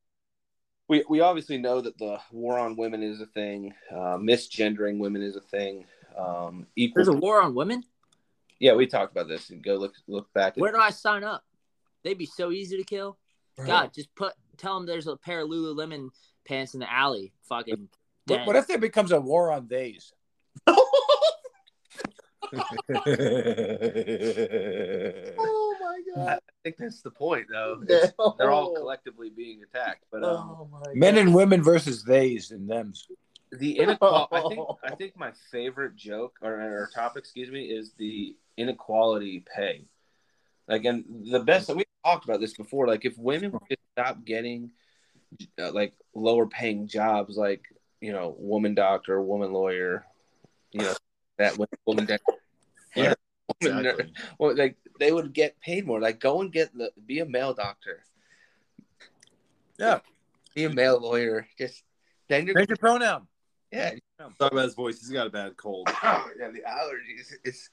We, 0.89 1.05
we 1.09 1.21
obviously 1.21 1.57
know 1.57 1.81
that 1.81 1.97
the 1.97 2.21
war 2.31 2.59
on 2.59 2.77
women 2.77 3.03
is 3.03 3.21
a 3.23 3.27
thing. 3.27 3.73
Uh, 3.91 4.19
misgendering 4.19 4.99
women 4.99 5.23
is 5.23 5.37
a 5.37 5.41
thing. 5.41 5.87
Um, 6.17 6.67
equal, 6.77 6.97
There's 6.97 7.09
a 7.09 7.19
war 7.19 7.41
on 7.41 7.55
women. 7.55 7.83
yeah, 8.61 8.75
we 8.75 8.87
talked 8.87 9.13
about 9.13 9.27
this. 9.27 9.49
And 9.49 9.63
go 9.63 9.77
look 9.77 9.95
look 10.07 10.31
back. 10.35 10.53
At, 10.53 10.59
Where 10.59 10.73
do 10.73 10.79
I 10.79 10.91
sign 10.91 11.25
up? 11.25 11.45
They'd 12.03 12.19
be 12.19 12.27
so 12.27 12.53
easy 12.53 12.77
to 12.77 12.85
kill. 12.85 13.17
God, 13.67 13.95
just 13.95 14.15
put 14.15 14.35
tell 14.59 14.75
them 14.75 14.87
there's 14.87 15.07
a 15.07 15.17
pair 15.17 15.41
of 15.41 15.49
Lululemon 15.49 16.11
pants 16.47 16.75
in 16.75 16.81
the 16.81 16.93
alley. 16.93 17.33
Fucking 17.49 17.89
What, 18.27 18.47
what 18.47 18.57
if 18.57 18.67
there 18.67 18.79
becomes 18.79 19.13
a 19.13 19.21
war 19.21 19.53
on 19.53 19.67
days? 19.67 20.13
oh 25.39 25.77
my 25.81 26.01
god! 26.15 26.39
I 26.39 26.53
think 26.63 26.77
that's 26.79 27.03
the 27.03 27.11
point, 27.11 27.47
though. 27.51 27.83
It's- 27.89 28.13
They're 28.39 28.51
all 28.51 28.75
collectively 28.75 29.31
being 29.31 29.63
attacked, 29.63 30.05
but 30.11 30.25
um, 30.25 30.57
Oh 30.59 30.69
my 30.71 30.93
Men 30.95 31.19
and 31.19 31.35
women 31.35 31.63
versus 31.63 32.03
theys 32.05 32.51
and 32.51 32.69
them's. 32.69 33.07
the 33.53 33.79
inequality. 33.79 34.35
I 34.37 34.49
think 34.49 34.69
I 34.85 34.95
think 34.95 35.17
my 35.17 35.33
favorite 35.51 35.97
joke 35.97 36.37
or, 36.43 36.53
or 36.53 36.91
topic, 36.95 37.25
excuse 37.25 37.51
me, 37.51 37.65
is 37.67 37.93
the 37.99 38.37
inequality 38.57 39.45
pay. 39.55 39.85
Like, 40.67 40.85
and 40.87 41.05
the 41.31 41.41
best 41.41 41.67
that 41.67 41.77
we 41.77 41.85
talked 42.05 42.25
about 42.25 42.41
this 42.41 42.55
before. 42.55 42.87
Like, 42.87 43.05
if 43.05 43.19
women 43.19 43.53
would 43.53 43.79
stop 43.93 44.25
getting 44.25 44.71
uh, 45.61 45.73
like 45.73 45.93
lower 46.15 46.47
paying 46.47 46.87
jobs, 46.89 47.37
like 47.37 47.63
you 48.05 48.13
know, 48.13 48.37
woman 48.39 48.75
doctor, 48.75 49.21
woman 49.23 49.51
lawyer, 49.53 50.05
you 50.73 50.83
know, 50.83 50.93
that 51.39 51.57
wo- 51.57 51.67
woman, 51.87 52.05
that, 52.05 52.21
Yeah, 52.95 53.15
woman 53.63 53.87
exactly. 53.87 54.13
well, 54.39 54.55
like 54.55 54.77
they 55.01 55.11
would 55.11 55.33
get 55.33 55.59
paid 55.61 55.87
more. 55.87 56.01
Like, 56.01 56.21
go 56.21 56.43
and 56.43 56.53
get 56.53 56.77
the 56.77 56.91
be 57.07 57.21
a 57.21 57.25
male 57.25 57.55
doctor. 57.55 58.03
Yeah. 59.79 60.01
be 60.55 60.65
a 60.65 60.71
male 60.71 61.01
lawyer. 61.01 61.49
Just 61.57 61.83
then 62.29 62.47
you're 62.47 62.55
Change 62.57 62.69
your 62.69 62.77
pronoun. 62.77 63.27
yeah. 63.73 63.93
Talk 64.19 64.53
about 64.53 64.65
his 64.65 64.75
voice. 64.75 65.01
He's 65.01 65.09
got 65.11 65.27
a 65.27 65.31
bad 65.31 65.57
cold. 65.57 65.89
yeah, 66.03 66.25
the 66.53 66.63
allergies. 66.69 67.33
It's 67.43 67.71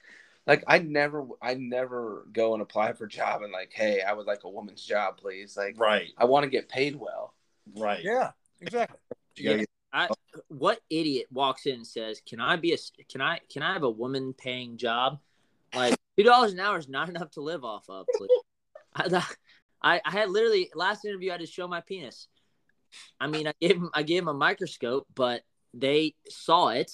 like 0.48 0.64
I 0.66 0.80
never, 0.80 1.28
I 1.42 1.56
never 1.56 2.26
go 2.32 2.54
and 2.54 2.62
apply 2.62 2.94
for 2.94 3.04
a 3.04 3.10
job 3.10 3.42
and 3.44 3.52
like, 3.52 3.72
hey, 3.74 4.02
I 4.02 4.14
would 4.14 4.28
like 4.28 4.46
a 4.46 4.50
woman's 4.50 4.84
job, 4.84 5.18
please. 5.18 5.58
Like, 5.58 5.78
Right, 5.78 6.08
I 6.18 6.24
want 6.24 6.46
to 6.46 6.50
get 6.50 6.70
paid 6.70 6.96
well. 6.96 7.34
right. 7.76 8.02
Yeah, 8.02 8.32
exactly. 8.62 8.98
You 9.36 9.44
gotta 9.44 9.60
Yeah. 9.60 9.66
I, 9.94 10.08
what 10.48 10.80
idiot 10.90 11.28
walks 11.32 11.66
in 11.66 11.76
and 11.76 11.88
says, 11.88 12.22
"Can 12.26 12.40
I 12.40 12.56
be 12.56 12.74
a 12.74 12.78
can 13.10 13.22
I 13.22 13.40
can 13.52 13.62
I 13.64 13.74
have 13.74 13.84
a 13.84 13.90
woman 13.90 14.34
paying 14.34 14.78
job?" 14.78 15.20
Like 15.74 15.96
two 16.18 16.24
dollars 16.24 16.54
an 16.54 16.60
hour 16.60 16.78
is 16.78 16.88
not 16.88 17.10
enough 17.10 17.32
to 17.32 17.42
live 17.42 17.64
off 17.64 17.90
of. 17.90 18.06
I, 18.96 19.24
I 19.82 20.02
I 20.06 20.12
had 20.12 20.30
literally 20.30 20.70
last 20.76 21.06
interview 21.06 21.30
I 21.32 21.34
had 21.34 21.42
to 21.42 21.48
show 21.48 21.68
my 21.68 21.82
penis. 21.82 22.28
I 23.20 23.28
mean, 23.28 23.48
I 23.48 23.54
gave 23.60 23.76
him 23.76 23.90
I 23.94 24.04
gave 24.04 24.24
him 24.24 24.28
a 24.30 24.34
microscope, 24.34 25.08
but 25.16 25.44
they 25.74 26.16
saw 26.30 26.70
it 26.70 26.92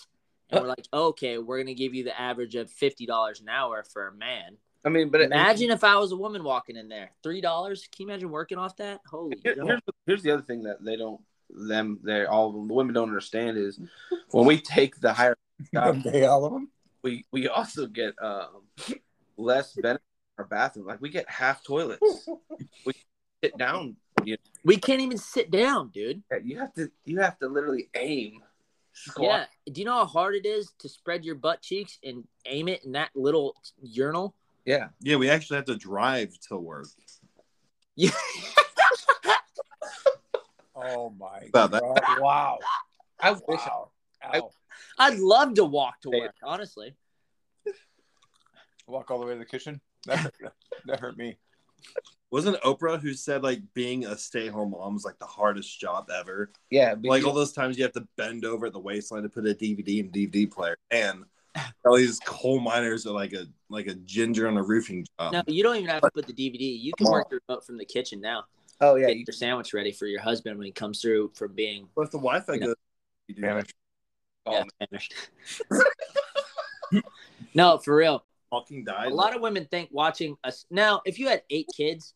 and 0.49 0.61
were 0.61 0.67
like, 0.67 0.87
"Okay, 0.93 1.37
we're 1.37 1.57
gonna 1.59 1.73
give 1.73 1.93
you 1.93 2.03
the 2.03 2.19
average 2.19 2.55
of 2.55 2.71
fifty 2.71 3.05
dollars 3.05 3.41
an 3.41 3.49
hour 3.49 3.83
for 3.83 4.07
a 4.07 4.13
man." 4.13 4.57
I 4.85 4.89
mean, 4.89 5.09
but 5.09 5.21
Imagine 5.21 5.71
if 5.71 5.83
I 5.83 5.97
was 5.97 6.13
a 6.13 6.15
woman 6.15 6.43
walking 6.43 6.77
in 6.77 6.87
there, 6.87 7.11
three 7.21 7.41
dollars. 7.41 7.87
Can 7.91 8.05
you 8.05 8.11
imagine 8.11 8.29
working 8.29 8.57
off 8.57 8.77
that? 8.77 9.01
Holy, 9.05 9.37
Here- 9.43 9.55
here's, 9.61 9.81
here's 10.05 10.23
the 10.23 10.31
other 10.31 10.43
thing 10.43 10.63
that 10.63 10.83
they 10.83 10.95
don't, 10.95 11.19
them, 11.49 11.99
they 12.03 12.25
all 12.25 12.49
of 12.49 12.53
them, 12.55 12.67
the 12.67 12.73
women 12.73 12.93
don't 12.93 13.09
understand 13.09 13.57
is 13.57 13.79
when 14.31 14.45
we 14.45 14.59
take 14.59 14.99
the 14.99 15.13
higher 15.13 15.37
job, 15.73 16.03
They 16.03 16.25
all 16.25 16.45
of 16.45 16.53
them. 16.53 16.69
we 17.03 17.25
we 17.31 17.47
also 17.47 17.87
get 17.87 18.13
um, 18.21 18.63
less 19.37 19.73
benefit 19.81 20.01
in 20.37 20.43
our 20.43 20.45
bathroom. 20.47 20.85
Like 20.87 21.01
we 21.01 21.09
get 21.09 21.29
half 21.29 21.63
toilets. 21.63 22.27
we 22.85 22.93
sit 23.43 23.57
down. 23.57 23.95
You, 24.23 24.37
we 24.65 24.77
can't 24.77 25.01
even 25.01 25.17
sit 25.17 25.51
down, 25.51 25.89
dude. 25.89 26.23
you 26.43 26.57
have 26.59 26.73
to 26.73 26.89
you 27.05 27.19
have 27.21 27.37
to 27.39 27.47
literally 27.47 27.89
aim. 27.95 28.41
Yeah. 29.19 29.45
Do 29.71 29.79
you 29.79 29.85
know 29.85 29.93
how 29.93 30.05
hard 30.05 30.33
it 30.33 30.45
is 30.47 30.71
to 30.79 30.89
spread 30.89 31.23
your 31.23 31.35
butt 31.35 31.61
cheeks 31.61 31.99
and 32.03 32.23
aim 32.47 32.67
it 32.67 32.83
in 32.83 32.93
that 32.93 33.11
little 33.15 33.55
urinal? 33.79 34.33
Yeah. 34.65 34.87
Yeah, 35.01 35.17
we 35.17 35.29
actually 35.29 35.57
have 35.57 35.65
to 35.65 35.75
drive 35.77 36.33
to 36.49 36.57
work. 36.57 36.87
Yeah. 37.95 38.09
Oh 40.77 41.09
my 41.17 41.39
About 41.49 41.71
that. 41.71 41.81
God. 41.81 42.21
Wow. 42.21 42.59
I 43.19 43.31
wish 43.31 43.41
Wow. 43.47 43.89
I, 44.21 44.41
I'd 44.99 45.19
love 45.19 45.55
to 45.55 45.65
walk 45.65 46.01
to 46.01 46.09
work, 46.09 46.35
honestly. 46.43 46.95
Walk 48.87 49.09
all 49.11 49.19
the 49.19 49.25
way 49.25 49.33
to 49.33 49.39
the 49.39 49.45
kitchen. 49.45 49.81
That 50.05 50.19
hurt, 50.19 50.53
that 50.85 50.99
hurt 50.99 51.17
me. 51.17 51.37
Wasn't 52.29 52.61
Oprah 52.61 52.99
who 52.99 53.13
said 53.13 53.43
like 53.43 53.61
being 53.73 54.05
a 54.05 54.17
stay-at-home 54.17 54.71
mom 54.71 54.95
is 54.95 55.05
like 55.05 55.17
the 55.19 55.25
hardest 55.25 55.79
job 55.79 56.09
ever? 56.13 56.51
Yeah, 56.69 56.95
but 56.95 57.09
Like 57.09 57.25
all 57.25 57.33
those 57.33 57.53
times 57.53 57.77
you 57.77 57.83
have 57.83 57.93
to 57.93 58.07
bend 58.17 58.45
over 58.45 58.67
at 58.67 58.73
the 58.73 58.79
waistline 58.79 59.23
to 59.23 59.29
put 59.29 59.45
a 59.45 59.53
DVD 59.53 60.01
and 60.01 60.11
DVD 60.11 60.49
player, 60.51 60.77
and 60.91 61.23
all 61.85 61.95
these 61.95 62.19
coal 62.25 62.59
miners 62.59 63.05
are 63.05 63.13
like 63.13 63.33
a 63.33 63.45
like 63.69 63.87
a 63.87 63.95
ginger 63.95 64.47
on 64.47 64.57
a 64.57 64.63
roofing 64.63 65.05
job. 65.19 65.33
No, 65.33 65.43
you 65.47 65.63
don't 65.63 65.77
even 65.77 65.89
have 65.89 66.01
to 66.01 66.11
put 66.11 66.27
the 66.27 66.33
DVD. 66.33 66.79
You 66.79 66.91
can 66.97 67.09
work 67.09 67.29
the 67.29 67.39
remote 67.47 67.65
from 67.65 67.77
the 67.77 67.85
kitchen 67.85 68.19
now. 68.19 68.45
Oh 68.81 68.95
yeah, 68.95 69.07
Get 69.07 69.17
you, 69.17 69.23
your 69.27 69.33
sandwich 69.33 69.73
ready 69.73 69.91
for 69.91 70.05
your 70.05 70.21
husband 70.21 70.57
when 70.57 70.65
he 70.65 70.71
comes 70.71 71.01
through 71.01 71.31
from 71.35 71.53
being 71.53 71.87
But 71.95 72.11
the 72.11 72.17
Wi-Fi 72.17 72.57
No. 72.57 72.67
goes, 72.67 72.75
you 73.27 73.35
do 73.35 73.41
Damage. 73.41 73.73
oh, 74.45 74.51
yeah, 74.53 74.63
Spanish. 74.83 75.09
no, 77.53 77.77
for 77.77 77.95
real. 77.95 78.25
fucking 78.49 78.85
died. 78.85 79.11
A 79.11 79.13
lot 79.13 79.35
of 79.35 79.41
women 79.41 79.65
think 79.65 79.89
watching 79.91 80.37
us 80.43 80.65
now. 80.69 81.01
If 81.05 81.19
you 81.19 81.27
had 81.27 81.43
eight 81.49 81.67
kids, 81.75 82.13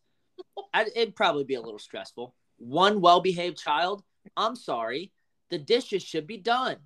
I'd, 0.74 0.88
it'd 0.96 1.16
probably 1.16 1.44
be 1.44 1.56
a 1.56 1.62
little 1.62 1.80
stressful. 1.80 2.34
One 2.58 3.02
well-behaved 3.02 3.58
child. 3.58 4.04
I'm 4.38 4.56
sorry, 4.56 5.12
the 5.50 5.58
dishes 5.58 6.04
should 6.04 6.28
be 6.28 6.38
done. 6.38 6.78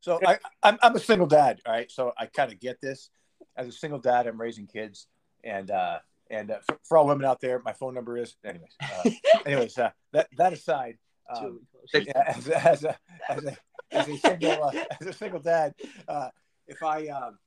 So 0.00 0.20
I, 0.26 0.38
I'm, 0.62 0.78
I'm 0.82 0.94
a 0.96 1.00
single 1.00 1.26
dad, 1.26 1.60
all 1.64 1.72
right. 1.72 1.90
So 1.90 2.12
I 2.18 2.26
kind 2.26 2.52
of 2.52 2.60
get 2.60 2.80
this. 2.80 3.08
As 3.56 3.68
a 3.68 3.72
single 3.72 4.00
dad, 4.00 4.26
I'm 4.26 4.38
raising 4.38 4.66
kids, 4.66 5.06
and 5.42 5.70
uh, 5.70 6.00
and 6.30 6.50
uh, 6.50 6.58
for, 6.66 6.78
for 6.84 6.98
all 6.98 7.06
women 7.06 7.24
out 7.24 7.40
there, 7.40 7.60
my 7.64 7.72
phone 7.72 7.94
number 7.94 8.16
is. 8.16 8.36
Anyways, 8.44 8.76
uh, 8.82 9.10
anyways, 9.46 9.78
uh, 9.78 9.90
that 10.12 10.28
that 10.36 10.52
aside, 10.52 10.98
um, 11.34 11.60
as, 11.94 12.48
as 12.48 12.84
a 12.84 12.96
as 13.28 13.44
a 13.44 13.56
as 13.90 14.08
a 14.08 14.16
single 14.18 14.64
uh, 14.64 14.72
as 15.00 15.06
a 15.06 15.12
single 15.12 15.40
dad, 15.40 15.74
uh, 16.08 16.28
if 16.66 16.82
I 16.82 17.08
um, 17.08 17.38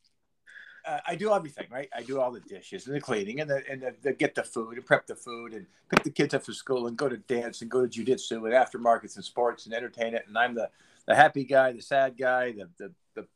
uh, 0.88 1.00
I 1.06 1.16
do 1.16 1.34
everything 1.34 1.68
right. 1.70 1.90
I 1.96 2.02
do 2.02 2.22
all 2.22 2.32
the 2.32 2.40
dishes 2.40 2.88
and 2.88 2.96
the 2.96 3.02
cleaning 3.02 3.42
and 3.42 3.50
the 3.50 3.64
and 3.70 3.82
the, 3.82 3.96
the 4.02 4.14
get 4.14 4.36
the 4.36 4.44
food 4.44 4.78
and 4.78 4.86
prep 4.86 5.06
the 5.06 5.16
food 5.16 5.54
and 5.54 5.66
pick 5.90 6.04
the 6.04 6.10
kids 6.10 6.34
up 6.34 6.46
for 6.46 6.54
school 6.54 6.88
and 6.88 6.96
go 6.96 7.10
to 7.10 7.18
dance 7.18 7.62
and 7.62 7.70
go 7.70 7.86
to 7.86 7.88
jujitsu 7.88 8.46
and 8.46 8.54
aftermarkets 8.54 9.16
and 9.16 9.26
sports 9.26 9.66
and 9.66 9.76
entertain 9.76 10.14
it. 10.14 10.26
And 10.28 10.38
I'm 10.38 10.56
the 10.56 10.70
the 11.06 11.16
happy 11.16 11.44
guy, 11.44 11.74
the 11.74 11.82
sad 11.82 12.18
guy, 12.18 12.54
the 12.54 12.70
the, 12.78 12.92
the 13.16 13.28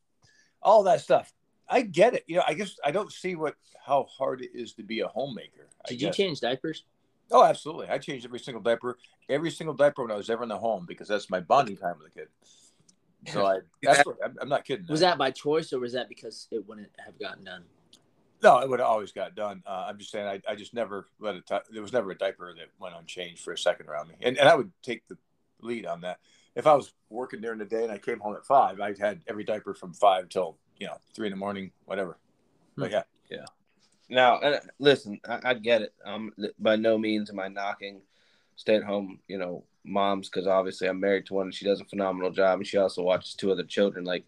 all 0.61 0.83
that 0.83 1.01
stuff. 1.01 1.33
I 1.71 1.81
get 1.81 2.13
it. 2.13 2.25
You 2.27 2.35
know, 2.35 2.43
I 2.45 2.53
guess 2.53 2.75
I 2.83 2.91
don't 2.91 3.11
see 3.11 3.35
what 3.35 3.55
how 3.83 4.03
hard 4.03 4.41
it 4.41 4.51
is 4.53 4.73
to 4.73 4.83
be 4.83 4.99
a 4.99 5.07
homemaker. 5.07 5.69
Did 5.87 6.01
you 6.01 6.11
change 6.11 6.41
diapers? 6.41 6.83
Oh, 7.31 7.43
absolutely. 7.43 7.87
I 7.87 7.97
changed 7.97 8.25
every 8.25 8.39
single 8.39 8.61
diaper, 8.61 8.97
every 9.29 9.51
single 9.51 9.73
diaper 9.73 10.03
when 10.03 10.11
I 10.11 10.15
was 10.15 10.29
ever 10.29 10.43
in 10.43 10.49
the 10.49 10.57
home 10.57 10.85
because 10.85 11.07
that's 11.07 11.29
my 11.29 11.39
bonding 11.39 11.77
time 11.77 11.95
with 11.97 12.13
the 12.13 12.19
kid. 12.19 12.27
So 13.31 13.45
I, 13.45 13.59
that's 13.81 14.05
what, 14.05 14.17
I'm, 14.23 14.35
I'm 14.41 14.49
not 14.49 14.65
kidding. 14.65 14.85
Was 14.89 14.99
that 14.99 15.17
by 15.17 15.31
choice 15.31 15.71
or 15.71 15.79
was 15.79 15.93
that 15.93 16.09
because 16.09 16.47
it 16.51 16.67
wouldn't 16.67 16.89
have 17.03 17.17
gotten 17.17 17.45
done? 17.45 17.63
No, 18.43 18.59
it 18.59 18.69
would 18.69 18.79
have 18.79 18.89
always 18.89 19.11
got 19.11 19.35
done. 19.35 19.63
Uh, 19.65 19.85
I'm 19.87 19.97
just 19.97 20.11
saying, 20.11 20.27
I, 20.27 20.41
I 20.51 20.55
just 20.55 20.73
never 20.73 21.07
let 21.19 21.35
it. 21.35 21.45
T- 21.45 21.55
there 21.71 21.81
was 21.81 21.93
never 21.93 22.11
a 22.11 22.17
diaper 22.17 22.53
that 22.55 22.67
went 22.79 22.95
unchanged 22.97 23.43
for 23.43 23.53
a 23.53 23.57
second 23.57 23.87
around 23.87 24.09
me, 24.09 24.15
and 24.21 24.35
and 24.37 24.49
I 24.49 24.55
would 24.55 24.71
take 24.81 25.07
the 25.07 25.17
lead 25.61 25.85
on 25.85 26.01
that. 26.01 26.17
If 26.55 26.65
I 26.65 26.73
was 26.73 26.91
working 27.09 27.39
during 27.39 27.59
the 27.59 27.65
day 27.65 27.83
and 27.83 27.91
I 27.91 27.99
came 27.99 28.19
home 28.19 28.35
at 28.35 28.45
five, 28.45 28.81
I 28.81 28.95
had 28.99 29.21
every 29.27 29.43
diaper 29.43 29.75
from 29.75 29.93
five 29.93 30.27
till 30.29 30.57
you 30.81 30.87
know 30.87 30.97
three 31.13 31.27
in 31.27 31.31
the 31.31 31.37
morning, 31.37 31.71
whatever. 31.85 32.17
But 32.75 32.89
yeah, 32.89 33.03
yeah. 33.29 33.45
Now, 34.09 34.37
uh, 34.37 34.59
listen, 34.79 35.21
I, 35.29 35.39
I 35.45 35.53
get 35.53 35.83
it. 35.83 35.93
Um, 36.03 36.33
th- 36.37 36.53
by 36.59 36.75
no 36.75 36.97
means 36.97 37.29
am 37.29 37.39
I 37.39 37.47
knocking 37.47 38.01
stay-at-home, 38.55 39.19
you 39.27 39.37
know, 39.37 39.63
moms 39.83 40.29
because 40.29 40.47
obviously 40.47 40.87
I'm 40.87 40.99
married 40.99 41.25
to 41.27 41.35
one 41.35 41.47
and 41.47 41.53
she 41.53 41.65
does 41.65 41.81
a 41.81 41.85
phenomenal 41.85 42.31
job, 42.31 42.59
and 42.59 42.67
she 42.67 42.77
also 42.77 43.03
watches 43.03 43.35
two 43.35 43.51
other 43.51 43.63
children. 43.63 44.03
Like, 44.05 44.25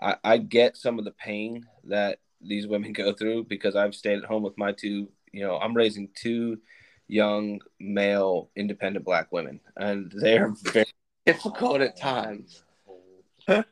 I, 0.00 0.16
I 0.24 0.38
get 0.38 0.78
some 0.78 0.98
of 0.98 1.04
the 1.04 1.12
pain 1.12 1.66
that 1.84 2.18
these 2.40 2.66
women 2.66 2.92
go 2.94 3.12
through 3.12 3.44
because 3.44 3.76
I've 3.76 3.94
stayed 3.94 4.18
at 4.18 4.24
home 4.24 4.42
with 4.42 4.56
my 4.56 4.72
two. 4.72 5.08
You 5.30 5.44
know, 5.44 5.58
I'm 5.58 5.76
raising 5.76 6.08
two 6.14 6.58
young 7.06 7.60
male 7.78 8.48
independent 8.56 9.04
black 9.04 9.30
women, 9.30 9.60
and 9.76 10.10
they're 10.16 10.54
very 10.64 10.86
difficult 11.26 11.82
at 11.82 11.98
times. 11.98 12.64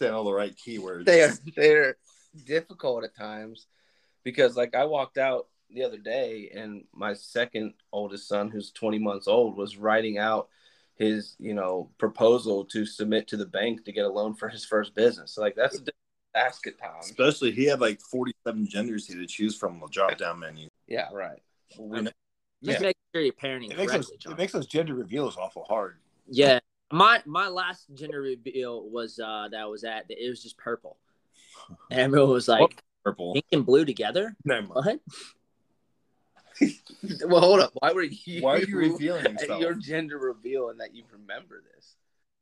You're 0.00 0.08
saying 0.08 0.14
all 0.16 0.24
the 0.24 0.32
right 0.32 0.54
keywords. 0.56 1.04
They 1.06 1.22
are 1.22 1.32
they're 1.54 1.96
difficult 2.44 3.04
at 3.04 3.16
times 3.16 3.66
because 4.24 4.56
like 4.56 4.74
I 4.74 4.84
walked 4.84 5.18
out 5.18 5.48
the 5.70 5.82
other 5.84 5.98
day 5.98 6.50
and 6.54 6.84
my 6.92 7.14
second 7.14 7.74
oldest 7.92 8.28
son 8.28 8.50
who's 8.50 8.70
20 8.70 8.98
months 8.98 9.26
old 9.26 9.56
was 9.56 9.76
writing 9.76 10.18
out 10.18 10.48
his 10.96 11.34
you 11.38 11.54
know 11.54 11.90
proposal 11.98 12.64
to 12.66 12.86
submit 12.86 13.26
to 13.28 13.36
the 13.36 13.46
bank 13.46 13.84
to 13.84 13.92
get 13.92 14.04
a 14.04 14.08
loan 14.08 14.34
for 14.34 14.48
his 14.48 14.64
first 14.64 14.94
business 14.94 15.32
so 15.32 15.40
like 15.42 15.54
that's 15.56 15.74
a 15.74 15.78
different 15.78 15.94
task 16.34 16.66
at 16.68 16.78
times 16.78 17.06
Especially 17.10 17.50
he 17.50 17.64
had 17.64 17.80
like 17.80 18.00
47 18.00 18.66
genders 18.68 19.06
he 19.06 19.14
had 19.14 19.20
to 19.20 19.26
choose 19.26 19.56
from 19.56 19.80
the 19.80 19.88
drop 19.88 20.16
down 20.16 20.38
menu. 20.38 20.68
yeah 20.86 21.08
right 21.12 21.42
I 21.78 22.00
know. 22.00 22.10
Just 22.62 22.80
Yeah. 22.80 22.86
make 22.86 22.96
sure 23.14 23.22
you're 23.22 23.32
parenting 23.32 23.72
It 23.72 23.76
makes 23.76 23.92
those 23.92 24.10
it 24.10 24.38
makes 24.38 24.52
those 24.52 24.66
gender 24.66 24.94
reveals 24.94 25.36
awful 25.36 25.64
hard. 25.68 25.98
Yeah. 26.28 26.60
My 26.92 27.20
my 27.26 27.48
last 27.48 27.86
gender 27.94 28.20
reveal 28.20 28.88
was 28.88 29.18
uh 29.18 29.48
that 29.50 29.60
I 29.60 29.66
was 29.66 29.84
at 29.84 30.04
it 30.08 30.28
was 30.28 30.42
just 30.42 30.56
purple. 30.58 30.96
And 31.90 32.00
everyone 32.00 32.30
was 32.30 32.48
like 32.48 32.82
Purple. 33.04 33.32
pink 33.34 33.46
and 33.52 33.66
blue 33.66 33.84
together? 33.84 34.36
Never 34.44 34.66
mind. 34.68 35.00
What? 36.60 36.70
well 37.28 37.40
hold 37.40 37.60
up 37.60 37.70
why 37.80 37.92
were 37.92 38.02
you 38.04 38.40
Why 38.42 38.56
are 38.56 38.62
you 38.62 38.76
revealing 38.90 39.24
yourself? 39.24 39.60
your 39.60 39.74
gender 39.74 40.18
reveal 40.18 40.70
and 40.70 40.80
that 40.80 40.94
you 40.94 41.02
remember 41.12 41.62
this 41.74 41.96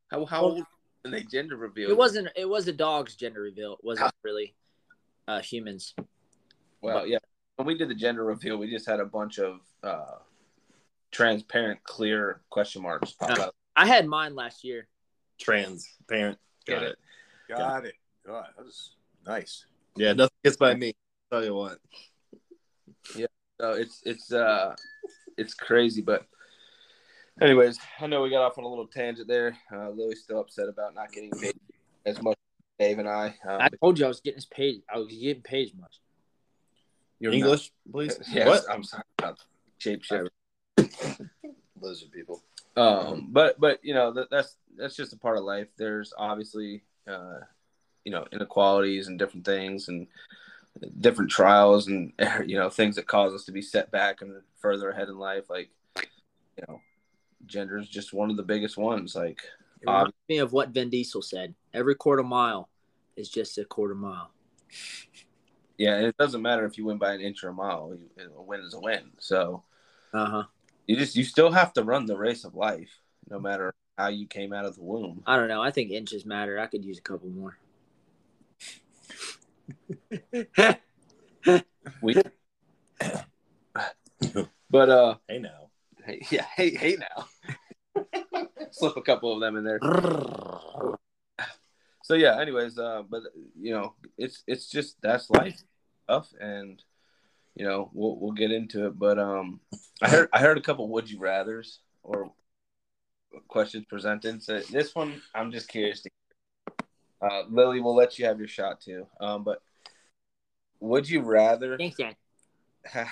how 0.09 0.25
how 0.25 0.43
Well- 0.43 0.51
old 0.57 0.65
when 1.03 1.13
they 1.13 1.23
gender 1.23 1.57
reveal 1.57 1.91
It 1.91 1.97
wasn't 1.97 2.29
it 2.37 2.49
was 2.49 2.67
a 2.69 2.73
dog's 2.73 3.15
gender 3.17 3.43
reveal. 3.43 3.75
It 3.75 3.85
wasn't 3.85 4.13
really 4.23 4.55
uh 5.29 5.41
humans. 5.41 5.95
Well, 6.81 7.07
yeah. 7.07 7.19
When 7.57 7.67
we 7.67 7.77
did 7.79 7.89
the 7.89 7.95
gender 7.95 8.25
reveal, 8.25 8.57
we 8.59 8.69
just 8.71 8.87
had 8.87 9.01
a 9.01 9.05
bunch 9.07 9.39
of 9.39 9.61
uh, 9.83 10.17
transparent, 11.11 11.83
clear 11.85 12.41
question 12.51 12.83
marks 12.83 13.13
pop 13.13 13.39
Oh. 13.39 13.43
up. 13.45 13.55
I 13.77 13.87
had 13.87 14.07
mine 14.07 14.35
last 14.35 14.65
year. 14.65 14.89
Transparent. 15.41 16.39
Get 16.67 16.75
Got 16.75 16.83
it? 16.85 16.89
it. 17.49 17.57
Got 17.57 17.85
it. 17.87 17.95
God, 18.27 18.47
that 18.57 18.65
was 18.65 18.95
nice. 19.27 19.67
Yeah, 19.97 20.13
nothing 20.13 20.37
gets 20.43 20.57
by 20.57 20.75
me. 20.75 20.95
tell 21.31 21.45
you 21.45 21.55
what. 21.55 21.79
Yeah. 23.17 23.27
So 23.61 23.73
it's 23.73 24.03
it's 24.05 24.33
uh 24.33 24.75
it's 25.37 25.55
crazy, 25.55 26.01
but 26.03 26.27
anyways, 27.41 27.79
I 28.01 28.07
know 28.07 28.23
we 28.23 28.31
got 28.31 28.43
off 28.43 28.59
on 28.59 28.65
a 28.65 28.69
little 28.69 28.87
tangent 28.87 29.29
there. 29.29 29.57
Uh, 29.73 29.91
Lily's 29.91 30.23
still 30.23 30.41
upset 30.41 30.69
about 30.69 30.95
not 30.95 31.13
getting 31.13 31.31
paid 31.33 31.55
as 32.07 32.21
much 32.23 32.37
as 32.81 32.87
Dave 32.87 32.99
and 32.99 33.09
I. 33.09 33.27
Um, 33.49 33.61
I 33.61 33.69
told 33.83 33.99
you 33.99 34.05
I 34.07 34.09
was 34.09 34.21
getting 34.21 34.37
his 34.39 34.47
paid. 34.47 34.83
I 34.93 34.99
was 34.99 35.09
getting 35.09 35.43
paid 35.43 35.69
as 35.69 35.75
much. 35.75 36.01
you're 37.21 37.31
not- 37.33 37.37
English, 37.39 37.73
please. 37.91 38.19
Yes, 38.33 38.47
What? 38.49 38.63
I'm 38.71 38.83
sorry 38.85 39.05
about 39.19 39.39
shape 39.79 40.03
shift. 40.03 40.31
Lizard 41.81 42.11
people. 42.13 42.43
Um, 42.77 43.29
but 43.31 43.61
but 43.61 43.81
you 43.83 43.95
know 43.95 44.13
that, 44.13 44.31
that's 44.31 44.57
that's 44.77 44.97
just 44.97 45.13
a 45.13 45.19
part 45.19 45.39
of 45.39 45.45
life. 45.45 45.69
There's 45.77 46.13
obviously 46.17 46.83
uh, 47.07 47.41
you 48.05 48.13
know 48.13 48.27
inequalities 48.33 49.09
and 49.09 49.19
different 49.19 49.47
things 49.47 49.89
and 49.89 50.07
different 51.01 51.31
trials 51.31 51.87
and 51.87 52.13
you 52.47 52.57
know 52.57 52.69
things 52.69 52.97
that 52.97 53.07
cause 53.07 53.33
us 53.33 53.45
to 53.45 53.53
be 53.53 53.63
set 53.63 53.91
back 53.91 54.23
and 54.23 54.35
further 54.61 54.91
ahead 54.91 55.09
in 55.09 55.19
life. 55.19 55.49
Like 55.49 55.71
you 55.97 56.65
know, 56.69 56.81
gender 57.47 57.79
is 57.79 57.89
just 57.89 58.13
one 58.13 58.31
of 58.31 58.37
the 58.37 58.43
biggest 58.43 58.77
ones. 58.77 59.15
Like 59.15 59.43
It 59.81 59.87
reminds 59.87 60.15
me 60.29 60.39
of 60.39 60.53
what 60.53 60.71
Vin 60.71 60.91
Diesel 60.91 61.23
said. 61.23 61.55
Every 61.73 61.95
quarter 61.95 62.23
mile 62.23 62.69
is 63.17 63.29
just 63.29 63.59
a 63.59 63.65
quarter 63.65 63.95
mile. 63.95 64.31
yeah, 65.79 65.97
and 65.97 66.07
it 66.07 66.17
doesn't 66.17 66.43
matter 66.43 66.65
if 66.65 66.77
you 66.79 66.85
win 66.85 66.99
by 66.99 67.13
an 67.13 67.21
inch 67.21 67.45
or 67.45 67.49
a 67.49 67.55
mile. 67.55 67.97
You, 67.97 68.31
a 68.37 68.43
win 68.43 68.61
is 68.61 68.75
a 68.75 68.81
win. 68.81 69.13
So 69.19 69.63
Uh 70.13 70.27
huh. 70.27 70.45
You 70.87 70.97
just 70.97 71.17
you 71.17 71.25
still 71.25 71.53
have 71.53 71.73
to 71.75 71.83
run 71.83 72.07
the 72.07 72.17
race 72.17 72.45
of 72.45 72.55
life, 72.55 73.01
no 73.29 73.39
matter 73.39 73.75
how 73.97 74.09
you 74.09 74.27
came 74.27 74.53
out 74.53 74.65
of 74.65 74.75
the 74.75 74.83
womb. 74.83 75.23
I 75.27 75.37
don't 75.37 75.49
know. 75.49 75.63
I 75.63 75.71
think 75.71 75.91
inches 75.91 76.27
matter. 76.27 76.59
I 76.59 76.67
could 76.67 76.85
use 76.85 76.99
a 76.99 77.03
couple 77.03 77.29
more. 77.29 77.59
We, 82.01 82.15
but 84.71 84.89
uh. 84.89 85.17
Hey 85.29 85.39
now. 85.39 85.69
Hey, 86.05 86.23
yeah, 86.31 86.47
hey, 86.57 86.75
hey 86.75 86.97
now. 86.97 87.27
Slip 88.71 88.97
a 88.97 89.03
couple 89.03 89.33
of 89.35 89.41
them 89.41 89.57
in 89.57 89.65
there. 89.65 89.79
So 92.03 92.15
yeah, 92.15 92.41
anyways, 92.41 92.79
uh, 92.79 93.03
but 93.09 93.23
you 93.59 93.75
know, 93.75 93.95
it's 94.17 94.43
it's 94.47 94.69
just 94.69 94.97
that's 95.03 95.31
life 95.31 95.61
stuff, 96.05 96.29
and 96.41 96.83
you 97.55 97.65
know, 97.65 97.91
we'll 97.93 98.19
we'll 98.19 98.33
get 98.33 98.51
into 98.51 98.87
it. 98.87 98.99
But 98.99 99.19
um, 99.19 99.61
I 100.03 100.09
heard 100.09 100.29
I 100.33 100.41
heard 100.41 100.59
a 100.59 100.63
couple 100.63 100.89
would 100.89 101.11
you 101.11 101.19
rather's 101.19 101.81
or 102.03 102.33
questions 103.49 103.85
presented. 103.89 104.43
So 104.43 104.61
this 104.71 104.95
one, 104.95 105.21
I'm 105.35 105.53
just 105.53 105.69
curious 105.69 106.03
to. 106.03 106.11
Uh, 107.23 107.45
Lily, 107.49 107.81
we'll 107.81 107.95
let 107.97 108.19
you 108.19 108.27
have 108.27 108.39
your 108.39 108.49
shot 108.49 108.81
too. 108.81 109.07
Um, 109.21 109.45
but 109.45 109.63
would 110.81 111.09
you 111.09 111.23
rather 111.23 111.79
Thanks, 111.79 111.97
Dan. 111.97 112.15
ha- 112.87 113.11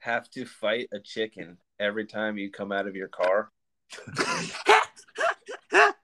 have 0.00 0.28
to 0.30 0.44
fight 0.44 0.88
a 0.92 0.98
chicken 0.98 1.56
every 1.80 2.04
time 2.06 2.36
you 2.36 2.50
come 2.50 2.70
out 2.72 2.86
of 2.86 2.94
your 2.94 3.08
car 3.08 3.50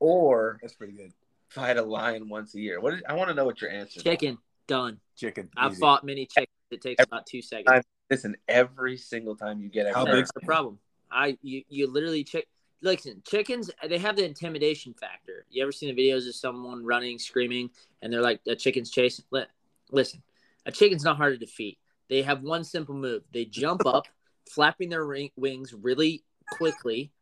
or 0.00 0.58
That's 0.62 0.74
pretty 0.74 0.94
good. 0.94 1.12
fight 1.48 1.76
a 1.76 1.82
lion 1.82 2.28
once 2.28 2.54
a 2.54 2.60
year 2.60 2.80
what 2.80 2.94
is, 2.94 3.02
i 3.08 3.12
want 3.14 3.28
to 3.28 3.34
know 3.34 3.44
what 3.44 3.60
your 3.60 3.70
answer 3.70 3.98
is. 3.98 4.02
Chicken 4.04 4.38
done. 4.66 4.98
Chicken. 5.16 5.48
I've 5.56 5.72
easy. 5.72 5.80
fought 5.80 6.04
many 6.04 6.26
chickens. 6.26 6.48
It 6.72 6.80
takes 6.80 7.02
about 7.02 7.26
two 7.26 7.42
seconds. 7.42 7.84
listen 8.10 8.36
every 8.48 8.96
single 8.96 9.36
time 9.36 9.60
you 9.60 9.68
get 9.68 9.86
out 9.86 9.94
How 9.94 10.04
big's 10.04 10.30
the 10.34 10.40
problem. 10.40 10.78
I 11.10 11.36
you 11.42 11.62
you 11.68 11.86
literally 11.86 12.24
check. 12.24 12.44
Listen, 12.84 13.22
chickens 13.24 13.70
they 13.86 13.98
have 13.98 14.16
the 14.16 14.24
intimidation 14.24 14.94
factor. 14.94 15.46
You 15.50 15.62
ever 15.62 15.70
seen 15.70 15.94
the 15.94 16.02
videos 16.02 16.26
of 16.26 16.34
someone 16.34 16.84
running, 16.84 17.18
screaming, 17.18 17.70
and 18.00 18.12
they're 18.12 18.22
like 18.22 18.40
a 18.48 18.56
chicken's 18.56 18.90
chasing? 18.90 19.24
Li- 19.30 19.46
Listen, 19.90 20.22
a 20.66 20.72
chicken's 20.72 21.04
not 21.04 21.16
hard 21.16 21.38
to 21.38 21.46
defeat. 21.46 21.78
They 22.08 22.22
have 22.22 22.42
one 22.42 22.64
simple 22.64 22.94
move. 22.94 23.22
They 23.32 23.44
jump 23.44 23.86
up, 23.86 24.06
flapping 24.50 24.88
their 24.88 25.04
ring, 25.04 25.30
wings 25.36 25.72
really 25.72 26.24
quickly, 26.50 27.12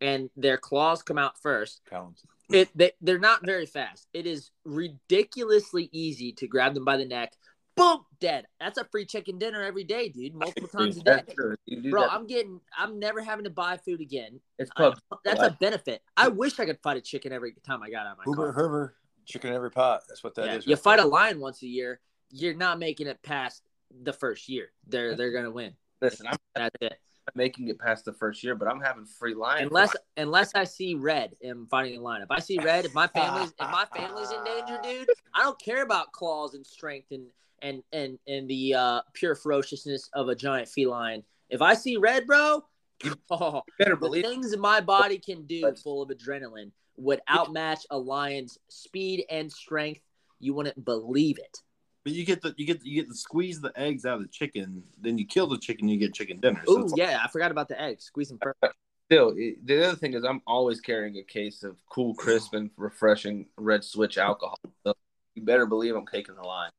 and 0.00 0.30
their 0.36 0.58
claws 0.58 1.02
come 1.02 1.18
out 1.18 1.40
first. 1.40 1.80
Pounds. 1.90 2.24
It 2.50 2.68
they, 2.74 2.92
they're 3.00 3.18
not 3.18 3.44
very 3.44 3.66
fast. 3.66 4.08
It 4.12 4.26
is 4.26 4.50
ridiculously 4.64 5.88
easy 5.92 6.32
to 6.32 6.46
grab 6.46 6.74
them 6.74 6.84
by 6.84 6.96
the 6.96 7.04
neck. 7.04 7.32
Boom, 7.80 8.04
dead. 8.20 8.46
That's 8.60 8.78
a 8.78 8.84
free 8.84 9.04
chicken 9.06 9.38
dinner 9.38 9.62
every 9.62 9.84
day, 9.84 10.08
dude. 10.08 10.34
Multiple 10.34 10.68
times 10.78 10.96
a 10.98 11.00
day. 11.00 11.12
That's 11.12 11.34
true. 11.34 11.54
You 11.66 11.80
do 11.80 11.90
Bro, 11.90 12.02
that. 12.02 12.12
I'm 12.12 12.26
getting. 12.26 12.60
I'm 12.76 12.98
never 12.98 13.22
having 13.22 13.44
to 13.44 13.50
buy 13.50 13.76
food 13.78 14.00
again. 14.00 14.40
it's 14.58 14.70
I- 14.76 14.82
pub 14.90 14.98
that's 15.24 15.40
a 15.42 15.56
benefit. 15.60 16.02
I 16.16 16.28
wish 16.28 16.58
I 16.60 16.66
could 16.66 16.78
fight 16.82 16.96
a 16.96 17.00
chicken 17.00 17.32
every 17.32 17.54
time 17.66 17.82
I 17.82 17.90
got 17.90 18.06
out 18.06 18.12
of 18.12 18.18
my 18.18 18.24
Hoover, 18.24 18.52
car. 18.52 18.62
Herver, 18.68 18.90
chicken 19.26 19.50
in 19.50 19.56
every 19.56 19.70
pot. 19.70 20.02
That's 20.08 20.22
what 20.22 20.34
that 20.36 20.48
is. 20.48 20.66
Yeah, 20.66 20.70
you 20.70 20.74
right 20.76 20.82
fight 20.82 20.96
there. 20.98 21.06
a 21.06 21.08
lion 21.08 21.40
once 21.40 21.62
a 21.62 21.66
year. 21.66 22.00
You're 22.30 22.54
not 22.54 22.78
making 22.78 23.06
it 23.06 23.22
past 23.22 23.62
the 24.02 24.12
first 24.12 24.48
year. 24.48 24.72
They're 24.86 25.16
they're 25.16 25.32
gonna 25.32 25.50
win. 25.50 25.72
listen 26.00 26.26
i'm 26.28 26.36
That's 26.54 26.76
it. 26.80 26.98
making 27.34 27.68
it 27.68 27.78
past 27.78 28.04
the 28.04 28.12
first 28.12 28.42
year 28.44 28.54
but 28.54 28.68
i'm 28.68 28.80
having 28.80 29.04
free 29.04 29.34
lion 29.34 29.66
Unless 29.66 29.96
unless 30.16 30.54
I 30.54 30.62
see 30.64 30.94
red 30.94 31.34
and 31.42 31.50
I'm 31.52 31.66
fighting 31.66 31.98
a 31.98 32.02
lion. 32.02 32.22
If 32.22 32.30
I 32.30 32.38
see 32.38 32.58
red, 32.58 32.84
if 32.84 32.94
my 32.94 33.06
family's 33.18 33.50
if 33.50 33.70
my 33.70 33.84
family's 33.96 34.30
in 34.30 34.44
danger, 34.44 34.78
dude, 34.82 35.08
I 35.34 35.42
don't 35.42 35.60
care 35.60 35.82
about 35.82 36.12
claws 36.12 36.54
and 36.54 36.64
strength 36.64 37.08
and 37.10 37.26
and 37.62 37.82
and 37.92 38.18
and 38.26 38.48
the 38.48 38.74
uh, 38.74 39.00
pure 39.14 39.34
ferociousness 39.34 40.08
of 40.14 40.28
a 40.28 40.34
giant 40.34 40.68
feline. 40.68 41.22
If 41.48 41.62
I 41.62 41.74
see 41.74 41.96
red, 41.96 42.26
bro, 42.26 42.64
oh, 43.30 43.54
you 43.54 43.62
better 43.78 43.90
the 43.96 43.96
believe 43.96 44.24
things 44.24 44.50
that 44.52 44.60
my 44.60 44.80
body 44.80 45.18
can 45.18 45.46
do 45.46 45.74
full 45.82 46.02
of 46.02 46.10
adrenaline 46.10 46.70
would 46.96 47.20
outmatch 47.28 47.84
a 47.90 47.98
lion's 47.98 48.58
speed 48.68 49.24
and 49.30 49.50
strength. 49.50 50.00
You 50.38 50.54
wouldn't 50.54 50.84
believe 50.84 51.38
it. 51.38 51.58
But 52.04 52.14
you 52.14 52.24
get 52.24 52.40
the 52.40 52.54
you 52.56 52.66
get 52.66 52.84
you 52.84 53.00
get 53.02 53.08
to 53.10 53.14
squeeze 53.14 53.60
the 53.60 53.72
eggs 53.76 54.06
out 54.06 54.16
of 54.16 54.22
the 54.22 54.28
chicken, 54.28 54.82
then 55.00 55.18
you 55.18 55.26
kill 55.26 55.46
the 55.46 55.58
chicken, 55.58 55.88
you 55.88 55.98
get 55.98 56.14
chicken 56.14 56.40
dinner. 56.40 56.62
So 56.66 56.78
Oh 56.78 56.80
it's 56.82 56.94
yeah, 56.96 57.20
I 57.22 57.28
forgot 57.28 57.50
about 57.50 57.68
the 57.68 57.80
eggs. 57.80 58.04
Squeeze 58.04 58.28
them 58.30 58.38
first. 58.42 58.58
still 59.06 59.34
it- 59.36 59.64
the 59.66 59.86
other 59.88 59.96
thing 59.96 60.14
is 60.14 60.22
i'm 60.24 60.40
always 60.46 60.80
carrying 60.80 61.16
a 61.18 61.22
case 61.24 61.62
of 61.64 61.76
cool 61.90 62.14
crisp 62.14 62.54
and 62.54 62.70
refreshing 62.76 63.44
red 63.56 63.82
switch 63.82 64.16
alcohol 64.18 64.56
so 64.86 64.94
you 65.34 65.42
better 65.42 65.66
believe 65.66 65.96
i'm 65.96 66.06
taking 66.06 66.34
the 66.36 66.42
line 66.42 66.70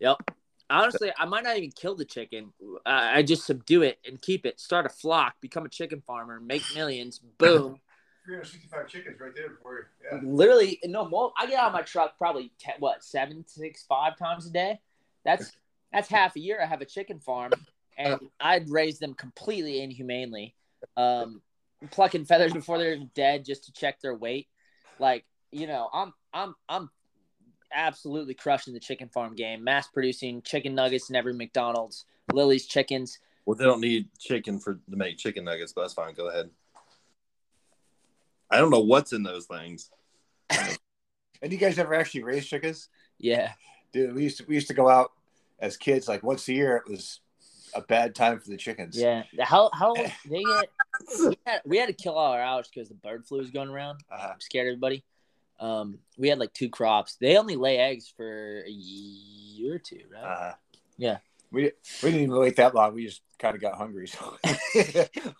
Yep. 0.00 0.16
Honestly, 0.68 1.12
I 1.18 1.24
might 1.24 1.42
not 1.42 1.56
even 1.56 1.72
kill 1.72 1.96
the 1.96 2.04
chicken. 2.04 2.52
I 2.86 3.18
I 3.18 3.22
just 3.22 3.44
subdue 3.44 3.82
it 3.82 3.98
and 4.06 4.20
keep 4.20 4.46
it. 4.46 4.60
Start 4.60 4.86
a 4.86 4.88
flock, 4.88 5.34
become 5.40 5.64
a 5.64 5.68
chicken 5.68 6.00
farmer, 6.00 6.40
make 6.40 6.62
millions. 6.74 7.20
Boom. 7.38 7.76
365 8.24 8.86
chickens 8.86 9.18
right 9.18 9.34
there 9.34 9.48
before 9.48 9.78
you. 9.78 9.84
Yeah. 10.12 10.20
Literally, 10.22 10.78
no 10.84 11.08
more. 11.08 11.32
I 11.38 11.46
get 11.46 11.58
out 11.58 11.68
of 11.68 11.72
my 11.72 11.82
truck 11.82 12.16
probably 12.18 12.52
ten, 12.58 12.74
what 12.78 13.02
seven, 13.02 13.44
six, 13.46 13.84
five 13.88 14.16
times 14.16 14.46
a 14.46 14.50
day. 14.50 14.80
That's 15.24 15.50
that's 15.92 16.08
half 16.08 16.36
a 16.36 16.40
year. 16.40 16.60
I 16.62 16.66
have 16.66 16.80
a 16.80 16.86
chicken 16.86 17.18
farm, 17.18 17.52
and 17.98 18.20
I'd 18.38 18.70
raise 18.70 18.98
them 18.98 19.14
completely 19.14 19.82
inhumanely, 19.82 20.54
um, 20.96 21.40
plucking 21.90 22.26
feathers 22.26 22.52
before 22.52 22.78
they're 22.78 22.98
dead 23.14 23.44
just 23.44 23.64
to 23.64 23.72
check 23.72 24.00
their 24.00 24.14
weight. 24.14 24.48
Like 24.98 25.24
you 25.50 25.66
know, 25.66 25.88
I'm 25.92 26.12
I'm 26.32 26.54
I'm 26.68 26.90
absolutely 27.74 28.34
crushing 28.34 28.74
the 28.74 28.80
chicken 28.80 29.08
farm 29.08 29.34
game. 29.34 29.64
Mass 29.64 29.88
producing 29.88 30.42
chicken 30.42 30.74
nuggets 30.74 31.10
in 31.10 31.16
every 31.16 31.34
McDonald's. 31.34 32.04
Lily's 32.32 32.66
chickens. 32.66 33.18
well, 33.46 33.56
they 33.56 33.64
don't 33.64 33.80
need 33.80 34.08
chicken 34.18 34.58
for 34.58 34.74
to 34.74 34.96
make 34.96 35.18
chicken 35.18 35.44
nuggets, 35.44 35.72
but 35.72 35.82
that's 35.82 35.94
fine. 35.94 36.14
Go 36.14 36.28
ahead. 36.28 36.50
I 38.50 38.58
don't 38.58 38.70
know 38.70 38.80
what's 38.80 39.12
in 39.12 39.22
those 39.22 39.46
things. 39.46 39.90
And 41.42 41.50
you 41.52 41.58
guys 41.58 41.78
ever 41.78 41.94
actually 41.94 42.22
raise 42.22 42.46
chickens? 42.46 42.88
Yeah. 43.18 43.52
Dude, 43.92 44.14
we 44.14 44.24
used 44.24 44.38
to 44.38 44.44
we 44.46 44.54
used 44.56 44.68
to 44.68 44.74
go 44.74 44.88
out 44.88 45.12
as 45.58 45.76
kids 45.76 46.06
like 46.06 46.22
once 46.22 46.46
a 46.48 46.52
year. 46.52 46.76
It 46.76 46.90
was 46.90 47.20
a 47.74 47.80
bad 47.80 48.14
time 48.14 48.38
for 48.40 48.50
the 48.50 48.56
chickens. 48.56 48.96
Yeah. 48.98 49.22
How 49.40 49.70
how 49.72 49.94
they 49.94 50.42
get? 50.42 50.68
We 51.18 51.38
had, 51.46 51.62
we 51.64 51.78
had 51.78 51.86
to 51.86 51.92
kill 51.94 52.12
all 52.14 52.32
our 52.32 52.42
owls 52.42 52.68
because 52.68 52.88
the 52.88 52.94
bird 52.94 53.26
flu 53.26 53.38
was 53.38 53.50
going 53.50 53.70
around. 53.70 54.00
Uh, 54.12 54.34
Scared 54.38 54.66
everybody. 54.66 55.02
Um, 55.60 55.98
we 56.16 56.28
had 56.28 56.38
like 56.38 56.52
two 56.54 56.70
crops. 56.70 57.16
They 57.20 57.36
only 57.36 57.56
lay 57.56 57.76
eggs 57.78 58.12
for 58.16 58.62
a 58.66 58.70
year 58.70 59.74
or 59.74 59.78
two, 59.78 60.00
right? 60.12 60.22
uh, 60.24 60.54
Yeah. 60.96 61.18
We 61.52 61.64
we 61.64 62.10
didn't 62.12 62.20
even 62.20 62.36
wait 62.36 62.54
that 62.56 62.76
long. 62.76 62.94
We 62.94 63.06
just 63.06 63.22
kind 63.40 63.56
of 63.56 63.60
got 63.60 63.74
hungry, 63.76 64.06
so 64.08 64.36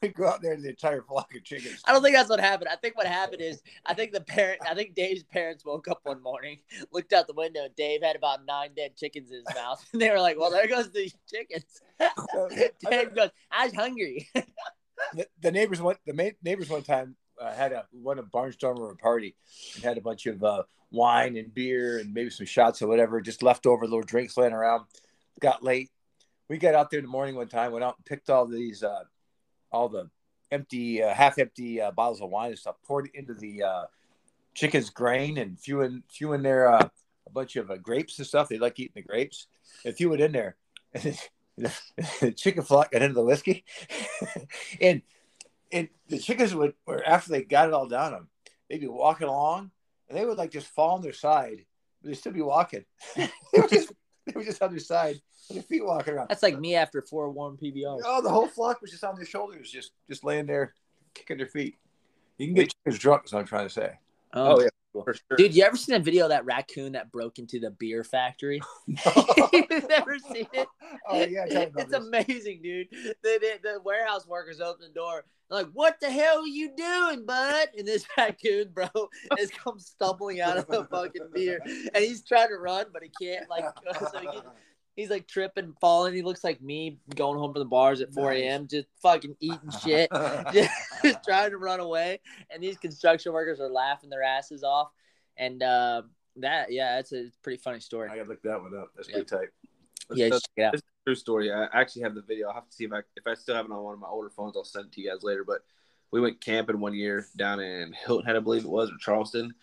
we 0.03 0.09
go 0.09 0.27
out 0.27 0.43
there 0.43 0.55
and 0.55 0.65
the 0.65 0.71
entire 0.71 1.03
flock 1.03 1.33
of 1.37 1.45
chickens. 1.45 1.81
I 1.85 1.93
don't 1.93 2.03
think 2.03 2.17
that's 2.17 2.29
what 2.29 2.41
happened. 2.41 2.69
I 2.69 2.75
think 2.75 2.97
what 2.97 3.07
happened 3.07 3.41
is 3.41 3.63
I 3.87 3.95
think 3.95 4.11
the 4.11 4.21
parent 4.21 4.61
I 4.69 4.75
think 4.75 4.97
Dave's 4.97 5.23
parents 5.23 5.65
woke 5.65 5.87
up 5.87 6.01
one 6.03 6.21
morning, 6.21 6.59
looked 6.93 7.13
out 7.13 7.29
the 7.29 7.33
window, 7.33 7.65
and 7.65 7.77
Dave 7.77 8.03
had 8.03 8.17
about 8.17 8.45
nine 8.45 8.71
dead 8.77 8.97
chickens 8.97 9.31
in 9.31 9.37
his 9.47 9.55
mouth. 9.55 9.85
And 9.93 10.03
they 10.03 10.11
were 10.11 10.19
like, 10.21 10.37
Well, 10.37 10.51
there 10.51 10.67
goes 10.67 10.91
the 10.91 11.13
chickens. 11.33 11.81
Dave 12.91 13.15
goes, 13.15 13.31
I 13.53 13.67
was 13.67 13.75
hungry. 13.75 14.29
the, 15.15 15.29
the 15.41 15.53
neighbors 15.53 15.81
one 15.81 15.95
the 16.07 16.35
neighbors 16.43 16.69
one 16.69 16.83
time 16.83 17.15
uh, 17.41 17.53
had 17.53 17.73
a 17.73 17.87
one 17.91 18.19
of 18.19 18.27
barnstormer 18.27 18.93
a 18.93 18.97
party 18.97 19.35
and 19.75 19.85
had 19.85 19.99
a 19.99 20.03
bunch 20.03 20.27
of 20.27 20.43
uh, 20.43 20.63
wine 20.91 21.37
and 21.37 21.55
beer 21.55 21.99
and 21.99 22.13
maybe 22.13 22.31
some 22.31 22.47
shots 22.47 22.83
or 22.83 22.89
whatever 22.89 23.21
just 23.21 23.43
leftover 23.43 23.85
little 23.85 24.03
drinks 24.03 24.37
laying 24.37 24.53
around. 24.53 24.85
Got 25.41 25.63
late. 25.63 25.91
We 26.49 26.59
got 26.59 26.75
out 26.75 26.91
there 26.91 26.99
in 26.99 27.05
the 27.05 27.11
morning 27.11 27.37
one 27.37 27.49
time 27.49 27.73
went 27.73 27.85
out 27.85 27.97
and 27.97 28.05
picked 28.05 28.29
all 28.29 28.47
these 28.47 28.83
uh, 28.83 29.05
all 29.73 29.89
the 29.89 30.11
empty 30.51 31.03
uh, 31.03 31.15
half 31.15 31.39
empty 31.39 31.81
uh, 31.81 31.93
bottles 31.93 32.21
of 32.21 32.31
wine 32.31 32.51
and 32.51 32.59
stuff 32.59 32.77
poured 32.85 33.07
it 33.07 33.15
into 33.15 33.35
the 33.35 33.63
uh, 33.63 33.85
chicken's 34.55 34.91
grain 34.91 35.39
and 35.39 35.59
threw 35.59 35.83
in 35.83 36.03
threw 36.13 36.33
in 36.33 36.43
there 36.43 36.73
uh, 36.73 36.89
a 37.31 37.33
bunch 37.33 37.57
of 37.57 37.71
uh, 37.71 37.77
grapes 37.77 38.19
and 38.19 38.27
stuff. 38.27 38.49
They 38.49 38.59
like 38.59 38.79
eating 38.79 38.93
the 38.97 39.03
grapes. 39.03 39.47
And 39.85 39.97
threw 39.97 40.13
it 40.15 40.21
in 40.21 40.33
there. 40.33 40.57
And 40.93 41.19
the 42.21 42.33
chicken 42.33 42.63
flock 42.63 42.93
got 42.93 43.03
into 43.03 43.15
the 43.15 43.23
whiskey. 43.23 43.65
And 44.81 45.03
and 45.73 45.89
the 46.09 46.19
chickens 46.19 46.55
would 46.55 46.75
or 46.87 47.07
after 47.07 47.31
they 47.31 47.43
got 47.43 47.69
it 47.69 47.75
all 47.75 47.87
down 47.89 48.13
them 48.13 48.29
they'd 48.69 48.81
be 48.81 48.87
walking 48.87 49.29
along 49.29 49.71
and 50.09 50.19
they 50.19 50.25
would 50.25 50.39
like 50.39 50.51
just 50.51 50.67
fall 50.69 50.97
on 50.97 51.03
their 51.03 51.13
side 51.13 51.65
but 52.01 52.09
they'd 52.09 52.15
still 52.15 52.33
be 52.33 52.43
walking. 52.43 52.85
They 53.17 53.61
were 53.61 53.69
just 53.69 53.93
they 54.27 54.33
were 54.35 54.45
just 54.45 54.63
on 54.63 54.71
their 54.71 54.79
side 54.81 55.21
with 55.49 55.57
their 55.57 55.63
feet 55.63 55.85
walking 55.85 56.15
around. 56.15 56.29
That's 56.29 56.43
like 56.43 56.59
me 56.59 56.75
after 56.77 57.03
four 57.03 57.31
warm 57.31 57.57
PBRs. 57.57 58.01
oh 58.05 58.23
the 58.23 58.31
whole 58.31 58.47
flock 58.47 58.81
was 58.81 58.91
just 58.91 59.05
on 59.05 59.17
their 59.17 59.27
shoulders 59.27 59.71
just 59.71 59.93
just 60.09 60.25
laying 60.25 60.47
there 60.47 60.75
kicking 61.15 61.37
their 61.37 61.47
feet. 61.47 61.77
You 62.39 62.47
can 62.47 62.55
get 62.55 62.73
chickens 62.73 62.99
drunk 62.99 63.25
is 63.27 63.33
what 63.35 63.41
i'm 63.41 63.47
trying 63.47 63.67
to 63.67 63.75
say 63.75 63.99
Um, 64.33 64.47
Oh, 64.47 64.61
yeah, 64.61 64.69
for 64.93 65.15
sure. 65.15 65.37
Dude, 65.37 65.55
you 65.55 65.63
ever 65.65 65.77
seen 65.77 65.95
that 65.95 66.03
video 66.03 66.25
of 66.25 66.31
that 66.31 66.45
raccoon 66.45 66.93
that 66.93 67.13
broke 67.13 67.39
into 67.39 67.59
the 67.61 67.71
beer 67.71 68.05
factory? 68.05 68.61
You've 68.87 69.89
never 69.89 70.19
seen 70.19 70.47
it? 70.53 70.69
oh 71.09 71.21
yeah 71.25 71.47
tell 71.47 71.61
me 71.61 71.67
about 71.67 71.83
it's 71.83 71.91
this. 71.91 72.07
amazing, 72.07 72.61
dude. 72.63 72.89
The, 72.91 73.15
the, 73.23 73.59
the 73.63 73.81
warehouse 73.85 74.27
workers 74.27 74.61
open 74.61 74.89
the 74.89 74.95
door. 74.95 75.25
They're 75.49 75.59
like, 75.63 75.73
what 75.73 75.99
the 76.01 76.11
hell 76.11 76.41
are 76.43 76.47
you 76.47 76.75
doing, 76.77 77.25
bud? 77.27 77.69
And 77.77 77.87
this 77.87 78.07
raccoon, 78.19 78.71
bro, 78.73 78.89
has 79.39 79.51
come 79.51 79.79
stumbling 79.79 80.41
out 80.41 80.57
of 80.57 80.67
the 80.69 80.85
fucking 80.85 81.29
beer. 81.35 81.61
And 81.65 82.05
he's 82.05 82.25
trying 82.25 82.49
to 82.49 82.57
run, 82.57 82.87
but 82.93 83.03
he 83.03 83.11
can't. 83.21 83.49
Like, 83.51 83.65
so 84.13 84.19
he 84.21 84.29
he's 84.97 85.11
like 85.11 85.27
tripping, 85.27 85.75
falling. 85.81 86.15
He 86.15 86.23
looks 86.23 86.45
like 86.45 86.61
me 86.61 86.99
going 87.15 87.39
home 87.39 87.53
from 87.53 87.61
the 87.61 87.69
bars 87.69 88.01
at 88.01 88.13
4 88.13 88.33
a.m., 88.33 88.67
just 88.69 88.89
fucking 89.03 89.37
eating 89.41 89.71
shit, 89.83 90.11
just 90.53 91.25
trying 91.25 91.51
to 91.51 91.59
run 91.59 91.81
away. 91.81 92.21
And 92.51 92.63
these 92.63 92.77
construction 92.77 93.33
workers 93.33 93.61
are 93.61 93.69
laughing 93.69 94.11
their 94.11 94.23
asses 94.23 94.63
off. 94.63 94.91
And 95.37 95.63
uh, 95.63 96.03
that, 96.37 96.71
yeah, 96.73 96.99
it's 96.99 97.13
a 97.13 97.31
pretty 97.43 97.59
funny 97.63 97.81
story. 97.81 98.11
i 98.11 98.17
gotta 98.17 98.29
look 98.29 98.43
that 98.43 98.61
one 98.61 98.77
up 98.77 98.91
that's 98.95 99.09
Yeah. 99.09 99.15
pretty 99.17 99.29
tight 99.31 99.49
Yeah, 100.13 100.27
That's- 100.27 100.43
check 100.43 100.51
it 100.57 100.63
out. 100.63 100.73
This 100.73 100.81
a 100.83 101.05
true 101.07 101.15
story. 101.15 101.53
I 101.53 101.65
actually 101.73 102.03
have 102.03 102.15
the 102.15 102.23
video. 102.23 102.49
I'll 102.49 102.55
have 102.55 102.69
to 102.69 102.73
see 102.75 102.85
if 102.85 102.93
I 102.93 102.99
if 103.17 103.27
I 103.27 103.35
still 103.35 103.55
have 103.55 103.65
it 103.65 103.73
on 103.73 103.83
one 103.83 103.95
of 103.95 104.01
my 104.01 104.09
older 104.09 104.29
phones. 104.31 104.57
I'll 104.57 104.65
send 104.65 104.87
it 104.87 104.93
to 104.93 105.01
you 105.01 105.11
guys 105.11 105.23
later. 105.23 105.45
But 105.45 105.63
we 106.11 106.21
went 106.21 106.41
camping 106.41 106.81
one 106.81 106.95
year 106.95 107.27
down 107.37 107.61
in 107.61 107.93
Hilton 107.93 108.27
Head, 108.27 108.37
I 108.37 108.41
believe 108.41 108.65
it 108.65 108.71
was, 108.71 108.91
or 108.91 108.97
Charleston. 108.99 109.55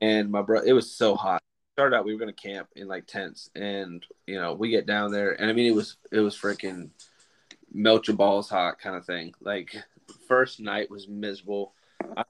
And 0.00 0.30
my 0.30 0.42
brother, 0.42 0.66
it 0.66 0.72
was 0.72 0.90
so 0.90 1.14
hot. 1.14 1.42
Started 1.82 1.96
out, 1.96 2.04
we 2.04 2.12
were 2.12 2.20
gonna 2.20 2.32
camp 2.32 2.68
in 2.76 2.86
like 2.86 3.08
tents, 3.08 3.50
and 3.56 4.06
you 4.28 4.40
know, 4.40 4.54
we 4.54 4.70
get 4.70 4.86
down 4.86 5.10
there, 5.10 5.32
and 5.32 5.50
I 5.50 5.52
mean, 5.52 5.66
it 5.66 5.74
was 5.74 5.96
it 6.12 6.20
was 6.20 6.36
freaking 6.36 6.90
melt 7.74 8.06
your 8.06 8.16
balls 8.16 8.48
hot 8.48 8.78
kind 8.78 8.94
of 8.94 9.04
thing. 9.04 9.34
Like 9.40 9.74
first 10.28 10.60
night 10.60 10.92
was 10.92 11.08
miserable. 11.08 11.74
I, 12.16 12.22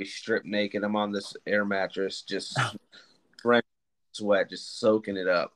we 0.00 0.06
stripped 0.06 0.44
naked. 0.44 0.82
I'm 0.82 0.96
on 0.96 1.12
this 1.12 1.36
air 1.46 1.64
mattress, 1.64 2.22
just 2.22 2.58
drenched 3.40 3.68
sweat, 4.10 4.50
just 4.50 4.80
soaking 4.80 5.16
it 5.16 5.28
up. 5.28 5.52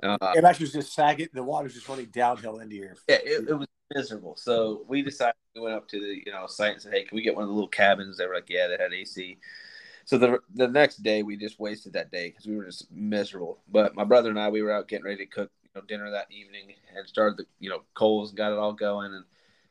Uh, 0.00 0.16
and 0.36 0.46
actually 0.46 0.66
was 0.66 0.74
just 0.74 0.94
sagging 0.94 1.26
the 1.34 1.42
water's 1.42 1.74
just 1.74 1.88
running 1.88 2.06
downhill 2.12 2.60
into 2.60 2.76
your 2.76 2.94
yeah, 3.08 3.16
it, 3.24 3.48
it 3.48 3.54
was 3.54 3.66
miserable. 3.92 4.36
So 4.36 4.84
we 4.86 5.02
decided 5.02 5.34
we 5.56 5.62
went 5.62 5.74
up 5.74 5.88
to 5.88 5.98
the 5.98 6.22
you 6.24 6.30
know 6.30 6.46
site 6.46 6.74
and 6.74 6.82
said, 6.82 6.92
"Hey, 6.92 7.02
can 7.02 7.16
we 7.16 7.22
get 7.22 7.34
one 7.34 7.42
of 7.42 7.48
the 7.48 7.54
little 7.54 7.66
cabins?" 7.66 8.18
They 8.18 8.26
were 8.28 8.34
like, 8.34 8.48
"Yeah, 8.48 8.68
they 8.68 8.80
had 8.80 8.92
AC." 8.92 9.38
So 10.04 10.18
the 10.18 10.38
the 10.54 10.68
next 10.68 11.02
day 11.02 11.22
we 11.22 11.36
just 11.36 11.58
wasted 11.58 11.94
that 11.94 12.10
day 12.10 12.28
because 12.28 12.46
we 12.46 12.56
were 12.56 12.64
just 12.64 12.90
miserable. 12.92 13.58
But 13.70 13.94
my 13.94 14.04
brother 14.04 14.30
and 14.30 14.38
I 14.38 14.48
we 14.50 14.62
were 14.62 14.72
out 14.72 14.88
getting 14.88 15.04
ready 15.04 15.24
to 15.24 15.26
cook 15.26 15.50
you 15.62 15.70
know, 15.74 15.86
dinner 15.86 16.10
that 16.10 16.30
evening 16.30 16.74
and 16.94 17.08
started 17.08 17.38
the 17.38 17.46
you 17.58 17.70
know 17.70 17.82
coals 17.94 18.30
and 18.30 18.36
got 18.36 18.52
it 18.52 18.58
all 18.58 18.72
going 18.72 19.14
and 19.14 19.24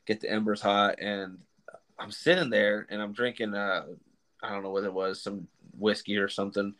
get 0.06 0.20
the 0.20 0.30
embers 0.30 0.60
hot. 0.60 0.96
And 1.00 1.38
I'm 1.98 2.10
sitting 2.10 2.50
there 2.50 2.86
and 2.90 3.00
I'm 3.00 3.12
drinking 3.12 3.54
uh 3.54 3.86
I 4.42 4.50
don't 4.50 4.62
know 4.62 4.70
what 4.70 4.84
it 4.84 4.92
was 4.92 5.22
some 5.22 5.46
whiskey 5.78 6.16
or 6.16 6.28
something. 6.28 6.74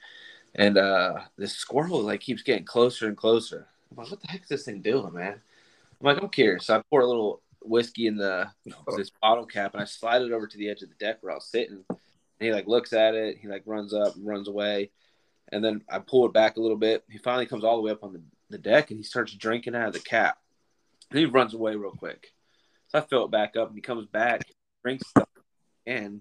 And 0.56 0.76
uh 0.76 1.20
this 1.36 1.52
squirrel 1.52 2.02
like 2.02 2.20
keeps 2.20 2.42
getting 2.42 2.64
closer 2.64 3.06
and 3.06 3.16
closer. 3.16 3.68
I'm 3.90 3.98
like, 3.98 4.10
what 4.10 4.20
the 4.20 4.28
heck 4.28 4.42
is 4.42 4.48
this 4.48 4.64
thing 4.64 4.80
doing, 4.80 5.14
man? 5.14 5.40
I'm 6.00 6.06
like, 6.06 6.20
I'm 6.20 6.28
curious. 6.28 6.66
So 6.66 6.76
I 6.76 6.82
pour 6.90 7.02
a 7.02 7.06
little 7.06 7.40
whiskey 7.62 8.08
in 8.08 8.16
the 8.16 8.48
this 8.96 9.10
bottle 9.22 9.46
cap 9.46 9.74
and 9.74 9.82
I 9.82 9.86
slide 9.86 10.22
it 10.22 10.32
over 10.32 10.46
to 10.46 10.58
the 10.58 10.68
edge 10.68 10.82
of 10.82 10.88
the 10.88 10.96
deck 10.96 11.18
where 11.20 11.32
I 11.32 11.36
was 11.36 11.46
sitting. 11.46 11.84
And 12.44 12.50
he 12.50 12.54
like 12.54 12.66
looks 12.66 12.92
at 12.92 13.14
it. 13.14 13.38
He 13.40 13.48
like 13.48 13.62
runs 13.64 13.94
up 13.94 14.16
and 14.16 14.26
runs 14.26 14.48
away. 14.48 14.90
And 15.50 15.64
then 15.64 15.82
I 15.88 15.98
pull 15.98 16.26
it 16.26 16.34
back 16.34 16.58
a 16.58 16.60
little 16.60 16.76
bit. 16.76 17.02
He 17.08 17.16
finally 17.16 17.46
comes 17.46 17.64
all 17.64 17.76
the 17.76 17.82
way 17.82 17.90
up 17.90 18.04
on 18.04 18.12
the, 18.12 18.20
the 18.50 18.58
deck 18.58 18.90
and 18.90 19.00
he 19.00 19.02
starts 19.02 19.32
drinking 19.32 19.74
out 19.74 19.88
of 19.88 19.94
the 19.94 20.00
cap. 20.00 20.36
And 21.08 21.18
he 21.18 21.24
runs 21.24 21.54
away 21.54 21.74
real 21.74 21.92
quick. 21.92 22.32
So 22.88 22.98
I 22.98 23.00
fill 23.00 23.24
it 23.24 23.30
back 23.30 23.56
up 23.56 23.68
and 23.68 23.76
he 23.78 23.80
comes 23.80 24.06
back, 24.06 24.42
drinks 24.82 25.08
stuff 25.08 25.28
again. 25.86 26.20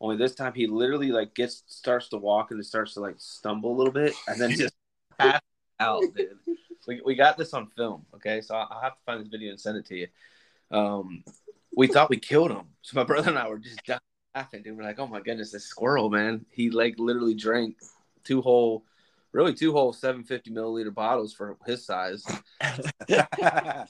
Only 0.00 0.16
this 0.16 0.34
time 0.34 0.54
he 0.54 0.66
literally 0.66 1.12
like 1.12 1.36
gets 1.36 1.62
starts 1.68 2.08
to 2.08 2.16
walk 2.16 2.50
and 2.50 2.58
it 2.58 2.64
starts 2.64 2.94
to 2.94 3.00
like 3.00 3.16
stumble 3.18 3.72
a 3.72 3.76
little 3.76 3.92
bit 3.92 4.14
and 4.26 4.40
then 4.40 4.50
just 4.50 4.74
pass 5.20 5.40
out, 5.78 6.02
dude. 6.16 6.36
We, 6.88 7.00
we 7.04 7.14
got 7.14 7.38
this 7.38 7.54
on 7.54 7.68
film, 7.76 8.06
okay? 8.16 8.40
So 8.40 8.56
I'll 8.56 8.80
have 8.80 8.94
to 8.94 9.02
find 9.06 9.20
this 9.20 9.28
video 9.28 9.50
and 9.50 9.60
send 9.60 9.76
it 9.78 9.86
to 9.86 9.96
you. 9.96 10.08
Um, 10.72 11.22
we 11.76 11.86
thought 11.86 12.10
we 12.10 12.16
killed 12.16 12.50
him. 12.50 12.66
So 12.82 12.98
my 12.98 13.04
brother 13.04 13.28
and 13.28 13.38
I 13.38 13.48
were 13.48 13.58
just 13.58 13.84
dying 13.84 14.00
laughing, 14.34 14.62
dude. 14.62 14.76
We're 14.76 14.84
like, 14.84 14.98
oh 14.98 15.06
my 15.06 15.20
goodness, 15.20 15.52
this 15.52 15.64
squirrel, 15.64 16.10
man. 16.10 16.44
He 16.50 16.70
like 16.70 16.94
literally 16.98 17.34
drank 17.34 17.76
two 18.24 18.42
whole, 18.42 18.84
really 19.32 19.54
two 19.54 19.72
whole 19.72 19.92
750 19.92 20.50
milliliter 20.50 20.94
bottles 20.94 21.32
for 21.32 21.56
his 21.66 21.84
size. 21.84 22.24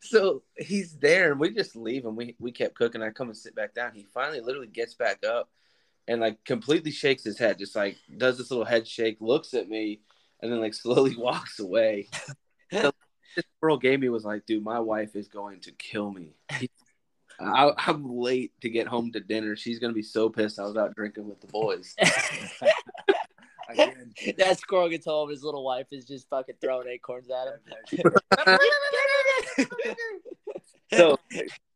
so 0.00 0.42
he's 0.56 0.96
there 0.96 1.32
and 1.32 1.40
we 1.40 1.52
just 1.52 1.76
leave 1.76 2.04
him. 2.04 2.16
We 2.16 2.36
we 2.38 2.52
kept 2.52 2.74
cooking. 2.74 3.02
I 3.02 3.10
come 3.10 3.28
and 3.28 3.36
sit 3.36 3.54
back 3.54 3.74
down. 3.74 3.92
He 3.94 4.06
finally 4.14 4.40
literally 4.40 4.68
gets 4.68 4.94
back 4.94 5.24
up 5.24 5.50
and 6.06 6.20
like 6.20 6.42
completely 6.44 6.90
shakes 6.90 7.24
his 7.24 7.38
head, 7.38 7.58
just 7.58 7.76
like 7.76 7.96
does 8.16 8.38
this 8.38 8.50
little 8.50 8.64
head 8.64 8.86
shake, 8.86 9.18
looks 9.20 9.54
at 9.54 9.68
me, 9.68 10.00
and 10.40 10.50
then 10.50 10.60
like 10.60 10.74
slowly 10.74 11.16
walks 11.16 11.58
away. 11.58 12.08
So, 12.70 12.92
this 13.34 13.46
girl 13.62 13.78
gave 13.78 13.98
me 13.98 14.10
was 14.10 14.26
like, 14.26 14.44
dude, 14.44 14.62
my 14.62 14.78
wife 14.78 15.16
is 15.16 15.28
going 15.28 15.60
to 15.60 15.72
kill 15.72 16.10
me. 16.10 16.34
I, 17.40 17.72
I'm 17.76 18.18
late 18.18 18.52
to 18.62 18.70
get 18.70 18.86
home 18.86 19.12
to 19.12 19.20
dinner. 19.20 19.56
She's 19.56 19.78
gonna 19.78 19.92
be 19.92 20.02
so 20.02 20.28
pissed 20.28 20.58
I 20.58 20.64
was 20.64 20.76
out 20.76 20.94
drinking 20.94 21.28
with 21.28 21.40
the 21.40 21.48
boys. 21.48 21.94
That 24.38 24.58
squirrel 24.58 24.88
gets 24.88 25.04
home, 25.04 25.28
his 25.30 25.42
little 25.42 25.62
wife 25.62 25.88
is 25.92 26.06
just 26.06 26.28
fucking 26.30 26.54
throwing 26.60 26.88
acorns 26.88 27.28
at 27.30 27.48
him. 27.48 28.56
so 30.92 31.18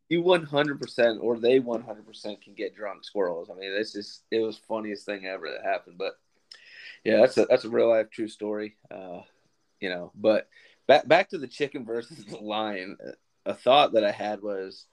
you 0.09 0.23
100% 0.23 1.23
or 1.23 1.39
they 1.39 1.61
100% 1.61 2.43
can 2.43 2.55
get 2.55 2.75
drunk 2.75 3.05
squirrels. 3.05 3.51
I 3.51 3.55
mean, 3.55 3.75
this 3.75 3.95
is 3.95 4.23
it 4.31 4.41
was 4.41 4.57
funniest 4.57 5.07
thing 5.07 5.27
ever 5.27 5.51
that 5.51 5.65
happened. 5.65 5.97
But 5.99 6.15
yeah, 7.05 7.19
that's 7.19 7.37
a 7.37 7.47
that's 7.47 7.65
a 7.65 7.71
real 7.71 7.89
life 7.89 8.11
true 8.11 8.29
story. 8.29 8.77
Uh, 8.91 9.21
you 9.81 9.89
know, 9.89 10.13
but 10.15 10.49
back 10.87 11.07
back 11.09 11.31
to 11.31 11.39
the 11.39 11.49
chicken 11.49 11.85
versus 11.85 12.25
the 12.25 12.37
lion. 12.39 12.97
A 13.45 13.55
thought 13.55 13.95
that 13.95 14.05
I 14.05 14.13
had 14.13 14.41
was 14.41 14.87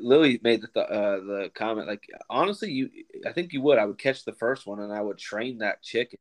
Lily 0.00 0.40
made 0.42 0.62
the 0.62 0.68
th- 0.68 0.86
uh, 0.86 1.16
the 1.16 1.50
comment 1.54 1.88
like 1.88 2.06
honestly, 2.30 2.70
you 2.70 2.90
I 3.26 3.32
think 3.32 3.52
you 3.52 3.60
would. 3.62 3.78
I 3.78 3.84
would 3.84 3.98
catch 3.98 4.24
the 4.24 4.32
first 4.32 4.66
one 4.66 4.80
and 4.80 4.92
I 4.92 5.00
would 5.00 5.18
train 5.18 5.58
that 5.58 5.82
chicken 5.82 6.18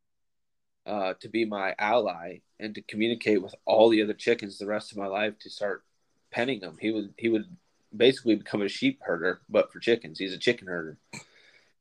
uh, 0.85 1.13
to 1.19 1.29
be 1.29 1.45
my 1.45 1.73
ally 1.79 2.39
and 2.59 2.75
to 2.75 2.81
communicate 2.81 3.41
with 3.41 3.55
all 3.65 3.89
the 3.89 4.01
other 4.01 4.13
chickens 4.13 4.57
the 4.57 4.65
rest 4.65 4.91
of 4.91 4.97
my 4.97 5.07
life 5.07 5.37
to 5.39 5.49
start 5.49 5.83
penning 6.31 6.59
them. 6.59 6.77
He 6.79 6.91
would 6.91 7.13
he 7.17 7.29
would 7.29 7.45
basically 7.95 8.35
become 8.35 8.61
a 8.61 8.67
sheep 8.67 9.01
herder, 9.03 9.41
but 9.49 9.71
for 9.71 9.79
chickens. 9.79 10.19
He's 10.19 10.33
a 10.33 10.37
chicken 10.37 10.67
herder. 10.67 10.97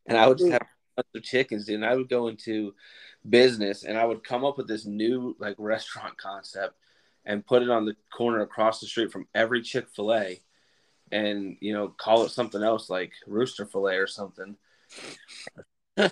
and 0.06 0.16
I 0.16 0.26
would 0.26 0.38
just 0.38 0.52
have 0.52 0.62
of 0.96 1.22
chickens. 1.22 1.68
And 1.68 1.84
I 1.84 1.94
would 1.96 2.08
go 2.08 2.28
into 2.28 2.74
business, 3.28 3.84
and 3.84 3.98
I 3.98 4.04
would 4.04 4.24
come 4.24 4.44
up 4.44 4.56
with 4.56 4.68
this 4.68 4.86
new 4.86 5.36
like 5.38 5.56
restaurant 5.58 6.16
concept, 6.16 6.74
and 7.24 7.46
put 7.46 7.62
it 7.62 7.70
on 7.70 7.84
the 7.84 7.96
corner 8.16 8.40
across 8.40 8.80
the 8.80 8.86
street 8.86 9.12
from 9.12 9.26
every 9.34 9.62
Chick 9.62 9.86
Fil 9.94 10.14
A, 10.14 10.40
and 11.12 11.56
you 11.60 11.72
know 11.72 11.88
call 11.88 12.24
it 12.24 12.30
something 12.30 12.62
else 12.62 12.90
like 12.90 13.12
Rooster 13.26 13.66
Filet 13.66 13.96
or 13.96 14.06
something. 14.06 14.56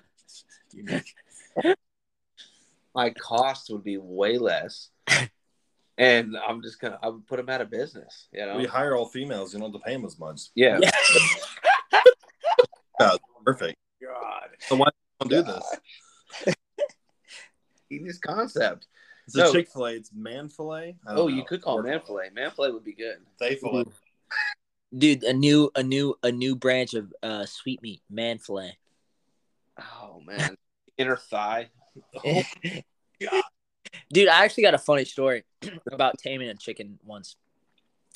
My 2.95 3.11
cost 3.11 3.70
would 3.70 3.84
be 3.84 3.99
way 3.99 4.38
less. 4.38 4.88
And 5.99 6.38
I'm 6.38 6.62
just 6.62 6.80
gonna 6.80 6.99
I 7.03 7.11
would 7.11 7.26
put 7.26 7.36
them 7.36 7.51
out 7.51 7.61
of 7.61 7.68
business, 7.70 8.26
you 8.32 8.45
know. 8.47 8.57
We 8.57 8.64
hire 8.64 8.97
all 8.97 9.05
females. 9.05 9.53
You 9.53 9.61
don't 9.61 9.70
have 9.72 9.80
to 9.80 9.84
pay 9.84 9.93
them 9.93 10.07
as 10.07 10.18
much. 10.18 10.40
Yeah. 10.55 10.80
Yeah, 12.99 13.16
perfect. 13.45 13.76
God. 14.03 14.49
So 14.61 14.76
why 14.76 14.88
don't 15.20 15.30
do 15.30 15.43
this? 15.43 15.76
Genius 17.93 18.18
concept. 18.18 18.86
It's 19.26 19.36
No. 19.36 19.51
a 19.51 19.53
Chick 19.53 19.68
Fil 19.70 19.86
A. 19.86 19.93
It's 19.93 20.11
man 20.14 20.49
fillet. 20.49 20.97
I 21.07 21.11
don't 21.11 21.18
Oh, 21.18 21.26
you 21.28 21.45
could 21.45 21.61
call 21.61 21.80
it 21.80 21.82
man 21.82 22.01
fillet. 22.01 22.30
Man 22.30 22.51
fillet 22.51 22.70
would 22.70 22.84
be 22.84 22.95
good. 22.95 23.18
They 23.38 23.57
fillet. 23.57 23.84
Dude, 24.97 25.24
a 25.24 25.32
new 25.32 25.70
a 25.74 25.82
new 25.82 26.16
a 26.22 26.30
new 26.30 26.55
branch 26.55 26.95
of 26.95 27.12
uh 27.22 27.47
sweet 27.47 27.82
meat, 27.82 28.03
man 28.11 28.38
fillet. 28.38 28.76
Oh 29.78 30.20
man, 30.24 30.57
inner 30.99 31.16
thigh. 31.16 31.70
Dude, 34.12 34.28
I 34.28 34.45
actually 34.45 34.64
got 34.64 34.74
a 34.74 34.78
funny 34.78 35.05
story 35.05 35.45
about 35.93 36.18
taming 36.18 36.49
a 36.49 36.55
chicken 36.55 36.99
once. 37.05 37.36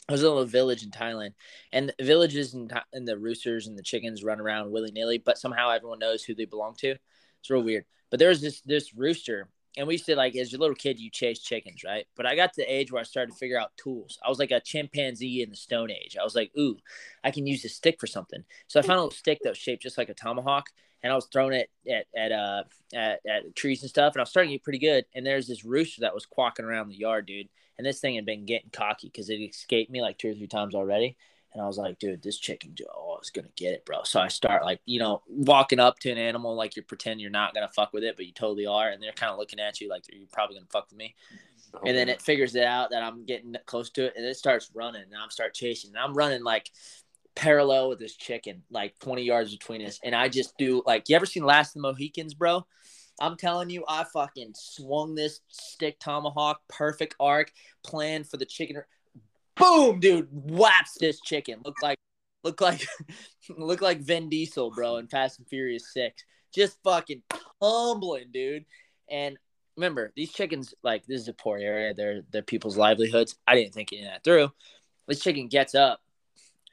I 0.09 0.13
was 0.13 0.21
in 0.23 0.27
a 0.27 0.31
little 0.31 0.45
village 0.45 0.85
in 0.85 0.91
Thailand, 0.91 1.33
and 1.73 1.93
the 1.99 2.05
villages 2.05 2.55
and, 2.55 2.73
and 2.93 3.09
the 3.09 3.19
roosters 3.19 3.67
and 3.67 3.77
the 3.77 3.83
chickens 3.83 4.23
run 4.23 4.41
around 4.41 4.71
willy 4.71 4.93
nilly, 4.93 5.19
but 5.19 5.39
somehow 5.39 5.71
everyone 5.71 5.99
knows 5.99 6.23
who 6.23 6.35
they 6.35 6.45
belong 6.45 6.75
to. 6.77 6.95
It's 7.41 7.51
real 7.51 7.63
weird. 7.63 7.87
But 8.11 8.21
there 8.21 8.29
was 8.29 8.41
this 8.41 8.61
this 8.61 8.95
rooster, 8.95 9.49
and 9.77 9.87
we 9.87 9.95
used 9.95 10.07
to 10.07 10.17
like 10.17 10.35
as 10.37 10.53
a 10.55 10.59
little 10.59 10.75
kid, 10.75 10.99
you 10.99 11.11
chase 11.11 11.41
chickens, 11.41 11.83
right? 11.85 12.07
But 12.17 12.27
I 12.27 12.35
got 12.35 12.53
to 12.55 12.63
the 12.63 12.73
age 12.73 12.91
where 12.91 13.01
I 13.01 13.05
started 13.05 13.33
to 13.33 13.39
figure 13.39 13.61
out 13.61 13.77
tools. 13.77 14.19
I 14.25 14.29
was 14.29 14.39
like 14.39 14.51
a 14.51 14.61
chimpanzee 14.61 15.43
in 15.43 15.51
the 15.51 15.57
Stone 15.57 15.91
Age. 15.91 16.17
I 16.19 16.25
was 16.25 16.35
like, 16.35 16.51
ooh, 16.59 16.77
I 17.23 17.31
can 17.31 17.47
use 17.47 17.63
this 17.63 17.77
stick 17.77 17.99
for 18.01 18.07
something. 18.07 18.43
So 18.69 18.81
I 18.81 18.83
found 18.83 18.99
a 18.99 19.03
little 19.03 19.11
stick 19.11 19.41
that 19.43 19.51
was 19.51 19.59
shaped 19.59 19.83
just 19.83 19.99
like 19.99 20.09
a 20.09 20.15
tomahawk, 20.15 20.69
and 21.03 21.13
I 21.13 21.17
was 21.17 21.29
throwing 21.33 21.55
it 21.55 21.71
at 21.89 22.07
at 22.17 22.33
uh 22.33 22.65
at, 22.95 23.21
at 23.29 23.55
trees 23.55 23.83
and 23.83 23.91
stuff, 23.91 24.15
and 24.15 24.21
I 24.21 24.23
was 24.23 24.31
starting 24.31 24.51
to 24.51 24.55
get 24.57 24.65
pretty 24.65 24.79
good. 24.79 25.05
And 25.15 25.27
there's 25.27 25.47
this 25.47 25.65
rooster 25.65 26.03
that 26.03 26.15
was 26.15 26.27
quacking 26.27 26.65
around 26.65 26.89
the 26.89 26.99
yard, 26.99 27.27
dude. 27.27 27.49
And 27.79 27.87
this 27.87 28.01
thing 28.01 28.15
had 28.15 28.25
been 28.25 28.47
getting 28.47 28.71
cocky 28.71 29.09
because 29.09 29.29
it 29.29 29.35
escaped 29.35 29.91
me 29.91 30.01
like 30.01 30.17
two 30.17 30.31
or 30.31 30.35
three 30.35 30.47
times 30.47 30.75
already. 30.75 31.17
And 31.57 31.65
I 31.65 31.67
was 31.67 31.79
like, 31.79 31.99
dude, 31.99 32.21
this 32.21 32.37
chicken, 32.37 32.75
oh, 32.95 33.17
it's 33.19 33.31
gonna 33.31 33.49
get 33.57 33.73
it, 33.73 33.87
bro. 33.87 34.03
So 34.03 34.21
I 34.21 34.29
start 34.29 34.63
like, 34.63 34.83
you 34.85 34.99
know, 34.99 35.23
walking 35.27 35.81
up 35.81 35.99
to 36.01 36.11
an 36.11 36.19
animal 36.19 36.55
like 36.55 36.77
you're 36.77 36.85
pretend 36.85 37.19
you're 37.19 37.31
not 37.31 37.55
gonna 37.55 37.71
fuck 37.75 37.95
with 37.95 38.05
it, 38.05 38.15
but 38.15 38.27
you 38.27 38.33
totally 38.33 38.67
are, 38.67 38.91
and 38.91 39.03
they're 39.03 39.13
kind 39.13 39.33
of 39.33 39.39
looking 39.39 39.59
at 39.59 39.81
you 39.81 39.89
like 39.89 40.05
you're 40.13 40.27
probably 40.31 40.57
gonna 40.57 40.67
fuck 40.71 40.91
with 40.91 40.99
me. 40.99 41.15
And 41.87 41.97
then 41.97 42.11
it 42.11 42.21
figures 42.21 42.55
it 42.57 42.65
out 42.65 42.91
that 42.91 43.03
I'm 43.03 43.25
getting 43.25 43.57
close 43.65 43.89
to 43.93 44.05
it, 44.05 44.13
and 44.17 44.27
it 44.27 44.37
starts 44.37 44.71
running, 44.75 45.05
and 45.05 45.15
I'm 45.15 45.31
start 45.31 45.55
chasing, 45.55 45.93
and 45.93 45.99
I'm 45.99 46.13
running 46.13 46.45
like 46.45 46.71
parallel 47.35 47.89
with 47.89 48.01
this 48.01 48.17
chicken, 48.17 48.63
like 48.71 48.99
20 48.99 49.23
yards 49.23 49.51
between 49.51 49.81
us, 49.81 49.99
and 50.05 50.15
I 50.15 50.29
just 50.29 50.59
do 50.59 50.83
like, 50.85 51.09
you 51.09 51.17
ever 51.17 51.25
seen 51.25 51.47
Last 51.47 51.71
of 51.71 51.81
the 51.81 51.89
Mohicans, 51.89 52.35
bro? 52.35 52.67
I'm 53.19 53.39
telling 53.39 53.71
you, 53.71 53.83
I 53.89 54.05
fucking 54.05 54.53
swung 54.55 55.15
this 55.15 55.41
stick 55.49 55.99
tomahawk, 55.99 56.61
perfect 56.69 57.15
arc, 57.19 57.51
planned 57.83 58.29
for 58.29 58.37
the 58.37 58.45
chicken. 58.45 58.83
Boom, 59.57 60.01
dude, 60.01 60.29
whaps 60.31 60.97
this 60.99 61.21
chicken. 61.21 61.61
Look 61.65 61.83
like, 61.83 61.99
look 62.45 62.61
like, 62.61 62.87
look 63.57 63.81
like 63.81 64.01
Vin 64.01 64.29
Diesel, 64.29 64.71
bro, 64.71 64.97
in 64.97 65.09
Fast 65.09 65.39
and 65.39 65.49
Furious 65.49 65.93
Six. 65.93 66.25
Just 66.55 66.79
fucking 66.85 67.23
humbling, 67.61 68.27
dude. 68.33 68.65
And 69.11 69.39
remember, 69.77 70.13
these 70.17 70.33
chickens, 70.33 70.75
like, 70.83 71.07
this 71.07 71.21
is 71.21 71.29
a 71.29 71.33
poor 71.33 71.59
area. 71.59 71.95
They're 71.95 72.23
they're 72.31 72.43
people's 72.43 72.77
livelihoods. 72.77 73.37
I 73.47 73.55
didn't 73.55 73.75
think 73.75 73.93
any 73.93 74.03
of 74.03 74.09
that 74.09 74.25
through. 74.25 74.53
This 75.07 75.21
chicken 75.21 75.49
gets 75.49 75.75
up, 75.75 76.01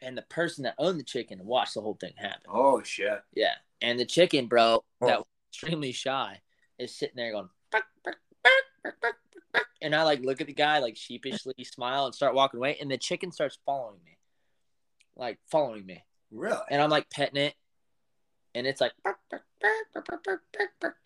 and 0.01 0.17
the 0.17 0.23
person 0.23 0.63
that 0.63 0.75
owned 0.77 0.99
the 0.99 1.03
chicken 1.03 1.45
watched 1.45 1.75
the 1.75 1.81
whole 1.81 1.97
thing 1.99 2.13
happen. 2.17 2.41
Oh 2.49 2.81
shit. 2.84 3.21
Yeah. 3.34 3.53
And 3.81 3.99
the 3.99 4.05
chicken, 4.05 4.47
bro, 4.47 4.84
oh. 5.01 5.07
that 5.07 5.15
Oh. 5.15 5.19
was 5.19 5.25
extremely 5.51 5.91
shy, 5.91 6.39
is 6.79 6.95
sitting 6.95 7.15
there 7.17 7.31
going. 7.31 7.49
And 9.82 9.93
I 9.95 10.04
like 10.04 10.22
look 10.22 10.41
at 10.41 10.47
the 10.47 10.54
guy, 10.54 10.80
like 10.80 10.95
sheepishly 10.97 11.64
smile 11.64 12.06
and 12.06 12.16
start 12.16 12.36
walking 12.36 12.60
away. 12.60 12.78
And 12.80 12.89
the 12.89 12.97
chicken 12.97 13.32
starts 13.32 13.58
following 13.66 13.99
me, 14.06 14.18
like 15.16 15.39
following 15.51 15.86
me. 15.86 16.04
Really? 16.32 16.58
And 16.70 16.82
I'm 16.82 16.89
like 16.89 17.10
petting 17.10 17.41
it. 17.41 17.54
And 18.56 18.68
it's 18.68 18.82
like, 18.82 18.91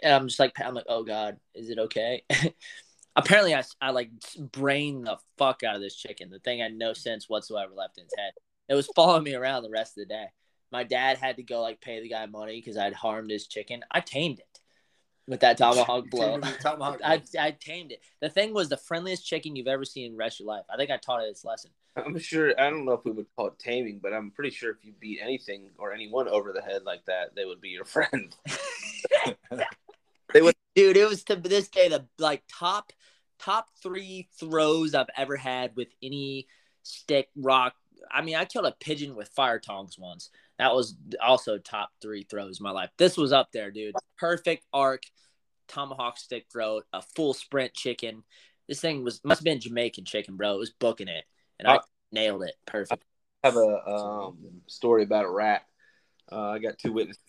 and 0.03 0.13
I'm 0.13 0.27
just 0.27 0.39
like, 0.39 0.53
I'm 0.63 0.73
like, 0.73 0.85
oh 0.87 1.03
God, 1.03 1.37
is 1.55 1.69
it 1.69 1.79
okay? 1.79 2.23
Apparently, 3.15 3.55
I, 3.55 3.63
I 3.81 3.91
like 3.91 4.11
brain 4.37 5.03
the 5.03 5.17
fuck 5.37 5.63
out 5.63 5.75
of 5.75 5.81
this 5.81 5.95
chicken. 5.95 6.29
The 6.29 6.39
thing 6.39 6.59
had 6.59 6.75
no 6.75 6.93
sense 6.93 7.27
whatsoever 7.27 7.71
left 7.73 7.97
in 7.97 8.03
its 8.03 8.13
head. 8.17 8.33
It 8.69 8.75
was 8.75 8.89
following 8.95 9.23
me 9.23 9.33
around 9.33 9.63
the 9.63 9.69
rest 9.69 9.97
of 9.97 10.07
the 10.07 10.13
day. 10.13 10.25
My 10.71 10.83
dad 10.83 11.17
had 11.17 11.37
to 11.37 11.43
go 11.43 11.61
like 11.61 11.81
pay 11.81 12.01
the 12.01 12.09
guy 12.09 12.25
money 12.25 12.59
because 12.59 12.77
I'd 12.77 12.93
harmed 12.93 13.31
his 13.31 13.47
chicken. 13.47 13.83
I 13.89 14.01
tamed 14.01 14.39
it 14.39 14.59
with 15.27 15.41
that 15.41 15.57
tomahawk 15.57 16.09
blow. 16.09 16.39
Tomahawk. 16.61 16.99
I, 17.05 17.21
I 17.39 17.51
tamed 17.51 17.91
it. 17.91 18.01
The 18.21 18.29
thing 18.29 18.53
was 18.53 18.69
the 18.69 18.77
friendliest 18.77 19.25
chicken 19.25 19.55
you've 19.55 19.67
ever 19.67 19.85
seen 19.85 20.05
in 20.05 20.11
the 20.13 20.17
rest 20.17 20.39
of 20.39 20.45
your 20.45 20.55
life. 20.55 20.65
I 20.69 20.77
think 20.77 20.89
I 20.89 20.97
taught 20.97 21.23
it 21.23 21.27
its 21.27 21.45
lesson. 21.45 21.71
I'm 21.95 22.17
sure. 22.19 22.53
I 22.59 22.69
don't 22.69 22.85
know 22.85 22.93
if 22.93 23.05
we 23.05 23.11
would 23.11 23.27
call 23.35 23.47
it 23.47 23.59
taming, 23.59 23.99
but 24.01 24.13
I'm 24.13 24.31
pretty 24.31 24.51
sure 24.51 24.71
if 24.71 24.77
you 24.83 24.93
beat 24.99 25.19
anything 25.21 25.71
or 25.77 25.93
anyone 25.93 26.27
over 26.27 26.53
the 26.53 26.61
head 26.61 26.83
like 26.85 27.05
that, 27.05 27.35
they 27.35 27.45
would 27.45 27.61
be 27.61 27.69
your 27.69 27.85
friend. 27.85 28.35
they 30.33 30.41
would. 30.41 30.55
Dude, 30.75 30.97
it 30.97 31.09
was 31.09 31.23
to 31.23 31.35
this 31.35 31.67
day 31.69 31.89
the 31.89 32.05
like 32.19 32.43
top 32.47 32.93
top 33.39 33.69
three 33.81 34.29
throws 34.39 34.93
I've 34.93 35.09
ever 35.15 35.35
had 35.35 35.75
with 35.75 35.87
any 36.03 36.47
stick 36.83 37.29
rock. 37.35 37.73
I 38.11 38.21
mean, 38.21 38.35
I 38.35 38.45
killed 38.45 38.65
a 38.65 38.71
pigeon 38.71 39.15
with 39.15 39.29
fire 39.29 39.59
tongs 39.59 39.97
once. 39.97 40.29
That 40.59 40.73
was 40.73 40.95
also 41.23 41.57
top 41.57 41.89
three 42.01 42.23
throws 42.23 42.59
in 42.59 42.63
my 42.63 42.71
life. 42.71 42.89
This 42.97 43.15
was 43.15 43.31
up 43.31 43.51
there, 43.51 43.69
dude. 43.69 43.95
Perfect 44.17 44.65
arc, 44.73 45.03
tomahawk 45.67 46.17
stick 46.17 46.47
throw, 46.51 46.81
a 46.93 47.01
full 47.01 47.33
sprint 47.33 47.73
chicken. 47.73 48.23
This 48.67 48.81
thing 48.81 49.03
was 49.03 49.23
must 49.23 49.39
have 49.39 49.45
been 49.45 49.59
Jamaican 49.59 50.05
chicken, 50.05 50.35
bro. 50.35 50.55
It 50.55 50.59
was 50.59 50.71
booking 50.71 51.07
it, 51.07 51.25
and 51.59 51.67
I 51.67 51.77
Oh. 51.77 51.81
nailed 52.11 52.43
it. 52.43 52.55
Perfect. 52.65 53.03
I 53.43 53.47
have 53.47 53.55
a 53.57 53.87
um, 53.87 54.37
story 54.65 55.03
about 55.03 55.25
a 55.25 55.29
rat. 55.29 55.65
Uh, 56.31 56.49
I 56.49 56.59
got 56.59 56.77
two 56.77 56.91
witnesses. 56.91 57.21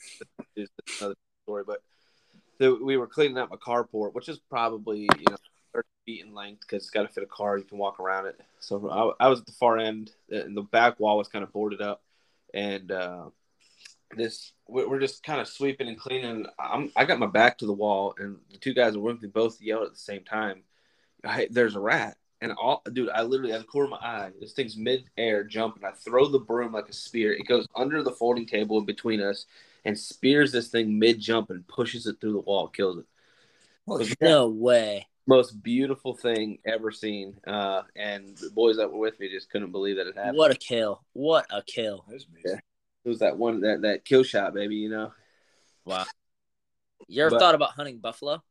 It's 0.56 0.72
another 1.00 1.14
story, 1.44 1.64
but 1.66 1.82
the, 2.58 2.74
we 2.74 2.96
were 2.96 3.06
cleaning 3.06 3.38
out 3.38 3.50
my 3.50 3.56
carport, 3.56 4.14
which 4.14 4.28
is 4.28 4.38
probably 4.50 5.00
you 5.00 5.24
know 5.30 5.36
30 5.74 5.88
feet 6.06 6.24
in 6.24 6.34
length 6.34 6.62
because 6.62 6.84
it's 6.84 6.90
got 6.90 7.02
to 7.02 7.08
fit 7.08 7.22
a 7.22 7.26
car. 7.26 7.58
You 7.58 7.64
can 7.64 7.78
walk 7.78 8.00
around 8.00 8.26
it. 8.26 8.40
So 8.58 9.14
I, 9.20 9.26
I 9.26 9.28
was 9.28 9.40
at 9.40 9.46
the 9.46 9.52
far 9.52 9.78
end, 9.78 10.12
and 10.30 10.56
the 10.56 10.62
back 10.62 10.98
wall 10.98 11.18
was 11.18 11.28
kind 11.28 11.44
of 11.44 11.52
boarded 11.52 11.80
up, 11.80 12.02
and 12.54 12.90
uh, 12.90 13.24
this 14.16 14.52
we- 14.66 14.86
we're 14.86 15.00
just 15.00 15.22
kind 15.22 15.40
of 15.40 15.48
sweeping 15.48 15.88
and 15.88 15.98
cleaning. 15.98 16.46
I'm, 16.58 16.92
I 16.96 17.04
got 17.04 17.18
my 17.18 17.26
back 17.26 17.58
to 17.58 17.66
the 17.66 17.72
wall, 17.72 18.14
and 18.18 18.36
the 18.50 18.58
two 18.58 18.74
guys 18.74 18.96
were 18.96 19.12
with 19.12 19.22
me 19.22 19.28
both 19.28 19.60
yelled 19.60 19.86
at 19.86 19.92
the 19.92 19.98
same 19.98 20.24
time. 20.24 20.62
I, 21.24 21.48
there's 21.50 21.76
a 21.76 21.80
rat. 21.80 22.16
And 22.40 22.52
all, 22.52 22.82
dude, 22.92 23.08
I 23.08 23.22
literally 23.22 23.52
at 23.52 23.58
the 23.58 23.66
corner 23.66 23.86
of 23.86 24.00
my 24.00 24.06
eye, 24.06 24.30
this 24.40 24.52
thing's 24.52 24.76
mid-air 24.76 25.42
jumping. 25.42 25.84
I 25.84 25.90
throw 25.90 26.28
the 26.28 26.38
broom 26.38 26.72
like 26.72 26.88
a 26.88 26.92
spear. 26.92 27.32
It 27.32 27.48
goes 27.48 27.66
under 27.74 28.00
the 28.02 28.12
folding 28.12 28.46
table 28.46 28.78
in 28.78 28.84
between 28.84 29.20
us 29.20 29.46
and 29.84 29.98
spears 29.98 30.52
this 30.52 30.68
thing 30.68 30.98
mid-jump 31.00 31.50
and 31.50 31.66
pushes 31.66 32.06
it 32.06 32.20
through 32.20 32.34
the 32.34 32.38
wall, 32.38 32.68
kills 32.68 32.98
it. 32.98 33.06
No 34.20 34.48
way. 34.48 35.08
Most 35.28 35.62
beautiful 35.62 36.14
thing 36.16 36.58
ever 36.64 36.90
seen. 36.90 37.34
Uh, 37.46 37.82
and 37.94 38.34
the 38.38 38.50
boys 38.50 38.78
that 38.78 38.90
were 38.90 38.98
with 38.98 39.20
me 39.20 39.28
just 39.28 39.50
couldn't 39.50 39.72
believe 39.72 39.96
that 39.96 40.06
it 40.06 40.16
happened. 40.16 40.38
What 40.38 40.50
a 40.50 40.54
kill. 40.56 41.04
What 41.12 41.44
a 41.50 41.62
kill. 41.62 42.04
That's 42.08 42.24
amazing. 42.32 42.60
It 43.04 43.08
was 43.08 43.18
that 43.18 43.36
one 43.36 43.60
that 43.60 43.82
that 43.82 44.04
kill 44.06 44.22
shot, 44.22 44.54
baby. 44.54 44.76
You 44.76 44.88
know, 44.88 45.12
Wow. 45.84 46.04
You 47.08 47.22
ever 47.22 47.30
But- 47.30 47.40
thought 47.40 47.54
about 47.54 47.70
hunting 47.72 47.98
buffalo? 47.98 48.42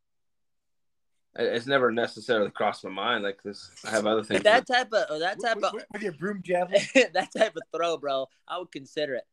It's 1.39 1.67
never 1.67 1.91
necessarily 1.91 2.49
crossed 2.49 2.83
my 2.83 2.89
mind 2.89 3.23
like 3.23 3.43
this. 3.43 3.69
I 3.85 3.91
have 3.91 4.07
other 4.07 4.23
things. 4.23 4.41
That 4.41 4.65
type 4.65 4.91
of 4.91 5.19
that 5.19 5.39
type 5.39 5.57
With, 5.57 5.65
of 5.65 5.73
with- 5.73 5.85
with 5.93 6.01
your 6.01 6.13
broom 6.13 6.41
javelin. 6.43 6.81
that 7.13 7.29
type 7.35 7.55
of 7.55 7.61
throw, 7.75 7.97
bro. 7.97 8.27
I 8.47 8.57
would 8.59 8.71
consider 8.71 9.15
it. 9.15 9.23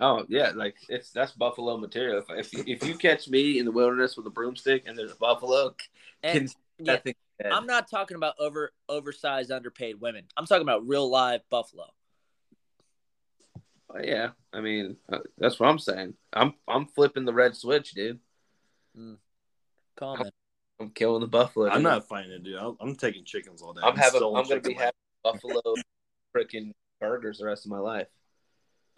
Oh 0.00 0.24
yeah, 0.28 0.52
like 0.54 0.76
it's 0.88 1.10
that's 1.10 1.32
buffalo 1.32 1.76
material. 1.76 2.22
If 2.28 2.54
if, 2.54 2.66
if 2.66 2.86
you 2.86 2.96
catch 2.96 3.28
me 3.28 3.58
in 3.58 3.64
the 3.64 3.72
wilderness 3.72 4.16
with 4.16 4.26
a 4.26 4.30
broomstick 4.30 4.84
and 4.86 4.96
there's 4.96 5.12
a 5.12 5.16
buffalo, 5.16 5.74
And 6.22 6.54
yeah, 6.78 6.92
that 6.92 7.04
thing 7.04 7.14
dead. 7.42 7.52
I'm 7.52 7.66
not 7.66 7.90
talking 7.90 8.16
about 8.16 8.34
over 8.38 8.72
oversized, 8.88 9.50
underpaid 9.50 10.00
women. 10.00 10.24
I'm 10.36 10.46
talking 10.46 10.62
about 10.62 10.86
real 10.86 11.10
live 11.10 11.40
buffalo. 11.50 11.86
Oh, 13.90 14.00
yeah, 14.02 14.30
I 14.52 14.60
mean 14.60 14.96
uh, 15.10 15.18
that's 15.38 15.58
what 15.58 15.68
I'm 15.68 15.78
saying. 15.78 16.14
I'm 16.32 16.54
I'm 16.68 16.86
flipping 16.86 17.24
the 17.24 17.32
red 17.32 17.56
switch, 17.56 17.92
dude. 17.92 18.20
Comment. 19.96 20.32
I'm 20.80 20.90
killing 20.90 21.20
the 21.20 21.26
buffalo. 21.26 21.68
I'm 21.68 21.82
not 21.82 22.06
fighting 22.06 22.30
it, 22.30 22.44
dude. 22.44 22.56
I'm, 22.56 22.76
I'm 22.80 22.94
taking 22.94 23.24
chickens 23.24 23.62
all 23.62 23.72
day. 23.72 23.80
I'm 23.82 23.96
having. 23.96 24.18
stolen 24.18 24.40
I'm 24.40 24.48
gonna 24.48 24.60
be 24.60 24.70
chicken 24.70 24.80
having 24.80 24.92
buffalo 25.24 25.74
freaking 26.36 26.72
burgers 27.00 27.38
the 27.38 27.46
rest 27.46 27.64
of 27.64 27.70
my 27.70 27.78
life. 27.78 28.06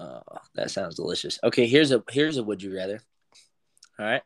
Oh, 0.00 0.22
that 0.54 0.70
sounds 0.70 0.96
delicious. 0.96 1.38
Okay, 1.44 1.66
here's 1.66 1.92
a 1.92 2.02
here's 2.08 2.38
a 2.38 2.42
would 2.42 2.62
you 2.62 2.74
rather. 2.74 3.00
All 3.98 4.06
right. 4.06 4.22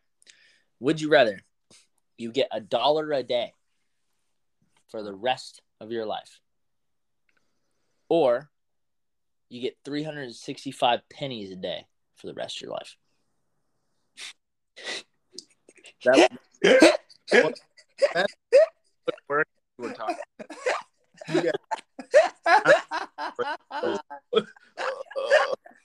Would 0.79 1.01
you 1.01 1.11
rather 1.11 1.41
you 2.16 2.31
get 2.31 2.47
a 2.53 2.61
dollar 2.61 3.12
a 3.12 3.25
day 3.25 3.55
for 4.89 5.03
the 5.03 5.12
rest 5.12 5.62
of 5.81 5.91
your 5.91 6.07
life? 6.07 6.39
Or 8.09 8.51
you 9.49 9.61
get 9.61 9.77
365 9.85 11.01
pennies 11.11 11.51
a 11.51 11.57
day 11.57 11.87
for 12.14 12.29
the 12.29 12.35
rest 12.35 12.59
of 12.59 12.62
your 12.62 12.70
life. 12.70 12.97
That 18.14 18.29
work 19.29 19.49
we're 19.77 19.93
talking. 19.93 20.16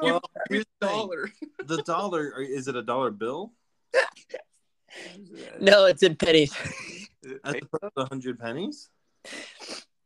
Well, 0.02 0.22
the 0.50 0.66
dollar. 0.80 1.32
The 1.66 1.82
dollar 1.84 2.42
is 2.42 2.68
it 2.68 2.76
a 2.76 2.84
dollar 2.84 3.12
bill? 3.12 3.54
No, 5.60 5.86
it's 5.86 6.02
in 6.04 6.16
pennies. 6.16 6.54
As 7.44 7.56
opposed 7.56 7.94
to 7.98 8.06
hundred 8.06 8.40
pennies? 8.40 8.90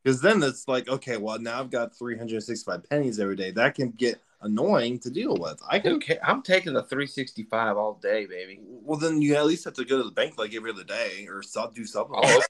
Because 0.03 0.21
then 0.21 0.41
it's 0.43 0.67
like, 0.67 0.87
okay, 0.89 1.17
well 1.17 1.39
now 1.39 1.59
I've 1.59 1.69
got 1.69 1.97
365 1.97 2.89
pennies 2.89 3.19
every 3.19 3.35
day. 3.35 3.51
That 3.51 3.75
can 3.75 3.91
get 3.91 4.19
annoying 4.41 4.99
to 4.99 5.09
deal 5.11 5.35
with. 5.37 5.61
I 5.69 5.79
can 5.79 5.93
Okay, 5.93 6.17
I'm 6.23 6.41
taking 6.41 6.73
the 6.73 6.83
365 6.83 7.77
all 7.77 7.93
day, 8.01 8.25
baby. 8.25 8.59
well 8.61 8.97
then 8.99 9.21
you 9.21 9.35
at 9.35 9.45
least 9.45 9.65
have 9.65 9.75
to 9.75 9.85
go 9.85 9.97
to 9.97 10.03
the 10.03 10.11
bank 10.11 10.37
like 10.37 10.53
every 10.55 10.71
other 10.71 10.83
day 10.83 11.27
or 11.29 11.43
so- 11.43 11.71
do 11.73 11.85
something. 11.85 12.15
Oh, 12.23 12.41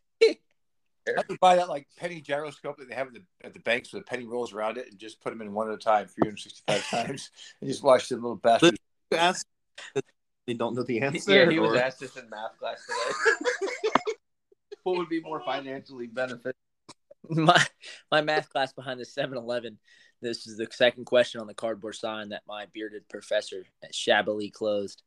I 1.08 1.24
would 1.28 1.39
buy 1.39 1.56
that 1.56 1.70
like 1.70 1.88
penny 1.97 2.22
gyroscope 2.22 2.78
that 2.78 2.88
they 2.88 2.95
have 2.95 3.08
at 3.08 3.14
the, 3.14 3.24
at 3.43 3.54
the 3.54 3.60
banks 3.60 3.91
with 3.91 4.04
the 4.04 4.10
penny 4.10 4.26
rolls 4.26 4.54
around 4.54 4.78
it 4.78 4.88
and 4.89 4.99
just 4.99 5.22
put 5.22 5.32
them 5.32 5.41
in 5.41 5.54
one 5.54 5.68
at 5.68 5.74
a 5.74 5.78
time, 5.78 6.08
365 6.08 6.89
times, 6.89 7.32
and 7.60 7.70
just 7.70 7.84
watch 7.84 8.10
the 8.10 8.16
little 8.16 8.36
bastards. 8.36 8.78
You 9.12 9.18
ask 9.18 9.45
they 10.47 10.54
don't 10.54 10.76
know 10.76 10.84
the 10.84 11.02
answer. 11.02 11.32
yeah, 11.32 11.49
he 11.49 11.60
was 11.60 11.78
asked 11.78 11.99
this 11.99 12.18
in 12.18 12.30
math 12.30 12.58
class 12.60 12.82
today. 12.86 13.72
what 14.84 14.97
would 14.97 15.10
be 15.10 15.22
more 15.22 15.41
financially 15.41 16.08
beneficial? 16.08 16.54
my 17.30 17.64
my 18.12 18.22
math 18.22 18.49
class 18.49 18.74
behind 18.74 18.99
the 18.99 19.06
7-Eleven. 19.06 19.78
This 20.22 20.45
is 20.47 20.58
the 20.58 20.68
second 20.72 21.06
question 21.06 21.41
on 21.41 21.47
the 21.47 21.54
cardboard 21.54 21.95
sign 21.95 22.30
that 22.30 22.43
my 22.47 22.66
bearded 22.74 23.08
professor 23.10 23.66
at 23.84 23.95
shabbily 23.95 24.49
closed 24.49 25.02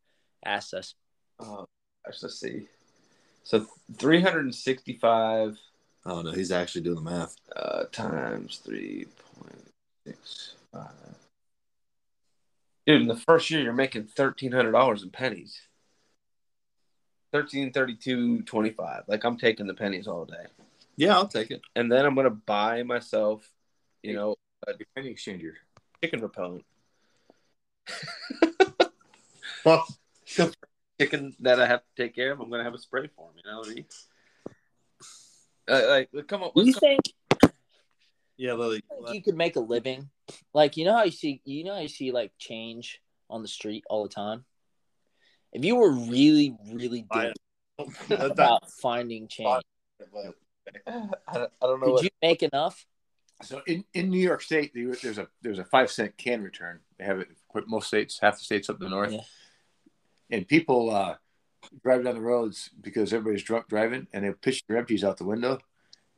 asked 0.44 0.74
us. 0.74 0.94
Oh, 1.38 1.66
gosh, 2.04 2.22
let's 2.22 2.40
see. 2.40 2.66
So 3.44 3.66
365 3.98 5.56
Oh 6.06 6.20
no, 6.22 6.32
he's 6.32 6.52
actually 6.52 6.82
doing 6.82 6.96
the 6.96 7.02
math. 7.10 7.36
uh, 7.56 7.84
times 7.90 8.60
3.65. 8.66 10.88
Dude, 12.86 13.00
in 13.02 13.08
the 13.08 13.16
first 13.16 13.50
year, 13.50 13.62
you're 13.62 13.72
making 13.72 14.04
$1,300 14.04 15.02
in 15.02 15.10
pennies. 15.10 15.60
1332.25. 17.32 19.04
Like, 19.08 19.24
I'm 19.24 19.38
taking 19.38 19.66
the 19.66 19.72
pennies 19.74 20.06
all 20.06 20.26
day. 20.26 20.44
Yeah, 20.96 21.14
I'll 21.14 21.26
take 21.26 21.50
it. 21.50 21.62
And 21.74 21.90
then 21.90 22.04
I'm 22.04 22.14
going 22.14 22.26
to 22.26 22.30
buy 22.30 22.82
myself, 22.82 23.48
you 24.02 24.14
know, 24.14 24.36
a 24.66 24.74
The 24.74 24.84
penny 24.94 25.14
exchanger. 25.14 25.54
chicken 26.02 26.20
repellent. 26.20 26.64
Well, 29.64 29.86
chicken 31.00 31.34
that 31.40 31.60
I 31.60 31.66
have 31.66 31.80
to 31.80 32.02
take 32.02 32.14
care 32.14 32.32
of, 32.32 32.40
I'm 32.40 32.50
going 32.50 32.60
to 32.60 32.64
have 32.64 32.74
a 32.74 32.78
spray 32.78 33.08
for 33.16 33.28
them. 33.28 33.36
You 33.42 33.50
know 33.50 33.58
what 33.60 33.70
I 33.70 33.74
mean? 33.74 33.86
Uh, 35.68 35.82
like, 35.88 36.10
come 36.28 36.42
on. 36.42 36.50
Do 36.54 36.62
you 36.62 36.66
Let's 36.66 36.78
come, 36.80 36.88
think 36.90 37.00
yeah, 38.36 38.52
Lily. 38.54 38.82
you 39.12 39.22
could 39.22 39.36
make 39.36 39.56
a 39.56 39.60
living? 39.60 40.10
Like 40.52 40.76
you 40.76 40.84
know 40.84 40.96
how 40.96 41.04
you 41.04 41.10
see 41.10 41.40
you 41.44 41.64
know 41.64 41.74
how 41.74 41.80
you 41.80 41.88
see 41.88 42.12
like 42.12 42.32
change 42.38 43.00
on 43.30 43.42
the 43.42 43.48
street 43.48 43.84
all 43.88 44.02
the 44.02 44.08
time? 44.08 44.44
If 45.52 45.64
you 45.64 45.76
were 45.76 45.90
really, 45.92 46.56
really 46.72 47.06
I- 47.10 47.32
good 47.78 47.88
about 48.20 48.70
finding 48.70 49.28
change, 49.28 49.62
I 50.86 50.90
don't, 51.34 51.52
I 51.62 51.66
don't 51.66 51.80
know. 51.80 51.86
could 51.86 51.92
What, 51.92 52.02
you 52.04 52.10
make 52.22 52.42
enough? 52.42 52.86
So 53.42 53.62
in, 53.66 53.84
in 53.94 54.10
New 54.10 54.20
York 54.20 54.42
State, 54.42 54.72
there's 54.74 55.18
a 55.18 55.28
there's 55.42 55.58
a 55.58 55.64
five 55.64 55.90
cent 55.90 56.16
can 56.16 56.42
return. 56.42 56.80
They 56.98 57.04
have 57.04 57.18
it 57.20 57.28
quite 57.48 57.66
most 57.68 57.88
states, 57.88 58.18
half 58.20 58.38
the 58.38 58.44
states 58.44 58.68
up 58.70 58.76
in 58.76 58.84
the 58.84 58.90
north, 58.90 59.12
Yeah. 59.12 59.20
and 60.30 60.46
people 60.46 60.90
uh, 60.90 61.16
drive 61.82 62.04
down 62.04 62.14
the 62.14 62.20
roads 62.20 62.70
because 62.80 63.12
everybody's 63.12 63.42
drunk 63.42 63.68
driving, 63.68 64.06
and 64.12 64.24
they 64.24 64.32
pitch 64.32 64.64
their 64.66 64.76
empties 64.76 65.04
out 65.04 65.16
the 65.16 65.24
window, 65.24 65.58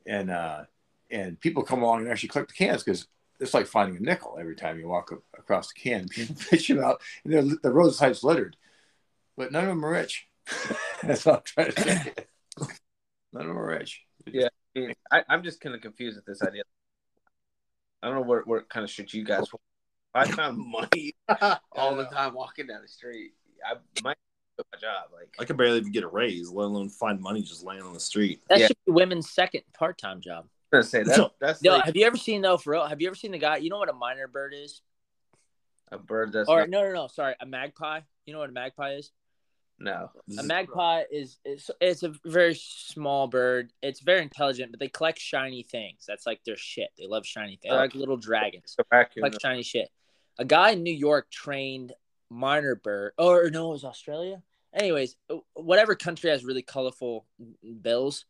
and 0.05 0.29
uh, 0.29 0.63
and 1.09 1.39
people 1.39 1.63
come 1.63 1.81
along 1.81 2.01
and 2.01 2.09
actually 2.09 2.29
collect 2.29 2.49
the 2.49 2.55
cans 2.55 2.83
because 2.83 3.07
it's 3.39 3.53
like 3.53 3.67
finding 3.67 3.97
a 3.97 3.99
nickel 3.99 4.37
every 4.39 4.55
time 4.55 4.79
you 4.79 4.87
walk 4.87 5.11
across 5.37 5.71
the 5.73 5.79
can. 5.79 6.07
People 6.07 6.35
pitch 6.49 6.67
them 6.67 6.83
out, 6.83 7.01
and 7.23 7.33
they're, 7.33 7.57
the 7.61 7.71
roadside's 7.71 8.23
littered, 8.23 8.57
but 9.35 9.51
none 9.51 9.63
of 9.63 9.69
them 9.69 9.85
are 9.85 9.91
rich. 9.91 10.27
That's 11.03 11.25
what 11.25 11.35
I'm 11.35 11.41
trying 11.43 11.71
to 11.71 11.81
say. 11.81 12.13
None 13.33 13.41
of 13.43 13.47
them 13.47 13.57
are 13.57 13.67
rich. 13.67 14.03
I, 15.11 15.23
I'm 15.29 15.43
just 15.43 15.61
kind 15.61 15.75
of 15.75 15.81
confused 15.81 16.15
with 16.15 16.25
this 16.25 16.41
idea. 16.41 16.63
I 18.01 18.07
don't 18.07 18.15
know 18.15 18.21
where, 18.21 18.41
where 18.41 18.61
kind 18.61 18.83
of 18.83 18.89
shit 18.89 19.13
you 19.13 19.23
guys. 19.23 19.45
I 20.13 20.29
found 20.31 20.57
money 20.57 21.15
all 21.71 21.95
the 21.95 22.05
time 22.05 22.33
walking 22.33 22.67
down 22.67 22.81
the 22.81 22.87
street. 22.87 23.33
I 23.65 23.75
might 24.03 24.17
my 24.71 24.79
job. 24.79 25.09
Like, 25.13 25.35
I 25.39 25.45
could 25.45 25.57
barely 25.57 25.77
even 25.77 25.91
get 25.91 26.03
a 26.03 26.07
raise, 26.07 26.49
let 26.49 26.65
alone 26.65 26.89
find 26.89 27.19
money 27.19 27.41
just 27.41 27.63
laying 27.63 27.81
on 27.81 27.93
the 27.93 27.99
street. 27.99 28.41
That 28.49 28.59
Yeah. 28.59 28.67
should 28.67 28.77
be 28.85 28.91
women's 28.91 29.29
second 29.31 29.61
part 29.73 29.97
time 29.97 30.21
job. 30.21 30.45
I'm 30.45 30.79
gonna 30.79 30.83
say 30.83 31.03
that 31.03 31.31
that's 31.39 31.63
Yo, 31.63 31.73
like 31.73 31.85
have 31.85 31.95
you 31.95 32.05
ever 32.05 32.17
seen 32.17 32.41
though 32.41 32.57
for 32.57 32.73
real? 32.73 32.85
Have 32.85 33.01
you 33.01 33.07
ever 33.07 33.15
seen 33.15 33.31
the 33.31 33.37
guy? 33.37 33.57
You 33.57 33.69
know 33.69 33.77
what 33.77 33.89
a 33.89 33.93
myna 33.93 34.27
bird 34.31 34.53
is? 34.55 34.81
a 35.89 35.97
bird 35.97 36.33
that's 36.33 36.49
Or 36.49 36.59
not, 36.61 36.69
no, 36.69 36.81
no, 36.83 36.93
no. 36.93 37.07
Sorry, 37.07 37.33
a 37.39 37.45
magpie. 37.45 38.01
You 38.25 38.33
know 38.33 38.39
what 38.39 38.49
a 38.49 38.53
magpie 38.53 38.95
is? 38.95 39.11
no. 39.79 40.09
A 40.39 40.43
magpie 40.43 41.03
is 41.11 41.37
it's, 41.45 41.69
it's 41.79 42.03
a 42.03 42.11
very 42.25 42.55
small 42.55 43.27
bird. 43.27 43.71
It's 43.81 44.01
very 44.01 44.21
intelligent, 44.21 44.71
but 44.71 44.79
they 44.79 44.89
collect 44.89 45.19
shiny 45.19 45.63
things. 45.63 46.03
That's 46.07 46.25
like 46.25 46.43
their 46.43 46.57
shit. 46.57 46.89
They 46.97 47.05
love 47.07 47.25
shiny 47.25 47.57
things. 47.61 47.71
They're 47.71 47.77
like 47.79 47.95
little 47.95 48.17
dragons. 48.17 48.75
Raccoon. 48.91 49.23
Like 49.23 49.39
shiny 49.39 49.63
shit. 49.63 49.89
A 50.39 50.45
guy 50.45 50.71
in 50.71 50.83
New 50.83 50.93
York 50.93 51.29
trained 51.31 51.93
myna 52.31 52.75
bird, 52.81 53.13
or 53.17 53.49
no, 53.49 53.69
it 53.69 53.73
was 53.73 53.83
Australia. 53.85 54.41
Anyways, 54.73 55.15
whatever 55.53 55.95
country 55.95 56.29
has 56.29 56.43
really 56.43 56.61
colorful 56.61 57.25
bills, 57.81 58.25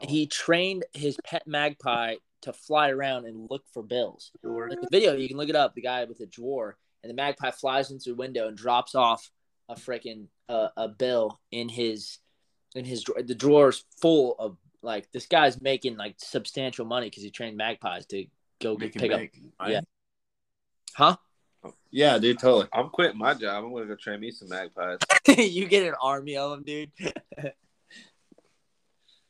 he 0.00 0.26
trained 0.26 0.84
his 0.92 1.16
pet 1.24 1.46
magpie 1.46 2.16
to 2.42 2.52
fly 2.52 2.90
around 2.90 3.26
and 3.26 3.48
look 3.50 3.64
for 3.72 3.82
bills. 3.82 4.32
Like 4.42 4.80
the 4.80 4.88
video, 4.90 5.14
you 5.14 5.28
can 5.28 5.36
look 5.36 5.48
it 5.48 5.56
up. 5.56 5.74
The 5.74 5.82
guy 5.82 6.04
with 6.04 6.18
the 6.18 6.26
drawer, 6.26 6.76
and 7.02 7.10
the 7.10 7.14
magpie 7.14 7.50
flies 7.50 7.90
into 7.90 8.10
the 8.10 8.16
window 8.16 8.48
and 8.48 8.56
drops 8.56 8.94
off 8.94 9.30
a 9.68 9.74
freaking 9.74 10.26
uh, 10.48 10.68
a 10.76 10.88
bill 10.88 11.40
in 11.50 11.68
his 11.68 12.18
in 12.74 12.84
his 12.84 13.02
drawer. 13.02 13.22
The 13.22 13.34
drawer's 13.34 13.84
full 14.00 14.36
of 14.38 14.56
like 14.82 15.10
this 15.12 15.26
guy's 15.26 15.60
making 15.60 15.96
like 15.96 16.16
substantial 16.18 16.84
money 16.84 17.08
because 17.08 17.22
he 17.22 17.30
trained 17.30 17.56
magpies 17.56 18.06
to 18.06 18.26
go 18.60 18.76
get, 18.76 18.94
pick 18.94 19.10
it 19.10 19.12
up. 19.12 19.68
Yeah. 19.68 19.80
Huh? 20.94 21.16
Yeah, 21.90 22.18
dude, 22.18 22.38
totally. 22.38 22.68
I'm 22.72 22.88
quitting 22.88 23.18
my 23.18 23.34
job. 23.34 23.64
I'm 23.64 23.72
gonna 23.72 23.86
go 23.86 23.94
train 23.96 24.20
me 24.20 24.30
some 24.30 24.48
magpies. 24.48 24.98
you 25.38 25.66
get 25.66 25.86
an 25.86 25.94
army 26.00 26.36
of 26.36 26.50
them, 26.50 26.62
dude. 26.62 26.90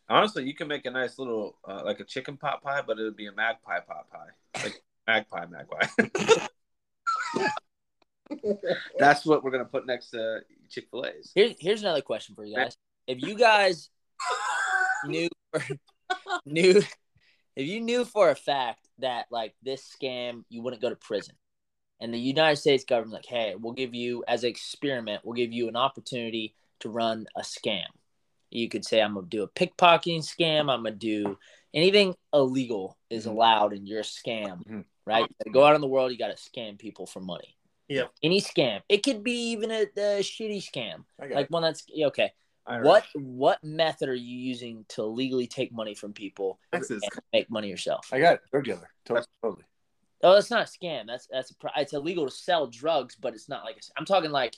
Honestly, 0.08 0.44
you 0.44 0.54
can 0.54 0.68
make 0.68 0.86
a 0.86 0.90
nice 0.90 1.18
little 1.18 1.56
uh, 1.66 1.82
like 1.84 2.00
a 2.00 2.04
chicken 2.04 2.36
pot 2.36 2.62
pie, 2.62 2.82
but 2.86 2.98
it 2.98 3.02
would 3.02 3.16
be 3.16 3.26
a 3.26 3.32
magpie 3.32 3.80
pot 3.80 4.06
pie, 4.10 4.28
like 4.62 4.82
magpie 5.06 5.46
magpie. 5.46 5.86
That's 8.98 9.26
what 9.26 9.42
we're 9.42 9.50
gonna 9.50 9.64
put 9.64 9.86
next 9.86 10.10
to 10.10 10.40
Chick 10.70 10.86
Fil 10.90 11.06
A's. 11.06 11.32
Here's 11.34 11.54
here's 11.58 11.80
another 11.82 12.02
question 12.02 12.34
for 12.34 12.44
you 12.44 12.54
guys. 12.56 12.76
If 13.06 13.22
you 13.22 13.36
guys 13.36 13.90
knew 15.04 15.28
knew 16.46 16.82
if 17.56 17.66
you 17.66 17.80
knew 17.80 18.04
for 18.04 18.30
a 18.30 18.36
fact 18.36 18.88
that 18.98 19.26
like 19.30 19.54
this 19.62 19.82
scam 19.82 20.44
you 20.48 20.62
wouldn't 20.62 20.80
go 20.80 20.88
to 20.88 20.96
prison 20.96 21.34
and 22.02 22.12
the 22.12 22.18
united 22.18 22.56
states 22.56 22.84
government 22.84 23.14
like 23.14 23.26
hey 23.26 23.54
we'll 23.58 23.72
give 23.72 23.94
you 23.94 24.22
as 24.28 24.42
an 24.44 24.50
experiment 24.50 25.22
we'll 25.24 25.34
give 25.34 25.52
you 25.52 25.68
an 25.68 25.76
opportunity 25.76 26.54
to 26.80 26.88
run 26.90 27.26
a 27.36 27.40
scam 27.40 27.86
you 28.50 28.68
could 28.68 28.84
say 28.84 29.00
i'm 29.00 29.14
gonna 29.14 29.26
do 29.26 29.42
a 29.44 29.48
pickpocketing 29.48 30.18
scam 30.20 30.62
i'm 30.70 30.82
gonna 30.82 30.90
do 30.90 31.38
anything 31.72 32.14
illegal 32.34 32.98
is 33.08 33.24
Mhm. 33.26 33.30
allowed 33.30 33.72
in 33.72 33.86
your 33.86 34.02
scam 34.02 34.64
Mhm. 34.66 34.84
right 35.06 35.26
You 35.46 35.52
go 35.52 35.64
out 35.64 35.74
in 35.74 35.80
the 35.80 35.86
world 35.86 36.12
you 36.12 36.18
gotta 36.18 36.34
scam 36.34 36.78
people 36.78 37.06
for 37.06 37.20
money 37.20 37.56
Yeah. 37.88 38.08
any 38.22 38.40
scam 38.40 38.82
it 38.88 39.02
could 39.02 39.22
be 39.22 39.50
even 39.52 39.70
a, 39.70 39.82
a 39.82 40.22
shitty 40.22 40.62
scam 40.62 41.04
like 41.18 41.30
it. 41.30 41.50
one 41.50 41.62
that's 41.62 41.84
okay 42.10 42.32
what 42.66 43.04
what 43.14 43.62
method 43.64 44.08
are 44.08 44.14
you 44.14 44.36
using 44.38 44.84
to 44.88 45.02
legally 45.04 45.46
take 45.48 45.72
money 45.72 45.94
from 45.94 46.12
people 46.12 46.60
Texas. 46.72 47.02
and 47.02 47.20
make 47.32 47.50
money 47.50 47.68
yourself? 47.68 48.08
I 48.12 48.20
got 48.20 48.34
it. 48.34 48.40
Drug 48.52 48.64
dealer. 48.64 48.88
Totally. 49.04 49.64
Totally. 50.22 50.30
Oh, 50.30 50.34
that's 50.34 50.50
not 50.50 50.62
a 50.68 50.70
scam. 50.70 51.06
That's 51.06 51.26
that's 51.30 51.50
a, 51.50 51.54
pri- 51.56 51.72
it's 51.76 51.92
illegal 51.92 52.24
to 52.26 52.30
sell 52.30 52.66
drugs, 52.66 53.16
but 53.16 53.34
it's 53.34 53.48
not 53.48 53.64
like 53.64 53.76
a, 53.76 53.80
I'm 53.98 54.04
talking 54.06 54.30
like 54.30 54.56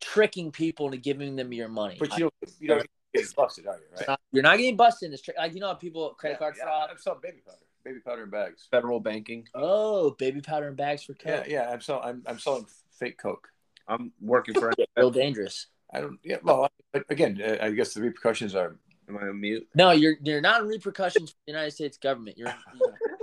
tricking 0.00 0.50
people 0.50 0.86
into 0.86 0.98
giving 0.98 1.36
them 1.36 1.52
your 1.52 1.68
money. 1.68 1.96
But 1.98 2.12
you 2.18 2.24
don't, 2.24 2.34
you 2.60 2.68
don't 2.68 2.86
get 3.14 3.34
busted, 3.36 3.66
are 3.66 3.76
you? 3.78 4.06
Right? 4.08 4.18
You're 4.32 4.42
not 4.42 4.56
getting 4.58 4.76
busted 4.76 5.06
in 5.06 5.10
this 5.12 5.22
trick. 5.22 5.36
Like 5.38 5.54
you 5.54 5.60
know 5.60 5.68
how 5.68 5.74
people 5.74 6.10
credit 6.10 6.34
Yeah, 6.34 6.38
card 6.38 6.54
yeah, 6.58 6.64
fraud. 6.64 6.88
I'm 6.90 6.98
selling 6.98 7.20
baby 7.22 7.38
powder. 7.46 7.58
baby 7.84 8.00
powder 8.00 8.22
in 8.24 8.30
bags. 8.30 8.66
Federal 8.70 9.00
banking. 9.00 9.48
Oh, 9.54 10.10
baby 10.18 10.40
powder 10.40 10.68
and 10.68 10.76
bags 10.76 11.04
for 11.04 11.14
Yeah, 11.24 11.38
coke. 11.38 11.48
yeah. 11.48 11.70
I'm 11.70 11.80
selling. 11.80 12.04
I'm, 12.04 12.22
I'm 12.26 12.38
selling 12.38 12.66
fake 12.98 13.18
Coke. 13.18 13.48
I'm 13.88 14.12
working 14.20 14.54
for. 14.54 14.72
Real 14.96 15.10
dangerous. 15.10 15.66
I 15.92 16.00
don't. 16.00 16.18
Yeah. 16.24 16.38
Well, 16.42 16.68
but 16.92 17.04
again, 17.10 17.40
uh, 17.44 17.58
I 17.60 17.70
guess 17.70 17.94
the 17.94 18.00
repercussions 18.02 18.54
are. 18.54 18.76
Am 19.08 19.18
I 19.18 19.22
on 19.28 19.40
mute? 19.40 19.68
No, 19.74 19.90
you're 19.90 20.14
you're 20.22 20.40
not 20.40 20.62
in 20.62 20.68
repercussions 20.68 21.30
from 21.30 21.38
the 21.46 21.52
United 21.52 21.72
States 21.72 21.98
government. 21.98 22.38
You're 22.38 22.54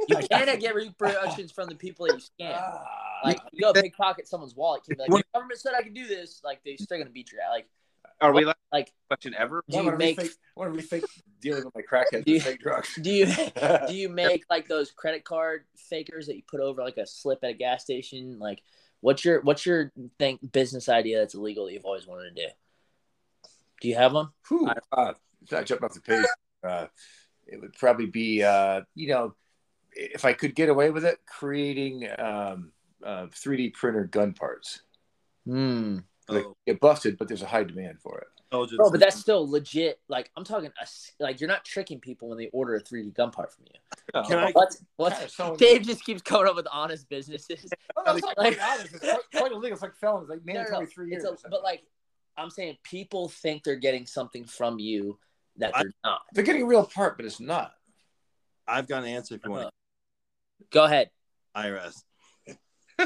you 0.09 0.27
cannot 0.31 0.59
get 0.59 0.75
repercussions 0.75 1.51
from 1.51 1.69
the 1.69 1.75
people 1.75 2.07
that 2.07 2.13
you 2.15 2.19
scam. 2.45 2.55
Ah, 2.57 2.83
Like 3.23 3.39
you 3.51 3.61
go 3.61 3.73
pickpocket 3.73 4.27
someone's 4.27 4.55
wallet, 4.55 4.83
can 4.83 4.95
be 4.95 5.01
like, 5.01 5.09
the 5.09 5.23
government 5.33 5.59
said 5.59 5.73
I 5.77 5.83
can 5.83 5.93
do 5.93 6.07
this. 6.07 6.41
Like 6.43 6.61
they're 6.65 6.77
still 6.77 6.97
gonna 6.97 7.09
beat 7.09 7.31
you 7.31 7.39
ass. 7.39 7.49
Like 7.51 7.67
Are 8.21 8.33
we 8.33 8.45
like 8.45 8.55
like 8.71 8.93
question 9.07 9.33
ever? 9.37 9.63
do 9.69 9.77
you 9.77 9.83
want 9.83 9.97
make 9.97 10.17
refake. 10.19 10.29
I 10.57 10.59
want 10.59 10.77
to 10.77 10.85
refake 10.85 11.03
dealing 11.41 11.63
with 11.65 11.73
my 11.75 11.81
crackheads 11.81 12.25
Do 12.25 12.31
you- 12.33 12.41
fake 12.41 12.59
drugs. 12.59 12.97
do 13.01 13.09
you 13.11 13.25
do 13.87 13.93
you 13.95 14.09
make 14.09 14.45
like 14.49 14.67
those 14.67 14.91
credit 14.91 15.23
card 15.23 15.65
fakers 15.75 16.27
that 16.27 16.35
you 16.35 16.43
put 16.47 16.59
over 16.59 16.81
like 16.83 16.97
a 16.97 17.05
slip 17.07 17.39
at 17.43 17.51
a 17.51 17.53
gas 17.53 17.83
station? 17.83 18.37
Like 18.39 18.61
what's 19.01 19.23
your 19.25 19.41
what's 19.41 19.65
your 19.65 19.91
think 20.17 20.51
business 20.51 20.89
idea 20.89 21.19
that's 21.19 21.33
illegal 21.35 21.65
that 21.65 21.73
you've 21.73 21.85
always 21.85 22.05
wanted 22.07 22.35
to 22.35 22.47
do? 22.47 22.53
Do 23.81 23.87
you 23.87 23.95
have 23.95 24.13
one? 24.13 24.29
Whew, 24.49 24.67
uh, 24.91 25.13
if 25.41 25.53
I 25.53 25.63
jump 25.63 25.83
off 25.83 25.93
the 25.93 26.01
page, 26.01 26.25
uh, 26.63 26.87
it 27.47 27.61
would 27.61 27.71
probably 27.73 28.07
be, 28.07 28.43
uh, 28.43 28.81
you 28.93 29.07
know, 29.07 29.33
if 29.93 30.25
I 30.25 30.33
could 30.33 30.55
get 30.55 30.69
away 30.69 30.89
with 30.91 31.05
it, 31.05 31.19
creating 31.25 32.07
um, 32.17 32.71
uh, 33.03 33.27
3D 33.27 33.73
printer 33.73 34.05
gun 34.05 34.33
parts. 34.33 34.81
Hmm. 35.45 35.99
Like, 36.27 36.45
Oh, 36.45 36.55
get 36.67 36.79
busted, 36.79 37.17
but 37.17 37.27
there's 37.27 37.41
a 37.41 37.47
high 37.47 37.63
demand 37.63 37.99
for 38.01 38.19
it. 38.19 38.27
intelligence 38.51 38.77
Bro, 38.77 38.91
but 38.91 38.99
that's 38.99 39.15
still 39.19 39.49
legit. 39.49 39.99
Like 40.07 40.29
I'm 40.37 40.43
talking, 40.43 40.71
a 40.79 40.81
s 40.83 41.11
like 41.19 41.39
you're 41.41 41.47
not 41.47 41.65
tricking 41.65 41.99
people 41.99 42.29
when 42.29 42.37
they 42.37 42.49
order 42.53 42.75
a 42.75 42.81
3D 42.83 43.13
gun 43.15 43.31
part 43.31 43.51
from 43.51 43.65
you. 43.67 44.23
Can 44.27 44.37
I- 44.37 44.51
What's 44.51 44.83
what's 44.97 45.35
Kinda 45.35 45.57
Dave 45.57 45.81
just 45.83 46.05
keeps 46.05 46.21
coming 46.21 46.47
up 46.47 46.55
with 46.55 46.67
honest 46.71 47.09
businesses. 47.09 47.71
Oh, 47.97 48.03
no, 48.05 48.15
it's 48.15 48.25
not 48.25 48.37
Like- 48.37 48.59
honest. 48.61 48.93
It's 48.93 48.99
quite, 48.99 49.19
quite 49.35 49.51
illegal. 49.51 49.73
It's 49.73 49.81
like 49.81 49.95
felons, 49.95 50.29
like 50.29 50.45
No, 50.45 50.53
no, 50.53 50.79
no. 50.81 50.85
three 50.85 51.13
It's 51.15 51.23
years. 51.23 51.41
a- 51.45 51.49
but 51.49 51.63
like 51.63 51.81
I'm 52.37 52.51
saying, 52.51 52.77
people 52.83 53.27
think 53.27 53.63
they're 53.63 53.75
getting 53.75 54.05
something 54.05 54.45
from 54.45 54.77
you 54.79 55.17
that 55.57 55.73
they're 55.73 55.91
not. 56.03 56.21
they're 56.33 56.43
getting 56.43 56.61
a 56.61 56.67
real 56.67 56.85
part, 56.85 57.17
but 57.17 57.25
it's 57.25 57.39
not. 57.39 57.73
I've 58.67 58.87
got 58.87 59.01
an 59.03 59.09
answer 59.09 59.33
if 59.35 59.41
you 59.43 59.51
Uh-huh. 59.51 59.63
want. 59.63 59.73
Go 60.71 60.83
ahead. 60.85 61.09
IRS. 61.55 61.95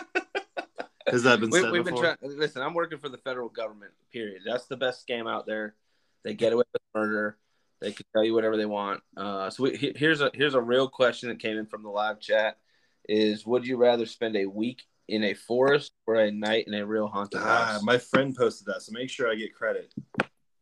Has 1.08 1.24
that 1.24 1.40
been 1.40 1.50
We, 1.50 1.60
said 1.62 1.72
we've 1.72 1.84
been 1.84 1.94
before? 1.96 2.16
trying. 2.22 2.38
Listen, 2.38 2.62
I'm 2.62 2.74
working 2.74 2.98
for 2.98 3.10
the 3.10 3.18
federal 3.18 3.50
government. 3.50 3.92
Period. 4.12 4.42
That's 4.46 4.66
the 4.68 4.78
best 4.78 5.06
scam 5.08 5.30
out 5.30 5.46
there. 5.46 5.76
They 6.24 6.34
get 6.34 6.54
away 6.54 6.64
with 6.72 6.82
murder. 6.96 7.38
They 7.82 7.92
can 7.92 8.06
tell 8.14 8.24
you 8.24 8.34
whatever 8.34 8.56
they 8.56 8.66
want. 8.66 9.02
Uh, 9.18 9.50
so 9.50 9.64
we, 9.64 9.94
here's 9.98 10.22
a 10.22 10.32
here's 10.34 10.54
a 10.54 10.62
real 10.62 10.88
question 10.88 11.30
that 11.30 11.40
came 11.40 11.58
in 11.58 11.66
from 11.66 11.84
the 11.84 11.90
live 11.90 12.20
chat: 12.22 12.58
Is 13.10 13.46
would 13.46 13.68
you 13.68 13.76
rather 13.76 14.06
spend 14.06 14.38
a 14.38 14.46
week 14.46 14.84
in 15.10 15.24
a 15.26 15.34
forest 15.34 15.92
or 16.08 16.16
a 16.16 16.32
night 16.32 16.66
in 16.68 16.74
a 16.74 16.86
real 16.86 17.08
haunted 17.08 17.42
Ah, 17.44 17.74
house? 17.74 17.84
my 17.84 17.98
friend 17.98 18.34
posted 18.34 18.68
that, 18.68 18.82
so 18.82 18.94
make 18.94 19.10
sure 19.10 19.30
I 19.30 19.36
get 19.36 19.54
credit 19.54 19.94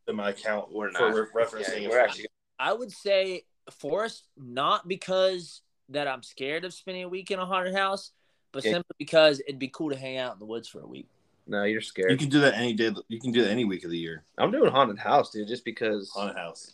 to 0.07 0.13
my 0.13 0.31
account 0.31 0.73
We're 0.73 0.91
for 0.91 1.11
not. 1.11 1.13
re- 1.13 1.43
referencing. 1.45 1.83
Yeah, 1.83 1.89
we're 1.89 1.99
actually 1.99 2.27
I 2.57 2.73
would 2.73 2.91
say 2.91 3.43
Forest, 3.69 4.27
not 4.35 4.87
because 4.87 5.61
that 5.91 6.07
I'm 6.07 6.23
scared 6.23 6.65
of 6.65 6.73
spending 6.73 7.03
a 7.03 7.09
week 7.09 7.31
in 7.31 7.39
a 7.39 7.45
haunted 7.45 7.75
house, 7.75 8.11
but 8.51 8.63
Yeah. 8.63 8.71
simply 8.71 8.95
because 8.97 9.39
it'd 9.41 9.59
be 9.59 9.67
cool 9.67 9.89
to 9.89 9.95
hang 9.95 10.17
out 10.17 10.33
in 10.33 10.39
the 10.39 10.45
woods 10.45 10.67
for 10.67 10.81
a 10.81 10.87
week. 10.87 11.07
no. 11.47 11.63
You're 11.63 11.81
scared. 11.81 12.11
You 12.11 12.17
can 12.17 12.29
do 12.29 12.39
that 12.41 12.53
any 12.55 12.73
day. 12.73 12.91
You 13.07 13.19
can 13.19 13.31
do 13.31 13.43
that 13.43 13.49
any 13.51 13.65
week 13.65 13.83
of 13.83 13.91
the 13.91 13.97
year. 13.97 14.23
I'm 14.37 14.51
doing 14.51 14.71
haunted 14.71 14.97
house, 14.99 15.31
dude, 15.31 15.47
just 15.47 15.65
because. 15.65 16.09
Haunted 16.11 16.37
house 16.37 16.73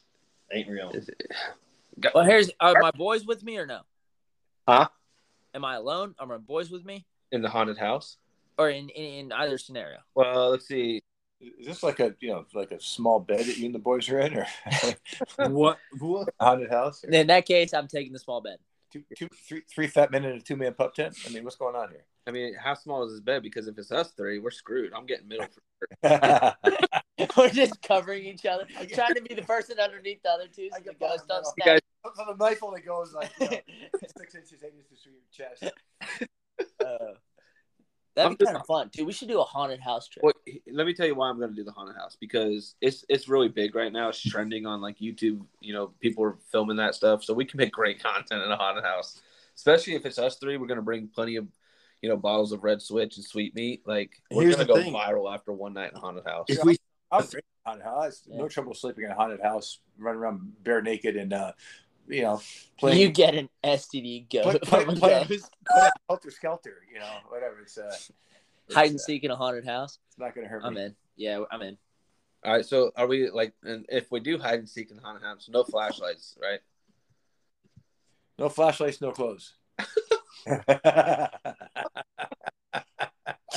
ain't 0.51 0.69
real. 0.69 0.91
Is 0.91 1.09
Well, 2.13 2.25
here's 2.25 2.51
are 2.59 2.75
my 2.79 2.91
boys 2.91 3.25
with 3.25 3.43
me 3.43 3.57
or 3.57 3.65
no? 3.65 3.81
Huh? 4.67 4.89
Am 5.55 5.65
I 5.65 5.75
alone? 5.75 6.13
Are 6.19 6.27
my 6.27 6.37
boys 6.37 6.69
with 6.69 6.85
me? 6.85 7.05
in 7.31 7.41
the 7.41 7.49
haunted 7.49 7.77
house. 7.77 8.17
Or 8.57 8.69
in, 8.69 8.89
in, 8.89 9.25
in 9.25 9.31
either 9.31 9.57
scenario? 9.57 9.99
Well, 10.15 10.51
let's 10.51 10.67
see. 10.67 11.01
Is 11.41 11.67
this 11.67 11.83
like 11.83 11.99
a 11.99 12.15
you 12.19 12.29
know 12.29 12.45
like 12.53 12.71
a 12.71 12.79
small 12.79 13.19
bed 13.19 13.41
that 13.41 13.57
you 13.57 13.65
and 13.67 13.75
the 13.75 13.79
boys 13.79 14.09
are 14.09 14.19
in, 14.19 14.33
or 14.35 14.47
what? 15.37 15.79
What? 15.99 16.29
haunted 16.39 16.69
house? 16.71 17.03
Or 17.03 17.09
In 17.09 17.27
that 17.27 17.45
case, 17.45 17.73
I'm 17.73 17.87
taking 17.87 18.13
the 18.13 18.19
small 18.19 18.41
bed. 18.41 18.57
Two, 19.17 19.27
two, 19.27 19.35
three, 19.47 19.61
three 19.69 19.87
fat 19.87 20.11
men 20.11 20.25
in 20.25 20.37
a 20.37 20.41
two 20.41 20.55
man 20.55 20.73
pup 20.73 20.93
tent. 20.93 21.17
I 21.25 21.29
mean, 21.31 21.43
what's 21.43 21.55
going 21.55 21.75
on 21.75 21.89
here? 21.89 22.05
I 22.27 22.31
mean, 22.31 22.55
how 22.61 22.73
small 22.73 23.05
is 23.05 23.13
this 23.13 23.21
bed? 23.21 23.41
Because 23.43 23.67
if 23.67 23.77
it's 23.77 23.91
us 23.91 24.11
three, 24.11 24.39
we're 24.39 24.51
screwed. 24.51 24.93
I'm 24.93 25.05
getting 25.05 25.27
middle. 25.27 25.47
For 26.01 26.09
sure. 26.09 26.53
We're 27.37 27.49
just 27.49 27.81
covering 27.81 28.25
each 28.25 28.45
other, 28.45 28.65
I'm 28.79 28.87
trying 28.87 29.15
to 29.15 29.21
be 29.21 29.33
the 29.33 29.41
person 29.41 29.79
underneath 29.79 30.21
the 30.21 30.29
other 30.29 30.47
two 30.47 30.69
so 30.69 30.77
I 30.77 30.79
the 30.81 30.93
ghost 30.93 31.27
bottom 31.27 31.27
don't 31.27 31.45
You 31.57 31.63
snap. 31.63 31.65
guys, 31.65 32.15
so 32.15 32.25
the 32.31 32.35
knife 32.35 32.59
only 32.61 32.81
goes 32.81 33.13
like 33.13 33.31
you 33.39 33.49
know, 33.49 33.57
six 34.17 34.35
inches, 34.35 34.63
eight 34.63 34.73
inches 34.77 35.01
through 35.03 35.13
your 35.13 35.21
chest. 35.31 35.63
Uh, 36.79 37.17
that'd 38.17 38.31
I'm 38.31 38.35
be 38.35 38.43
just- 38.43 38.51
kind 38.51 38.61
of 38.61 38.65
fun, 38.67 38.89
dude. 38.91 39.07
We 39.07 39.13
should 39.13 39.29
do 39.29 39.39
a 39.39 39.43
haunted 39.43 39.79
house 39.79 40.07
trip. 40.09 40.23
well, 40.23 40.33
let 40.71 40.85
me 40.85 40.93
tell 40.93 41.07
you 41.07 41.15
why 41.15 41.29
I'm 41.29 41.37
going 41.37 41.49
to 41.51 41.55
do 41.55 41.63
the 41.63 41.71
haunted 41.71 41.95
house 41.95 42.17
because 42.19 42.75
it's 42.81 43.05
it's 43.07 43.29
really 43.29 43.47
big 43.47 43.73
right 43.75 43.93
now. 43.93 44.09
It's 44.09 44.21
trending 44.21 44.65
on 44.65 44.81
like 44.81 44.97
YouTube. 44.99 45.45
You 45.61 45.73
know, 45.73 45.93
people 46.01 46.23
are 46.25 46.35
filming 46.51 46.77
that 46.77 46.95
stuff, 46.95 47.23
so 47.23 47.33
we 47.33 47.45
can 47.45 47.57
make 47.57 47.71
great 47.71 48.01
content 48.03 48.43
in 48.43 48.51
a 48.51 48.57
haunted 48.57 48.83
house. 48.83 49.21
Especially 49.55 49.95
if 49.95 50.05
it's 50.05 50.19
us 50.19 50.35
three, 50.37 50.57
we're 50.57 50.67
going 50.67 50.75
to 50.77 50.83
bring 50.83 51.07
plenty 51.07 51.35
of, 51.37 51.47
you 52.01 52.09
know, 52.09 52.17
bottles 52.17 52.51
of 52.51 52.63
Red 52.63 52.81
Switch 52.81 53.15
and 53.17 53.25
sweet 53.25 53.55
meat. 53.55 53.81
Like 53.87 54.21
we're 54.29 54.43
Here's 54.43 54.55
going 54.55 54.67
to 54.67 54.73
the 54.73 54.77
go 54.79 54.83
thing. 54.83 54.93
viral 54.93 55.33
after 55.33 55.51
one 55.53 55.73
night 55.73 55.91
in 55.91 55.97
a 55.97 55.99
haunted 55.99 56.25
house. 56.25 56.45
If 56.49 56.63
we 56.63 56.77
I'm 57.11 57.21
afraid 57.23 57.39
of 57.65 57.71
haunted 57.71 57.85
house. 57.85 58.21
Yeah. 58.27 58.37
No 58.37 58.47
trouble 58.49 58.73
sleeping 58.73 59.05
in 59.05 59.11
a 59.11 59.15
haunted 59.15 59.41
house, 59.41 59.79
running 59.97 60.19
around 60.21 60.51
bare 60.63 60.81
naked 60.81 61.15
and 61.15 61.33
uh, 61.33 61.53
you 62.07 62.21
know, 62.21 62.41
playing 62.79 62.99
You 62.99 63.09
get 63.09 63.35
an 63.35 63.49
STD 63.63 64.29
play, 64.29 64.43
ghost 64.43 64.61
play, 64.63 64.85
from 64.85 64.95
a 64.95 64.95
play, 64.95 65.25
play 65.25 65.89
helter 66.09 66.31
skelter. 66.31 66.83
You 66.91 66.99
know, 66.99 67.11
whatever. 67.29 67.59
It's 67.61 67.77
uh, 67.77 67.87
it's, 67.87 68.11
Hide 68.75 68.91
and 68.91 68.99
uh, 68.99 69.03
seek 69.03 69.23
in 69.23 69.31
a 69.31 69.35
haunted 69.35 69.65
house. 69.65 69.99
It's 70.07 70.17
not 70.17 70.35
gonna 70.35 70.47
hurt 70.47 70.63
I'm 70.63 70.75
me. 70.75 70.85
in. 70.85 70.95
Yeah, 71.15 71.43
I'm 71.51 71.61
in. 71.61 71.77
All 72.43 72.53
right, 72.53 72.65
so 72.65 72.91
are 72.95 73.07
we 73.07 73.29
like, 73.29 73.53
and 73.63 73.85
if 73.89 74.11
we 74.11 74.19
do 74.19 74.37
hide 74.37 74.59
and 74.59 74.69
seek 74.69 74.91
in 74.91 74.97
haunted 74.97 75.23
house, 75.23 75.49
no 75.51 75.63
flashlights, 75.63 76.37
right? 76.41 76.59
No 78.37 78.49
flashlights, 78.49 79.01
no 79.01 79.11
clothes. 79.11 79.53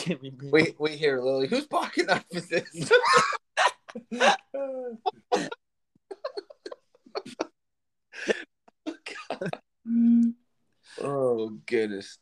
Give 0.04 0.22
me 0.22 0.30
breathing. 0.30 0.50
We 0.50 0.74
we 0.78 0.96
hear 0.96 1.20
Lily. 1.20 1.46
Whose 1.46 1.66
pocket 1.66 2.06
knife 2.06 2.24
is 2.30 2.48
this? 2.48 2.90
oh 11.02 11.58
goodness. 11.66 12.18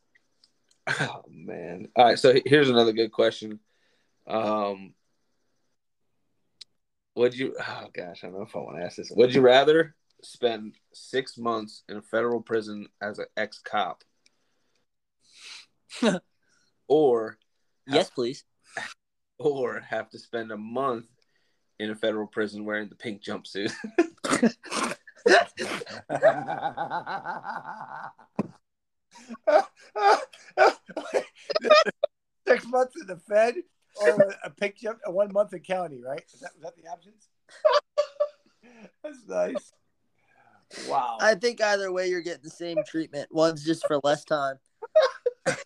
Oh 0.88 1.22
man. 1.28 1.88
All 1.96 2.06
right, 2.06 2.18
so 2.18 2.34
here's 2.44 2.70
another 2.70 2.92
good 2.92 3.12
question. 3.12 3.60
Um 4.26 4.94
would 7.14 7.34
you 7.34 7.56
oh 7.60 7.86
gosh, 7.92 8.22
I 8.22 8.28
don't 8.28 8.36
know 8.36 8.42
if 8.42 8.54
I 8.54 8.60
want 8.60 8.78
to 8.78 8.84
ask 8.84 8.96
this. 8.96 9.12
Would 9.14 9.34
you 9.34 9.40
rather 9.40 9.94
spend 10.22 10.76
six 10.92 11.36
months 11.38 11.82
in 11.88 11.96
a 11.96 12.02
federal 12.02 12.40
prison 12.40 12.88
as 13.02 13.18
an 13.18 13.26
ex 13.36 13.60
cop? 13.60 14.04
or 16.88 17.38
Yes, 17.88 18.10
please. 18.10 18.44
or 19.38 19.80
have 19.80 20.10
to 20.10 20.18
spend 20.18 20.52
a 20.52 20.56
month 20.56 21.06
in 21.78 21.90
a 21.90 21.96
federal 21.96 22.26
prison 22.26 22.64
wearing 22.64 22.88
the 22.88 22.94
pink 22.94 23.22
jumpsuit. 23.22 23.72
Six 32.46 32.66
months 32.66 32.94
in 33.00 33.06
the 33.06 33.16
Fed 33.28 33.56
or 34.00 34.34
a 34.44 34.50
pink 34.50 34.76
jump, 34.76 34.98
a 35.04 35.10
one 35.10 35.32
month 35.32 35.52
in 35.52 35.60
county, 35.60 36.00
right? 36.04 36.22
Is 36.32 36.40
that, 36.40 36.50
is 36.56 36.62
that 36.62 36.74
the 36.76 36.88
options? 36.88 37.28
That's 39.02 39.26
nice. 39.26 39.72
Wow. 40.88 41.18
I 41.20 41.34
think 41.34 41.62
either 41.62 41.90
way, 41.90 42.08
you're 42.08 42.20
getting 42.20 42.42
the 42.42 42.50
same 42.50 42.78
treatment. 42.86 43.28
One's 43.30 43.64
just 43.64 43.86
for 43.86 44.00
less 44.02 44.24
time. 44.24 44.56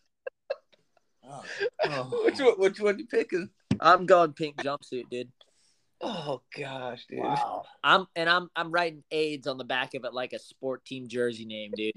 Oh, 1.84 2.22
which 2.24 2.38
one? 2.38 2.54
Which 2.58 2.80
one 2.80 2.98
you 2.98 3.06
picking? 3.06 3.48
I'm 3.80 4.04
going 4.04 4.34
pink 4.34 4.56
jumpsuit, 4.56 5.08
dude. 5.10 5.32
Oh 6.00 6.42
gosh, 6.56 7.06
dude. 7.08 7.20
wow. 7.20 7.62
I'm 7.82 8.06
and 8.16 8.28
I'm 8.28 8.50
I'm 8.54 8.70
writing 8.70 9.02
AIDS 9.10 9.46
on 9.46 9.56
the 9.56 9.64
back 9.64 9.94
of 9.94 10.04
it 10.04 10.12
like 10.12 10.32
a 10.32 10.38
sport 10.38 10.84
team 10.84 11.08
jersey 11.08 11.44
name, 11.44 11.70
dude. 11.74 11.94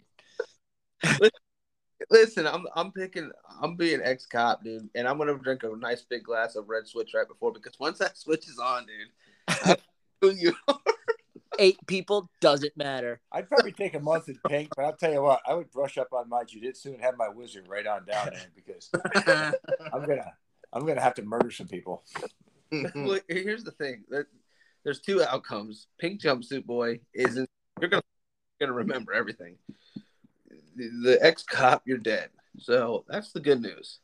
Listen, 2.10 2.46
I'm 2.46 2.66
I'm 2.76 2.92
picking. 2.92 3.32
I'm 3.62 3.76
being 3.76 4.02
ex 4.04 4.26
cop, 4.26 4.64
dude, 4.64 4.90
and 4.96 5.08
I'm 5.08 5.18
gonna 5.18 5.38
drink 5.38 5.64
a 5.64 5.76
nice 5.78 6.02
big 6.02 6.24
glass 6.24 6.56
of 6.56 6.68
red 6.68 6.88
switch 6.88 7.12
right 7.16 7.28
before 7.28 7.52
because 7.54 7.80
once 7.80 8.00
that 8.00 8.18
switch 8.18 8.48
is 8.48 8.60
on, 8.60 8.86
dude, 8.86 9.78
who 10.22 10.30
you 10.36 10.54
Eight 11.58 11.78
people 11.88 12.30
doesn't 12.42 12.76
matter. 12.76 13.22
I'd 13.32 13.48
probably 13.48 13.72
take 13.72 13.94
a 13.96 14.00
month 14.02 14.28
in 14.28 14.38
pink, 14.50 14.70
but 14.76 14.84
I'll 14.84 14.98
tell 14.98 15.14
you 15.14 15.22
what, 15.22 15.40
I 15.48 15.54
would 15.54 15.72
brush 15.72 15.98
up 15.98 16.10
on 16.12 16.28
my 16.28 16.44
jujitsu 16.44 16.88
and 16.88 17.02
have 17.02 17.16
my 17.16 17.30
wizard 17.30 17.70
right 17.70 17.88
on 17.88 18.06
down 18.06 18.32
there 18.34 18.48
because 18.54 18.90
I'm 19.94 20.06
gonna 20.06 20.34
I'm 20.74 20.86
gonna 20.86 21.00
have 21.00 21.14
to 21.16 21.22
murder 21.22 21.52
some 21.52 21.68
people. 21.70 22.04
Look, 22.94 23.24
here's 23.30 23.64
the 23.64 23.72
thing. 23.72 24.04
There- 24.10 24.28
There's 24.84 25.00
two 25.00 25.24
outcomes. 25.24 25.88
Pink 25.98 26.20
jumpsuit 26.22 26.66
boy 26.66 27.00
isn't. 27.14 27.50
You're 27.80 27.90
gonna 27.90 28.04
you're 28.60 28.68
gonna 28.68 28.78
remember 28.78 29.14
everything. 29.14 29.56
The 30.76 31.18
ex 31.22 31.44
cop, 31.44 31.84
you're 31.86 31.98
dead. 31.98 32.30
So 32.60 33.06
that's 33.08 33.32
the 33.32 33.40
good 33.40 33.62
news. 33.62 34.00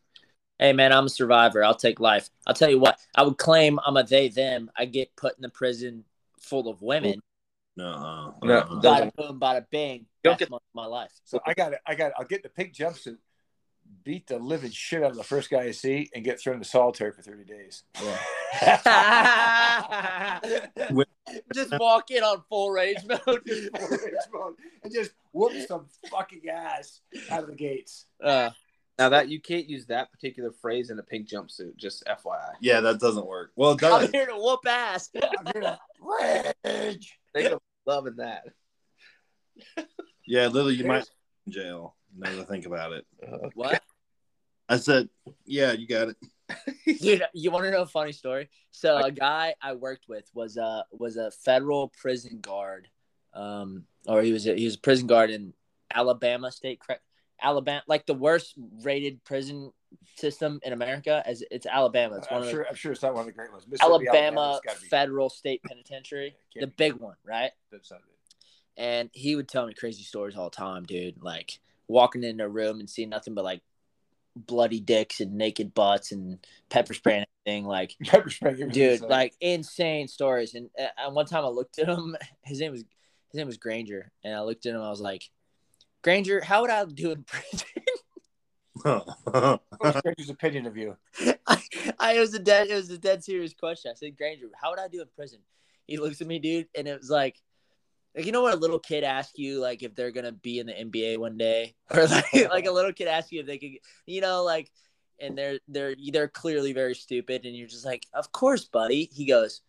Hey 0.60 0.74
man, 0.74 0.94
I'm 0.94 1.06
a 1.06 1.10
survivor. 1.10 1.64
I'll 1.64 1.74
take 1.76 2.00
life. 2.00 2.30
I'll 2.46 2.54
tell 2.54 2.70
you 2.70 2.80
what. 2.80 3.00
I 3.16 3.24
would 3.24 3.38
claim 3.38 3.80
I'm 3.86 3.98
a 3.98 4.04
they 4.04 4.30
them. 4.30 4.70
I 4.78 4.86
get 4.86 5.16
put 5.16 5.36
in 5.36 5.42
the 5.42 5.50
prison 5.50 6.04
full 6.40 6.68
of 6.70 6.82
women. 6.82 7.22
No, 7.78 8.36
No, 8.44 8.58
uh, 8.60 8.68
those 8.76 8.84
Bada 8.84 9.08
are- 9.08 9.12
boom, 9.16 9.40
bada 9.40 9.66
bang. 9.72 10.06
Don't 10.24 10.38
get- 10.38 10.50
month 10.50 10.62
my 10.74 10.86
life. 10.86 11.12
So 11.24 11.40
I 11.46 11.54
got 11.54 11.74
it. 11.74 11.80
I 11.88 11.96
got. 11.96 12.12
I'll 12.18 12.26
get 12.26 12.44
the 12.44 12.50
pink 12.50 12.74
jumpsuit, 12.74 13.18
beat 14.04 14.28
the 14.28 14.38
living 14.40 14.72
shit 14.72 15.04
out 15.04 15.12
of 15.12 15.18
the 15.18 15.24
first 15.24 15.50
guy 15.50 15.62
I 15.64 15.72
see, 15.72 16.10
and 16.16 16.24
get 16.24 16.40
thrown 16.40 16.56
into 16.58 16.68
solitary 16.68 17.12
for 17.12 17.22
thirty 17.22 17.44
days. 17.46 17.84
Just 21.54 21.78
walk 21.80 22.12
in 22.12 22.24
on 22.24 22.42
full 22.50 22.72
rage 22.72 22.98
mode. 23.08 23.42
and 24.84 24.94
just 24.94 25.12
whoop 25.32 25.54
some 25.68 25.86
fucking 26.10 26.42
ass 26.50 27.02
out 27.30 27.44
of 27.44 27.50
the 27.50 27.56
gates. 27.56 28.06
Uh, 28.22 28.50
Now 29.00 29.10
that 29.10 29.30
you 29.30 29.40
can't 29.40 29.68
use 29.70 29.86
that 29.88 30.12
particular 30.12 30.52
phrase 30.52 30.90
in 30.90 31.00
a 31.00 31.04
pink 31.04 31.28
jumpsuit, 31.30 31.78
just 31.78 32.04
FYI. 32.06 32.52
yeah, 32.60 32.82
that 32.82 33.00
doesn't 33.00 33.26
work. 33.26 33.52
Well, 33.56 33.72
it 33.72 33.80
does 33.80 34.06
I'm 34.06 34.12
here 34.12 34.26
to 34.26 34.36
whoop 34.36 34.66
ass. 34.68 35.10
I'm 35.16 35.46
here 35.54 35.62
to 35.62 35.80
rage. 36.66 37.18
They 37.34 37.50
are 37.52 37.60
loving 37.86 38.18
that. 38.18 38.44
Yeah, 40.28 40.48
Lily, 40.48 40.76
you 40.76 40.86
might 40.86 41.04
be 41.04 41.10
in 41.48 41.54
jail. 41.64 41.96
Now 42.18 42.32
that 42.32 42.40
I 42.40 42.44
think 42.44 42.66
about 42.66 42.94
it. 42.94 43.06
What? 43.54 43.82
I 44.70 44.78
said, 44.78 45.10
yeah, 45.46 45.74
you 45.74 45.88
got 45.88 46.10
it. 46.10 46.18
Dude, 47.02 47.24
you 47.34 47.52
want 47.52 47.66
to 47.66 47.72
know 47.72 47.82
a 47.82 47.86
funny 47.86 48.12
story? 48.12 48.50
So 48.72 48.98
a 48.98 49.12
guy 49.12 49.54
I 49.62 49.74
worked 49.74 50.08
with 50.08 50.30
was 50.34 50.58
a 50.58 50.86
was 50.92 51.18
a 51.18 51.32
federal 51.32 51.90
prison 51.90 52.40
guard, 52.42 52.88
um, 53.34 53.84
or 54.08 54.22
he 54.22 54.32
was 54.32 54.48
a, 54.48 54.56
he 54.56 54.66
was 54.66 54.76
a 54.76 54.80
prison 54.80 55.08
guard 55.08 55.30
in 55.30 55.54
Alabama 55.94 56.52
State, 56.52 56.80
correct? 56.80 57.04
Alabama, 57.42 57.82
like 57.88 58.06
the 58.06 58.14
worst 58.14 58.54
rated 58.84 59.24
prison 59.24 59.72
system 60.16 60.60
in 60.64 60.74
America, 60.74 61.24
as 61.26 61.44
it's 61.52 61.66
Alabama. 61.66 62.18
It's 62.18 62.30
one 62.30 62.38
I'm 62.38 62.42
of 62.44 62.46
the 62.46 62.52
sure. 62.52 62.68
I'm 62.70 62.76
sure 62.76 62.92
it's 62.92 63.02
not 63.02 63.14
one 63.14 63.22
of 63.22 63.26
the 63.26 63.34
great 63.34 63.52
ones. 63.52 63.66
Mississippi, 63.68 64.08
Alabama 64.08 64.60
it's 64.64 64.66
gotta 64.66 64.82
be- 64.82 64.88
Federal 64.88 65.30
State 65.30 65.62
Penitentiary, 65.68 66.36
the 66.56 66.68
big 66.68 66.94
one, 66.94 67.16
right? 67.26 67.52
That's 67.72 67.92
not 67.92 68.00
it. 68.00 68.06
And 68.78 69.10
he 69.14 69.36
would 69.36 69.50
tell 69.50 69.68
me 69.68 69.74
crazy 69.74 70.04
stories 70.04 70.38
all 70.38 70.50
the 70.50 70.56
time, 70.56 70.84
dude. 70.86 71.22
Like 71.22 71.60
walking 71.92 72.24
in 72.24 72.40
a 72.40 72.50
room 72.50 72.80
and 72.80 72.90
seeing 72.90 73.10
nothing 73.10 73.34
but 73.34 73.44
like 73.44 73.62
bloody 74.36 74.80
dicks 74.80 75.20
and 75.20 75.34
naked 75.34 75.74
butts 75.74 76.12
and 76.12 76.40
pepper 76.70 76.94
spray 76.94 77.18
and 77.18 77.26
everything. 77.46 77.66
Like, 77.66 77.96
Pepper 78.04 78.30
spray. 78.30 78.54
dude, 78.54 79.00
some. 79.00 79.10
like 79.10 79.34
insane 79.42 80.08
stories. 80.08 80.56
And, 80.56 80.70
uh, 80.80 80.88
and 80.98 81.16
one 81.16 81.26
time 81.26 81.46
I 81.46 81.50
looked 81.50 81.80
at 81.80 81.88
him. 81.88 82.16
His 82.44 82.60
name 82.60 82.72
was 82.72 82.84
his 83.32 83.38
name 83.38 83.48
was 83.48 83.58
Granger, 83.58 84.12
and 84.26 84.36
I 84.36 84.42
looked 84.42 84.66
at 84.66 84.76
him. 84.76 84.82
I 84.82 84.90
was 84.90 85.00
like, 85.00 85.24
Granger, 86.04 86.42
how 86.42 86.62
would 86.62 86.70
I 86.70 86.84
do 86.84 87.12
in 87.12 87.24
prison? 87.24 87.68
What's 88.84 90.02
Granger's 90.02 90.30
opinion 90.30 90.66
of 90.66 90.76
you? 90.76 90.98
I, 91.48 91.62
I 91.98 92.14
it 92.16 92.20
was 92.20 92.34
a 92.34 92.40
dead 92.40 92.68
it 92.68 92.76
was 92.76 92.90
a 92.90 92.98
dead 92.98 93.24
serious 93.24 93.54
question. 93.54 93.90
I 93.90 93.96
said, 93.96 94.18
Granger, 94.18 94.48
how 94.62 94.72
would 94.72 94.80
I 94.80 94.90
do 94.90 95.02
in 95.02 95.08
prison? 95.16 95.40
He 95.88 95.96
looks 95.98 96.20
at 96.20 96.28
me, 96.28 96.40
dude, 96.40 96.68
and 96.76 96.90
it 96.90 97.00
was 97.00 97.10
like, 97.10 97.38
like 98.16 98.26
you 98.26 98.32
know 98.32 98.42
what 98.42 98.54
a 98.54 98.58
little 98.58 98.80
kid 98.80 99.04
asks 99.04 99.38
you, 99.38 99.60
like 99.60 99.84
if 99.84 99.96
they're 99.96 100.12
gonna 100.12 100.32
be 100.32 100.60
in 100.60 100.68
the 100.68 100.74
NBA 100.74 101.18
one 101.18 101.38
day, 101.38 101.76
or 101.94 102.08
like 102.08 102.34
like 102.50 102.66
a 102.66 102.72
little 102.72 102.94
kid 102.94 103.08
asks 103.08 103.32
you 103.32 103.40
if 103.40 103.46
they 103.46 103.58
could, 103.58 103.72
you 104.06 104.22
know, 104.22 104.44
like, 104.44 104.72
and 105.20 105.38
they're 105.38 105.60
they're 105.68 105.96
they're 106.12 106.28
clearly 106.28 106.74
very 106.74 106.96
stupid, 106.96 107.46
and 107.46 107.56
you're 107.56 107.68
just 107.68 107.86
like, 107.86 108.06
of 108.14 108.32
course, 108.32 108.66
buddy. 108.66 109.10
He 109.12 109.26
goes, 109.26 109.62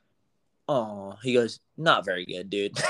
oh, 0.68 1.14
he 1.22 1.34
goes, 1.34 1.60
not 1.76 2.04
very 2.04 2.26
good, 2.26 2.50
dude. 2.50 2.78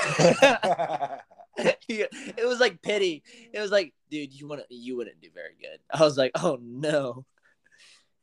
It 1.55 2.47
was 2.47 2.59
like 2.59 2.81
pity. 2.81 3.21
It 3.53 3.59
was 3.59 3.69
like, 3.69 3.93
dude, 4.09 4.33
you 4.33 4.47
wouldn't 4.47 4.65
you 4.71 4.97
wouldn't 4.97 5.21
do 5.21 5.29
very 5.35 5.55
good. 5.61 5.79
I 5.91 6.01
was 6.01 6.17
like, 6.17 6.31
oh 6.35 6.57
no, 6.59 7.25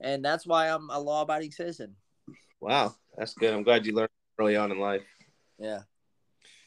and 0.00 0.24
that's 0.24 0.44
why 0.44 0.68
I'm 0.68 0.90
a 0.90 0.98
law 0.98 1.22
abiding 1.22 1.52
citizen. 1.52 1.94
Wow, 2.60 2.96
that's 3.16 3.34
good. 3.34 3.54
I'm 3.54 3.62
glad 3.62 3.86
you 3.86 3.94
learned 3.94 4.10
early 4.38 4.56
on 4.56 4.72
in 4.72 4.80
life. 4.80 5.02
Yeah. 5.60 5.82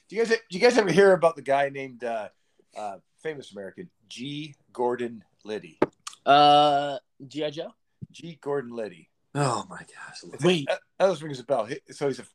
Do 0.09 0.15
you 0.15 0.25
guys? 0.25 0.29
Do 0.29 0.37
you 0.49 0.59
guys 0.59 0.77
ever 0.77 0.91
hear 0.91 1.13
about 1.13 1.35
the 1.35 1.41
guy 1.41 1.69
named 1.69 2.03
uh, 2.03 2.29
uh, 2.77 2.97
famous 3.21 3.51
American 3.51 3.89
G. 4.09 4.55
Gordon 4.71 5.23
Liddy? 5.43 5.79
Uh, 6.25 6.97
GI 7.27 7.51
Joe. 7.51 7.73
G. 8.11 8.37
Gordon 8.41 8.75
Liddy. 8.75 9.09
oh 9.35 9.65
my 9.69 9.79
gosh. 9.79 10.39
Wait. 10.41 10.67
that, 10.67 10.79
that 10.99 11.09
just 11.09 11.21
rings 11.21 11.39
a 11.39 11.43
bell. 11.43 11.67
So 11.91 12.07
he's 12.07 12.19
a. 12.19 12.25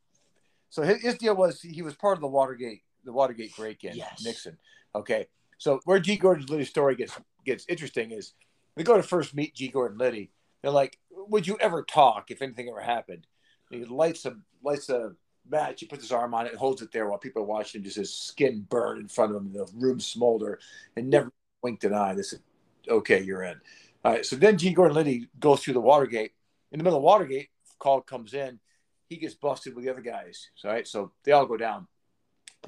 So 0.71 0.83
his, 0.83 1.01
his 1.01 1.15
deal 1.19 1.37
was 1.37 1.61
he 1.61 1.83
was 1.83 1.95
part 1.95 2.17
of 2.17 2.21
the 2.21 2.27
Watergate, 2.29 2.83
the 3.05 3.13
Watergate 3.13 3.57
break-in. 3.57 3.97
Yes. 3.97 4.23
Nixon. 4.25 4.59
Okay. 4.95 5.29
So 5.59 5.81
where 5.85 5.99
G. 5.99 6.17
Gordon 6.17 6.47
Liddy's 6.47 6.69
story 6.69 6.97
gets 6.97 7.19
gets 7.45 7.65
interesting 7.69 8.13
is 8.13 8.33
they 8.77 8.83
go 8.83 8.97
to 8.97 9.03
first 9.03 9.35
meet 9.35 9.55
G. 9.55 9.69
Gordon 9.69 9.99
Liddy. 9.99 10.31
They're 10.63 10.71
like, 10.71 10.99
"Would 11.11 11.47
you 11.47 11.57
ever 11.61 11.83
talk 11.83 12.31
if 12.31 12.43
anything 12.43 12.69
ever 12.69 12.81
happened?" 12.81 13.27
He 13.71 13.85
lights 13.85 14.25
a 14.25 14.37
lights 14.63 14.89
a 14.89 15.13
match. 15.51 15.81
He 15.81 15.87
puts 15.87 16.03
his 16.03 16.13
arm 16.13 16.35
on 16.35 16.47
it 16.47 16.51
and 16.51 16.59
holds 16.59 16.83
it 16.83 16.93
there 16.93 17.09
while 17.09 17.19
people 17.19 17.43
are 17.43 17.47
watching. 17.47 17.83
Just 17.83 17.97
his 17.97 18.15
skin 18.15 18.67
burn 18.69 18.99
in 18.99 19.09
front 19.09 19.35
of 19.35 19.43
him. 19.43 19.53
The 19.53 19.67
room 19.75 20.01
smolder 20.01 20.59
and 20.97 21.09
never 21.11 21.33
winked 21.63 21.85
an 21.85 21.95
eye. 21.95 22.15
They 22.15 22.23
said, 22.23 22.41
"Okay, 22.89 23.23
you're 23.23 23.43
in." 23.43 23.61
All 24.05 24.13
right. 24.13 24.27
So 24.27 24.37
then 24.37 24.59
G. 24.59 24.73
Gordon 24.73 24.97
Liddy 24.97 25.29
goes 25.39 25.63
through 25.63 25.75
the 25.75 25.81
Watergate. 25.81 26.33
In 26.71 26.79
the 26.79 26.85
middle 26.85 26.99
of 26.99 27.05
Watergate, 27.05 27.49
call 27.79 28.01
comes 28.01 28.35
in. 28.35 28.61
He 29.09 29.17
gets 29.17 29.35
busted 29.35 29.75
with 29.75 29.85
the 29.85 29.91
other 29.91 30.03
guys. 30.03 30.51
All 30.65 30.71
right. 30.71 30.87
So 30.87 31.13
they 31.25 31.33
all 31.33 31.47
go 31.47 31.57
down. 31.57 31.87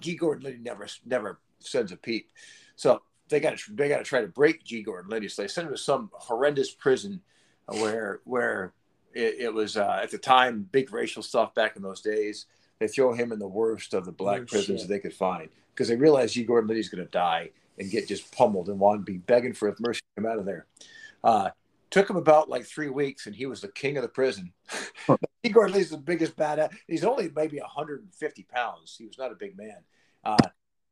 G. 0.01 0.17
Gordon 0.17 0.45
Liddy 0.45 0.59
never 0.59 0.87
never 1.05 1.41
sends 1.59 1.93
a 1.93 1.97
peep. 1.97 2.31
So 2.77 3.03
they 3.29 3.41
got 3.41 3.59
to 3.59 3.75
they 3.75 3.89
got 3.89 3.99
to 3.99 4.05
try 4.05 4.21
to 4.21 4.29
break 4.29 4.65
G. 4.65 4.83
Gordon 4.83 5.11
Liddy. 5.11 5.29
So 5.29 5.43
they 5.43 5.49
send 5.49 5.69
him 5.69 5.75
to 5.75 5.79
some 5.79 6.11
horrendous 6.15 6.71
prison 6.73 7.21
where 7.67 8.21
where 8.25 8.73
it, 9.15 9.37
it 9.39 9.55
was 9.55 9.77
uh, 9.77 10.01
at 10.03 10.11
the 10.11 10.19
time 10.19 10.69
big 10.71 10.93
racial 10.93 11.23
stuff 11.23 11.55
back 11.55 11.77
in 11.77 11.83
those 11.83 12.01
days. 12.01 12.47
They 12.81 12.89
throw 12.89 13.13
him 13.13 13.31
in 13.31 13.39
the 13.39 13.47
worst 13.47 13.95
of 13.95 14.05
the 14.07 14.13
black 14.13 14.43
Oh, 14.43 14.47
prisons 14.47 14.83
that 14.83 14.89
they 14.89 14.99
could 14.99 15.15
find 15.15 15.49
because 15.75 15.89
they 15.89 15.97
realize 15.97 16.33
G. 16.33 16.45
Gordon 16.45 16.69
Liddy's 16.69 16.89
going 16.89 17.05
to 17.05 17.11
die 17.11 17.51
and 17.79 17.91
get 17.91 18.09
just 18.09 18.35
pummeled 18.35 18.69
and 18.69 18.81
want 18.81 19.05
to 19.05 19.13
be 19.13 19.19
begging 19.19 19.53
for 19.53 19.75
mercy 19.79 20.01
to 20.01 20.23
come 20.23 20.31
out 20.31 20.39
of 20.39 20.47
there. 20.47 20.67
Uh, 21.23 21.51
took 21.91 22.09
him 22.09 22.17
about 22.17 22.49
like 22.49 22.65
three 22.65 22.89
weeks, 22.89 23.27
and 23.27 23.35
he 23.35 23.47
was 23.47 23.61
the 23.61 23.69
king 23.69 23.97
of 23.97 24.03
the 24.03 24.09
prison. 24.09 24.53
G. 25.09 25.51
Gordon 25.53 25.75
Liddy's 25.75 25.91
the 25.91 25.99
biggest 25.99 26.37
badass. 26.37 26.73
He's 26.87 27.05
only 27.05 27.31
maybe 27.35 27.59
150 27.59 28.43
pounds. 28.45 28.97
He 28.99 29.07
was 29.07 29.19
not 29.19 29.33
a 29.33 29.37
big 29.37 29.57
man. 29.57 29.79
Uh, 30.25 30.37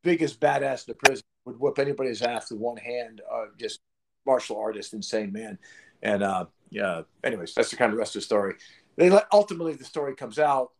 biggest 0.03 0.41
badass 0.41 0.86
in 0.86 0.93
the 0.93 1.07
prison 1.07 1.24
would 1.47 1.59
whip 1.59 1.78
anybody's 1.78 2.22
ass 2.22 2.51
with 2.51 2.61
one 2.61 2.76
hand. 2.76 3.22
Uh, 3.32 3.47
just 3.59 3.80
martial 4.26 4.59
artist, 4.59 4.93
insane 4.93 5.32
man. 5.32 5.59
And 6.03 6.22
uh, 6.22 6.47
yeah, 6.70 7.03
anyways, 7.24 7.55
that's 7.55 7.70
the 7.70 7.76
kind 7.76 7.93
of 7.93 7.99
rest 7.99 8.14
of 8.14 8.20
the 8.20 8.26
story. 8.26 8.55
They 8.97 9.11
let, 9.11 9.26
ultimately 9.32 9.74
the 9.74 9.84
story 9.84 10.14
comes 10.14 10.39
out. 10.39 10.72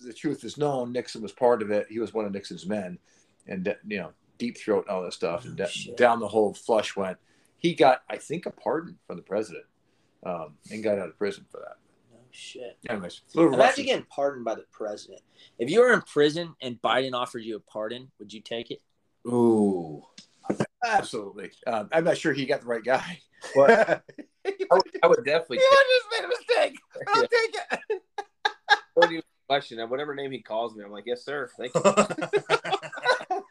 The 0.00 0.12
truth 0.12 0.44
is 0.44 0.56
known. 0.58 0.92
Nixon 0.92 1.22
was 1.22 1.32
part 1.32 1.62
of 1.62 1.70
it. 1.70 1.86
He 1.88 1.98
was 1.98 2.12
one 2.14 2.24
of 2.24 2.32
Nixon's 2.32 2.66
men, 2.66 2.98
and 3.46 3.74
you 3.86 3.98
know, 3.98 4.10
deep 4.38 4.58
throat 4.58 4.84
and 4.86 4.96
all 4.96 5.02
that 5.02 5.12
stuff, 5.14 5.44
and 5.44 5.54
Oh, 5.54 5.64
da- 5.64 5.70
shit. 5.70 5.96
down 5.96 6.20
the 6.20 6.28
whole 6.28 6.52
flush 6.54 6.96
went. 6.96 7.18
He 7.58 7.74
got, 7.74 8.02
I 8.10 8.16
think, 8.18 8.46
a 8.46 8.50
pardon 8.50 8.98
from 9.06 9.16
the 9.16 9.22
president, 9.22 9.64
um, 10.24 10.54
and 10.70 10.82
got 10.84 10.98
out 10.98 11.08
of 11.08 11.16
prison 11.18 11.46
for 11.50 11.58
that. 11.60 11.76
No 12.12 12.18
shit. 12.30 12.76
Anyways, 12.88 13.22
little 13.34 13.54
Imagine 13.54 13.60
reference. 13.68 13.86
getting 13.86 14.06
pardoned 14.06 14.44
by 14.44 14.54
the 14.54 14.64
president. 14.70 15.22
If 15.58 15.70
you 15.70 15.80
were 15.80 15.92
in 15.92 16.02
prison 16.02 16.54
and 16.60 16.80
Biden 16.82 17.14
offered 17.14 17.38
you 17.40 17.56
a 17.56 17.60
pardon, 17.60 18.10
would 18.18 18.32
you 18.32 18.40
take 18.42 18.70
it? 18.70 18.82
Ooh. 19.26 20.02
Absolutely. 20.84 21.50
Um, 21.66 21.88
I'm 21.90 22.04
not 22.04 22.16
sure 22.18 22.32
he 22.32 22.46
got 22.46 22.60
the 22.60 22.66
right 22.66 22.84
guy. 22.84 23.18
What? 23.54 24.04
you 24.44 24.66
I 24.70 24.74
would, 24.74 24.82
I 25.02 25.06
would 25.08 25.24
definitely 25.24 25.58
just 25.58 26.04
made 26.12 26.24
a 26.24 26.28
mistake. 26.28 26.78
I'll 27.08 27.22
Yeah. 27.22 27.26
take 27.28 27.56
it. 27.90 28.02
What 29.46 29.54
do 29.54 29.58
you 29.58 29.60
question? 29.60 29.80
And 29.80 29.90
Whatever 29.90 30.14
name 30.14 30.32
he 30.32 30.40
calls 30.40 30.74
me, 30.74 30.84
I'm 30.84 30.90
like, 30.90 31.04
yes, 31.06 31.24
sir. 31.24 31.48
Thank 31.56 31.74
you. 31.74 31.82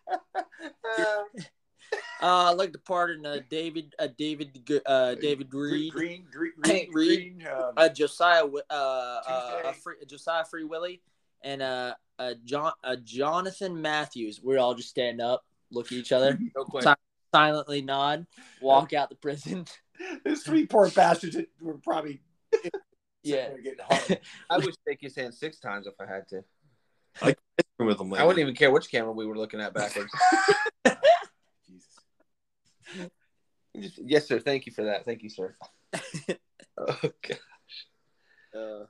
Uh, 2.21 2.49
I'd 2.49 2.57
like 2.57 2.71
to 2.71 2.79
pardon 2.79 3.25
uh, 3.25 3.39
David, 3.49 3.93
uh, 3.99 4.07
David, 4.17 4.81
uh, 4.85 5.15
David 5.15 5.53
Reed, 5.53 5.91
green, 5.91 6.25
green, 6.31 6.53
Hey, 6.63 6.85
green, 6.85 6.93
Reed. 6.93 7.37
green, 7.43 7.47
um, 7.53 7.73
uh, 7.75 7.89
Josiah, 7.89 8.45
uh, 8.45 8.51
uh, 8.71 9.21
uh, 9.65 9.71
Free, 9.73 9.95
Josiah 10.07 10.45
Free 10.45 10.63
Willie, 10.63 11.01
and 11.43 11.61
uh, 11.61 11.93
uh, 12.17 12.33
John, 12.45 12.71
uh, 12.85 12.95
Jonathan 13.03 13.79
Matthews. 13.79 14.41
We 14.41 14.55
all 14.57 14.73
just 14.73 14.89
stand 14.89 15.19
up, 15.21 15.43
look 15.71 15.87
at 15.87 15.91
each 15.91 16.13
other, 16.13 16.39
No 16.55 16.63
question. 16.63 16.95
silently 17.33 17.81
nod, 17.81 18.25
walk 18.61 18.93
out 18.93 19.09
the 19.09 19.15
prison. 19.15 19.65
There's 20.23 20.41
three 20.41 20.65
poor 20.65 20.89
bastards 20.89 21.35
that 21.35 21.49
were 21.61 21.77
probably 21.77 22.21
Yeah. 23.25 23.49
I 24.49 24.57
would 24.57 24.75
shake 24.87 24.99
his 25.01 25.15
hand 25.15 25.33
six 25.33 25.59
times 25.59 25.87
if 25.87 25.95
I 25.99 26.05
had 26.05 26.27
to. 26.29 26.43
with 27.79 27.97
them 27.97 28.13
I 28.13 28.23
wouldn't 28.23 28.39
even 28.39 28.55
care 28.55 28.71
which 28.71 28.89
camera 28.89 29.11
we 29.11 29.25
were 29.25 29.37
looking 29.37 29.59
at 29.59 29.73
backwards. 29.73 30.11
Jesus. 33.73 33.99
Yes, 34.03 34.27
sir. 34.27 34.39
Thank 34.39 34.67
you 34.67 34.71
for 34.71 34.85
that. 34.85 35.05
Thank 35.05 35.23
you, 35.23 35.29
sir. 35.29 35.55
okay. 37.03 37.37
Uh, 38.55 38.85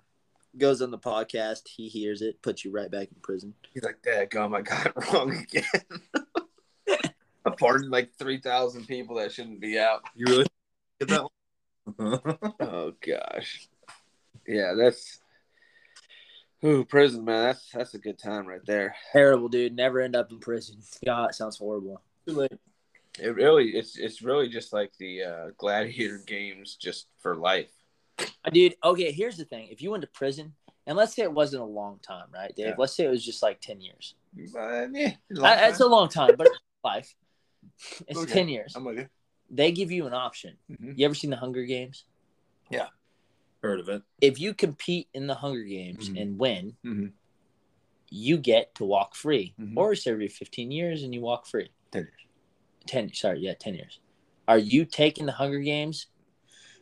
goes 0.58 0.82
on 0.82 0.92
the 0.92 1.00
podcast. 1.00 1.62
He 1.68 1.88
hears 1.88 2.22
it, 2.22 2.42
puts 2.42 2.66
you 2.66 2.72
right 2.72 2.92
back 2.92 3.08
in 3.08 3.22
prison. 3.22 3.54
He's 3.74 3.84
like, 3.84 4.02
Dad, 4.04 4.30
gum, 4.30 4.54
I 4.54 4.62
got 4.62 4.88
it 4.88 4.94
wrong 5.12 5.32
again. 5.32 5.64
I 7.46 7.52
pardoned 7.58 7.92
like 7.92 8.12
three 8.18 8.40
thousand 8.40 8.88
people 8.88 9.16
that 9.18 9.32
shouldn't 9.32 9.62
be 9.62 9.80
out. 9.80 10.02
You 10.16 10.26
really 10.28 10.46
get 11.00 11.10
that 11.10 11.24
one? 11.24 12.20
Oh 12.60 12.94
gosh, 13.06 13.68
yeah, 14.48 14.74
that's. 14.74 15.20
Ooh, 16.64 16.84
prison 16.84 17.24
man, 17.26 17.44
that's 17.44 17.70
that's 17.72 17.94
a 17.94 18.00
good 18.00 18.18
time 18.18 18.48
right 18.48 18.66
there. 18.66 18.96
Terrible, 19.12 19.50
dude. 19.50 19.76
Never 19.76 20.00
end 20.00 20.16
up 20.16 20.32
in 20.32 20.40
prison. 20.40 20.78
God, 21.06 21.30
it 21.30 21.36
sounds 21.36 21.58
horrible. 21.58 22.02
It 22.28 23.36
really, 23.36 23.70
it's 23.70 23.98
it's 23.98 24.22
really 24.22 24.50
just 24.50 24.74
like 24.74 24.92
the 24.98 25.24
uh, 25.24 25.46
gladiator 25.58 26.22
games, 26.26 26.76
just 26.76 27.08
for 27.20 27.36
life. 27.36 27.70
Uh, 28.20 28.50
Dude, 28.52 28.76
okay, 28.84 29.12
here's 29.12 29.38
the 29.38 29.46
thing. 29.46 29.68
If 29.70 29.82
you 29.82 29.92
went 29.92 30.02
to 30.02 30.08
prison, 30.08 30.54
and 30.88 30.98
let's 30.98 31.16
say 31.16 31.24
it 31.24 31.32
wasn't 31.32 31.64
a 31.64 31.66
long 31.66 32.00
time, 32.00 32.28
right, 32.34 32.56
Dave? 32.56 32.68
Yeah. 32.68 32.76
Let's 32.78 32.96
say 32.96 33.06
it 33.06 33.10
was 33.10 33.26
just 33.26 33.44
like 33.44 33.60
10 33.62 33.82
years. 33.82 34.16
Uh, 34.56 34.88
yeah, 34.92 35.12
It's 35.70 35.80
a 35.80 35.88
long 35.88 36.10
time, 36.10 36.36
but 36.38 36.48
life. 36.84 37.16
It's 38.08 38.20
Okay. 38.20 38.34
10 38.34 38.50
years. 38.50 38.74
I'm 38.76 38.86
with 38.86 38.98
you. 38.98 39.08
They 39.50 39.72
give 39.72 39.92
you 39.92 40.08
an 40.08 40.14
option. 40.14 40.58
Mhm. 40.72 40.98
You 40.98 41.06
ever 41.06 41.16
seen 41.16 41.30
the 41.30 41.38
Hunger 41.38 41.64
Games? 41.64 42.06
Heard 43.66 43.80
of 43.80 43.90
it? 43.90 44.04
If 44.22 44.40
you 44.40 44.54
compete 44.54 45.08
in 45.14 45.28
the 45.28 45.36
Hunger 45.36 45.64
Games 45.64 46.10
Mhm. 46.10 46.22
and 46.22 46.40
win, 46.40 46.78
Mhm. 46.86 47.14
you 48.10 48.38
get 48.38 48.76
to 48.76 48.86
walk 48.86 49.16
free. 49.16 49.54
Mhm. 49.60 49.76
Or 49.76 49.96
serve 49.96 50.22
you 50.22 50.30
15 50.30 50.72
years 50.72 51.04
and 51.04 51.14
you 51.14 51.22
walk 51.22 51.46
free. 51.48 51.70
Ten 51.92 52.04
years. 52.04 52.22
10, 52.86 53.14
sorry, 53.14 53.40
yeah, 53.40 53.54
10 53.56 53.76
years. 53.76 54.00
Are 54.48 54.60
you 54.60 54.86
taking 54.86 55.26
the 55.26 55.32
Hunger 55.32 55.60
Games? 55.60 56.08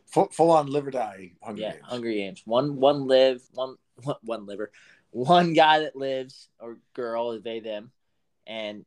Full, 0.06 0.28
full 0.28 0.50
on 0.50 0.66
live 0.66 0.86
or 0.86 0.90
die 0.90 1.32
Hunger 1.42 1.62
yeah, 1.62 1.72
Games. 1.72 1.84
Hunger 1.86 2.12
Games. 2.12 2.42
One 2.46 2.76
one 2.76 3.06
live, 3.06 3.42
one 3.54 3.76
one- 4.02 4.16
one 4.22 4.46
liver. 4.46 4.70
One 5.12 5.54
guy 5.54 5.78
that 5.80 5.96
lives 5.96 6.48
or 6.58 6.78
girl, 6.92 7.40
they 7.40 7.60
them, 7.60 7.92
and 8.46 8.84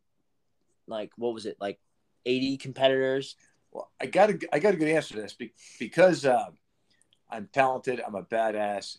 like 0.85 1.11
what 1.17 1.33
was 1.33 1.45
it? 1.45 1.57
Like 1.59 1.79
80 2.25 2.57
competitors. 2.57 3.35
Well, 3.71 3.89
I 3.99 4.05
got 4.05 4.29
a, 4.29 4.39
I 4.53 4.59
got 4.59 4.73
a 4.73 4.77
good 4.77 4.89
answer 4.89 5.15
to 5.15 5.21
this 5.21 5.35
because 5.79 6.25
uh, 6.25 6.51
I'm 7.29 7.49
talented, 7.51 8.01
I'm 8.05 8.15
a 8.15 8.23
badass, 8.23 8.97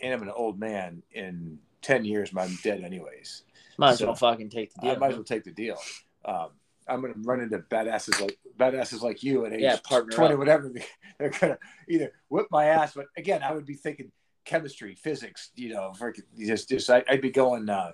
and 0.00 0.12
I'm 0.14 0.22
an 0.22 0.30
old 0.30 0.58
man. 0.58 1.02
In 1.12 1.58
ten 1.82 2.04
years, 2.04 2.30
I'm 2.36 2.56
dead 2.62 2.82
anyways. 2.82 3.42
Might 3.78 3.92
as 3.92 3.98
So, 3.98 4.06
well 4.06 4.14
fucking 4.14 4.50
take 4.50 4.72
the 4.74 4.80
deal. 4.80 4.90
I 4.92 4.96
might 4.96 5.10
as 5.10 5.14
well 5.16 5.24
take 5.24 5.44
the 5.44 5.52
deal. 5.52 5.78
Um, 6.24 6.48
I'm 6.88 7.00
going 7.00 7.12
to 7.14 7.20
run 7.20 7.40
into 7.40 7.58
badasses 7.58 8.20
like 8.20 8.38
badasses 8.56 9.02
like 9.02 9.22
you 9.22 9.44
at 9.46 9.52
age 9.52 9.62
Yeah, 9.62 9.76
partner 9.84 10.12
twenty, 10.12 10.34
up. 10.34 10.38
whatever. 10.38 10.70
They're 11.18 11.30
going 11.30 11.54
to 11.54 11.58
either 11.88 12.12
whip 12.28 12.46
my 12.50 12.66
ass, 12.66 12.94
but 12.94 13.06
again, 13.16 13.42
I 13.42 13.52
would 13.52 13.66
be 13.66 13.74
thinking 13.74 14.12
chemistry, 14.44 14.94
physics. 14.94 15.50
You 15.56 15.70
know, 15.74 15.92
just 16.38 16.68
just 16.68 16.88
I, 16.90 17.02
I'd 17.08 17.20
be 17.22 17.30
going. 17.30 17.68
Uh, 17.68 17.92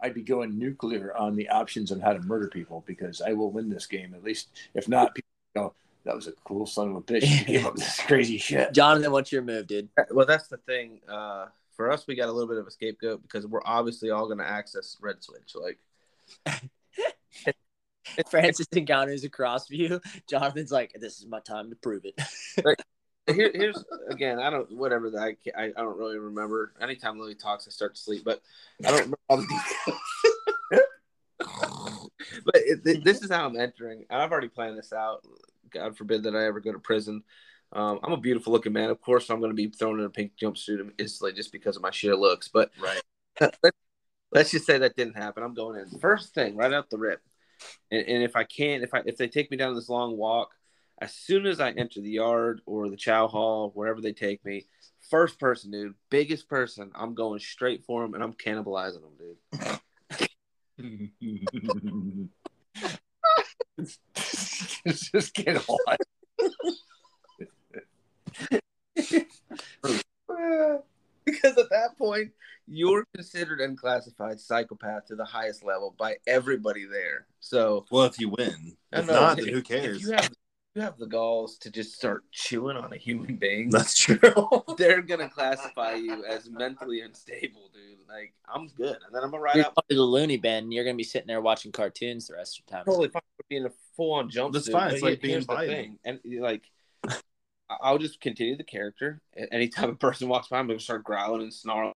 I'd 0.00 0.12
be 0.12 0.22
going 0.22 0.58
nuclear 0.58 1.16
on 1.16 1.34
the 1.34 1.48
options 1.48 1.90
on 1.90 2.00
how 2.00 2.12
to 2.12 2.20
murder 2.20 2.48
people 2.48 2.84
because 2.86 3.22
I 3.22 3.32
will 3.32 3.50
win 3.50 3.70
this 3.70 3.86
game 3.86 4.12
at 4.12 4.22
least. 4.22 4.50
If 4.74 4.86
not, 4.88 5.14
people 5.14 5.28
go, 5.56 5.74
"That 6.04 6.14
was 6.14 6.26
a 6.26 6.32
cool 6.44 6.66
son 6.66 6.90
of 6.90 6.96
a 6.96 7.00
bitch. 7.00 7.22
He 7.24 7.44
gave 7.44 7.66
up 7.66 7.76
this 7.76 8.00
crazy 8.06 8.38
shit." 8.38 8.72
Jonathan, 8.72 9.12
what's 9.12 9.32
your 9.32 9.42
move, 9.42 9.66
dude? 9.66 9.88
Well, 10.10 10.26
that's 10.26 10.48
the 10.48 10.58
thing. 10.58 11.00
Uh, 11.08 11.46
for 11.76 11.90
us, 11.90 12.06
we 12.06 12.14
got 12.14 12.28
a 12.28 12.32
little 12.32 12.48
bit 12.48 12.58
of 12.58 12.66
a 12.66 12.70
scapegoat 12.70 13.22
because 13.22 13.46
we're 13.46 13.62
obviously 13.64 14.10
all 14.10 14.26
going 14.26 14.38
to 14.38 14.48
access 14.48 14.96
Red 15.00 15.22
Switch. 15.22 15.54
Like, 15.54 15.78
Francis 18.30 18.66
encounters 18.72 19.24
a 19.24 19.28
cross 19.28 19.68
view. 19.68 20.00
Jonathan's 20.28 20.70
like, 20.72 20.92
"This 20.98 21.18
is 21.18 21.26
my 21.26 21.40
time 21.40 21.70
to 21.70 21.76
prove 21.76 22.04
it." 22.04 22.20
Here, 23.26 23.50
here's 23.54 23.82
again. 24.10 24.38
I 24.38 24.50
don't 24.50 24.70
whatever 24.76 25.08
that 25.10 25.22
I, 25.22 25.32
ca- 25.32 25.58
I 25.58 25.64
I 25.64 25.82
don't 25.82 25.96
really 25.96 26.18
remember. 26.18 26.74
Anytime 26.80 27.18
Lily 27.18 27.34
talks, 27.34 27.66
I 27.66 27.70
start 27.70 27.94
to 27.94 28.00
sleep, 28.00 28.22
but 28.22 28.42
I 28.84 28.88
don't 28.88 28.94
remember 28.96 29.18
all 29.30 29.38
the 29.38 29.46
details. 29.46 30.00
but 32.44 32.54
it, 32.56 33.02
this 33.04 33.22
is 33.22 33.30
how 33.30 33.46
I'm 33.46 33.56
entering. 33.56 34.04
and 34.10 34.20
I've 34.22 34.30
already 34.30 34.48
planned 34.48 34.76
this 34.76 34.92
out. 34.92 35.24
God 35.74 35.96
forbid 35.96 36.22
that 36.22 36.36
I 36.36 36.46
ever 36.46 36.60
go 36.60 36.72
to 36.72 36.78
prison. 36.78 37.22
Um, 37.72 37.98
I'm 38.02 38.12
a 38.12 38.16
beautiful 38.16 38.52
looking 38.52 38.72
man. 38.72 38.90
Of 38.90 39.00
course, 39.00 39.28
I'm 39.28 39.40
going 39.40 39.50
to 39.50 39.56
be 39.56 39.68
thrown 39.68 39.98
in 39.98 40.06
a 40.06 40.10
pink 40.10 40.32
jumpsuit 40.40 40.92
instantly 40.98 41.32
just 41.32 41.52
because 41.52 41.76
of 41.76 41.82
my 41.82 41.90
sheer 41.90 42.14
looks. 42.14 42.48
But 42.48 42.70
Right. 42.80 43.02
let's, 43.40 43.58
let's 44.32 44.50
just 44.52 44.66
say 44.66 44.78
that 44.78 44.96
didn't 44.96 45.16
happen. 45.16 45.42
I'm 45.42 45.54
going 45.54 45.80
in 45.80 45.98
first 45.98 46.34
thing 46.34 46.56
right 46.56 46.72
out 46.72 46.88
the 46.88 46.98
rip. 46.98 47.20
And, 47.90 48.06
and 48.06 48.22
if 48.22 48.36
I 48.36 48.44
can't, 48.44 48.82
if 48.82 48.94
I 48.94 49.02
if 49.06 49.16
they 49.16 49.28
take 49.28 49.50
me 49.50 49.56
down 49.56 49.74
this 49.74 49.88
long 49.88 50.16
walk, 50.16 50.54
as 51.00 51.12
soon 51.12 51.46
as 51.46 51.60
I 51.60 51.70
enter 51.70 52.00
the 52.00 52.10
yard 52.10 52.60
or 52.66 52.88
the 52.88 52.96
chow 52.96 53.26
hall, 53.26 53.72
wherever 53.74 54.00
they 54.00 54.12
take 54.12 54.44
me, 54.44 54.66
first 55.10 55.40
person, 55.40 55.72
dude, 55.72 55.94
biggest 56.10 56.48
person, 56.48 56.92
I'm 56.94 57.14
going 57.14 57.40
straight 57.40 57.84
for 57.84 58.02
them 58.02 58.14
and 58.14 58.22
I'm 58.22 58.34
cannibalizing 58.34 59.02
them, 59.02 59.16
dude. 59.18 59.80
it's 63.78 65.10
just 65.10 65.34
get 65.34 65.62
on. 65.68 65.78
because 71.24 71.56
at 71.58 71.70
that 71.70 71.96
point, 71.98 72.30
you're 72.66 73.04
considered 73.14 73.60
unclassified 73.60 74.40
psychopath 74.40 75.06
to 75.06 75.16
the 75.16 75.24
highest 75.24 75.64
level 75.64 75.94
by 75.98 76.16
everybody 76.26 76.84
there. 76.86 77.26
So 77.40 77.86
Well, 77.90 78.04
if 78.04 78.18
you 78.18 78.28
win, 78.30 78.76
I 78.92 79.00
if 79.00 79.06
know, 79.06 79.12
not, 79.14 79.38
if- 79.38 79.44
then 79.44 79.54
who 79.54 79.58
If 79.60 79.64
cares? 79.64 80.00
you 80.02 80.12
have 80.12 80.30
you 80.74 80.82
have 80.82 80.98
the 80.98 81.06
galls 81.06 81.56
to 81.58 81.70
just 81.70 81.94
start 81.94 82.24
chewing 82.32 82.76
on 82.76 82.92
a 82.92 82.96
human 82.96 83.36
being, 83.36 83.70
That's 83.70 83.94
true. 83.98 84.18
they're 84.76 85.02
gonna 85.02 85.28
classify 85.28 85.94
you 85.94 86.24
as 86.24 86.48
mentally 86.50 87.00
unstable, 87.00 87.70
dude. 87.72 87.98
Like 88.08 88.34
I'm 88.52 88.66
good, 88.68 88.96
and 89.06 89.12
then 89.14 89.22
I'm 89.22 89.30
gonna 89.30 89.42
ride 89.42 89.56
You're 89.56 89.66
out 89.66 89.74
to 89.88 89.94
the 89.96 90.02
loony 90.02 90.36
bin. 90.36 90.72
You're 90.72 90.84
gonna 90.84 90.96
be 90.96 91.04
sitting 91.04 91.28
there 91.28 91.40
watching 91.40 91.72
cartoons 91.72 92.26
the 92.28 92.34
rest 92.34 92.58
of 92.60 92.66
the 92.66 92.72
time. 92.72 92.84
totally 92.84 93.08
fine 93.08 93.22
with 93.38 93.48
being 93.48 93.64
a 93.66 93.70
full 93.96 94.12
on 94.14 94.28
jump. 94.30 94.52
That's 94.52 94.68
fine. 94.68 94.92
It's 94.92 95.02
like 95.02 95.20
being 95.20 95.32
here's 95.34 95.46
the 95.46 95.54
Biden. 95.54 95.66
thing, 95.68 95.98
and 96.04 96.20
like. 96.40 96.62
I- 97.70 97.78
I'll 97.80 97.96
just 97.98 98.20
continue 98.20 98.56
the 98.58 98.62
character. 98.64 99.22
A- 99.36 99.52
Anytime 99.52 99.88
a 99.88 99.94
person 99.94 100.28
walks 100.28 100.48
by, 100.48 100.58
I'm 100.58 100.66
gonna 100.66 100.78
start 100.78 101.02
growling 101.02 101.40
and 101.42 101.52
snarling. 101.52 101.94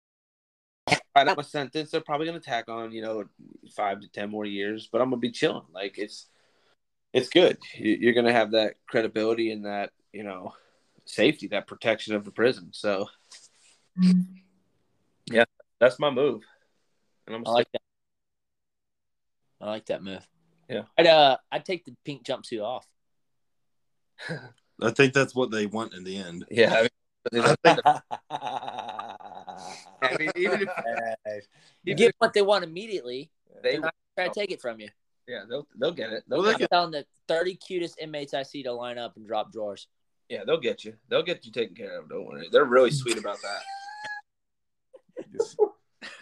Right 1.15 1.28
out 1.28 1.36
my 1.36 1.43
sentence, 1.43 1.91
they're 1.91 1.99
probably 1.99 2.25
gonna 2.28 2.39
tack 2.39 2.69
on, 2.69 2.91
you 2.93 3.01
know, 3.01 3.25
five 3.75 3.99
to 4.01 4.07
ten 4.07 4.30
more 4.30 4.45
years, 4.45 4.88
but 4.89 5.01
I'm 5.01 5.09
gonna 5.09 5.19
be 5.19 5.32
chilling. 5.32 5.63
Like 5.73 5.97
it's, 5.97 6.28
it's 7.14 7.30
good. 7.30 7.58
You- 7.76 7.97
You're 7.99 8.14
gonna 8.14 8.34
have 8.34 8.51
that 8.51 8.76
credibility 8.88 9.51
and 9.51 9.66
that, 9.66 9.91
you 10.14 10.24
know, 10.24 10.53
safety, 11.05 11.47
that 11.47 11.68
protection 11.68 12.16
of 12.16 12.26
the 12.26 12.32
prison. 12.32 12.70
So, 12.74 13.08
yeah, 15.32 15.45
that's 15.80 15.99
my 15.99 16.10
move. 16.10 16.43
And 17.26 17.36
I'm 17.36 17.43
I 17.45 17.51
like 17.51 17.72
that. 17.72 17.82
I 19.62 19.66
like 19.68 19.86
that 19.88 20.03
move. 20.03 20.26
Yeah. 20.70 20.84
I'd 20.97 21.08
uh, 21.08 21.38
I'd 21.51 21.66
take 21.66 21.86
the 21.86 21.95
pink 22.05 22.24
jumpsuit 22.24 22.64
off. 22.64 22.86
I 24.82 24.91
think 24.91 25.14
that's 25.14 25.34
what 25.34 25.49
they 25.51 25.66
want 25.66 25.93
in 25.93 26.03
the 26.03 26.18
end. 26.18 26.45
yeah. 26.51 26.74
I 26.74 26.82
mean, 26.82 26.89
I 30.01 30.18
mean, 30.20 30.32
even 30.36 30.62
if, 30.62 30.70
You 31.84 31.95
get 31.95 32.16
what 32.20 32.34
they 32.34 32.41
want 32.41 32.64
immediately. 32.64 33.32
they, 33.64 33.72
They're 33.72 33.82
not 33.82 33.95
trying 34.16 34.30
to 34.32 34.39
take 34.39 34.51
it 34.51 34.62
from 34.62 34.80
you. 34.80 34.89
Yeah, 35.28 35.43
they'll 35.49 35.67
they'll 35.78 35.91
get 35.91 36.11
it. 36.11 36.23
They'll 36.28 36.41
Well, 36.41 36.51
get 36.51 36.59
they 36.59 36.65
I'm 36.65 36.69
telling 36.69 36.91
the 36.91 37.05
30 37.28 37.55
cutest 37.55 37.97
inmates 37.99 38.34
I 38.34 38.43
see 38.43 38.63
to 38.63 38.71
line 38.71 38.97
up 38.97 39.17
and 39.17 39.28
drop 39.28 39.51
drawers. 39.51 39.88
Yeah, 40.30 40.43
they'll 40.45 40.59
get 40.59 40.84
you. 40.84 40.93
They'll 41.09 41.23
get 41.23 41.45
you 41.45 41.51
taken 41.51 41.75
care 41.75 41.99
of. 41.99 42.09
Don't 42.09 42.25
worry. 42.25 42.47
They're 42.51 42.65
really 42.65 42.91
sweet 42.91 43.17
about 43.17 43.38
that. 43.41 43.61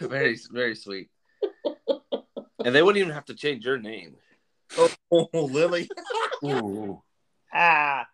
very, 0.00 0.38
very 0.50 0.74
sweet. 0.74 1.10
And 2.64 2.74
they 2.74 2.82
wouldn't 2.82 3.00
even 3.00 3.12
have 3.12 3.26
to 3.26 3.34
change 3.34 3.64
your 3.64 3.78
name. 3.78 4.16
Oh, 4.76 5.28
Lily. 5.32 5.88
Ooh. 6.44 7.02
Ah. 7.58 8.04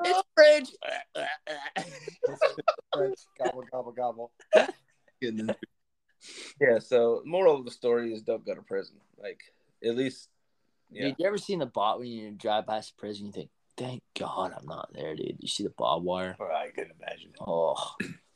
It's 0.00 0.22
fridge. 0.34 0.70
gobble 3.38 3.64
gobble 3.72 3.92
gobble. 3.92 4.32
Getting 6.58 6.74
into- 6.74 6.74
Yeah. 6.74 6.78
So, 6.78 7.22
moral 7.24 7.56
of 7.56 7.64
the 7.64 7.70
story 7.70 8.12
is 8.12 8.22
don't 8.22 8.44
go 8.44 8.54
to 8.54 8.62
prison. 8.62 8.96
Like, 9.22 9.40
at 9.84 9.96
least, 9.96 10.28
yeah. 10.90 11.06
Dude, 11.08 11.16
you 11.18 11.26
ever 11.26 11.38
seen 11.38 11.58
the 11.60 11.66
bot 11.66 11.98
when 11.98 12.08
you 12.08 12.30
drive 12.32 12.66
past 12.66 12.94
the 12.96 13.00
prison? 13.00 13.26
You 13.26 13.32
think, 13.32 13.50
thank 13.76 14.02
God 14.18 14.52
I'm 14.56 14.66
not 14.66 14.90
there, 14.94 15.14
dude. 15.16 15.36
You 15.40 15.48
see 15.48 15.64
the 15.64 15.70
barbed 15.70 16.04
wire? 16.04 16.36
Oh, 16.38 16.44
I 16.44 16.70
can 16.74 16.90
imagine. 17.00 17.32
Oh, 17.40 17.74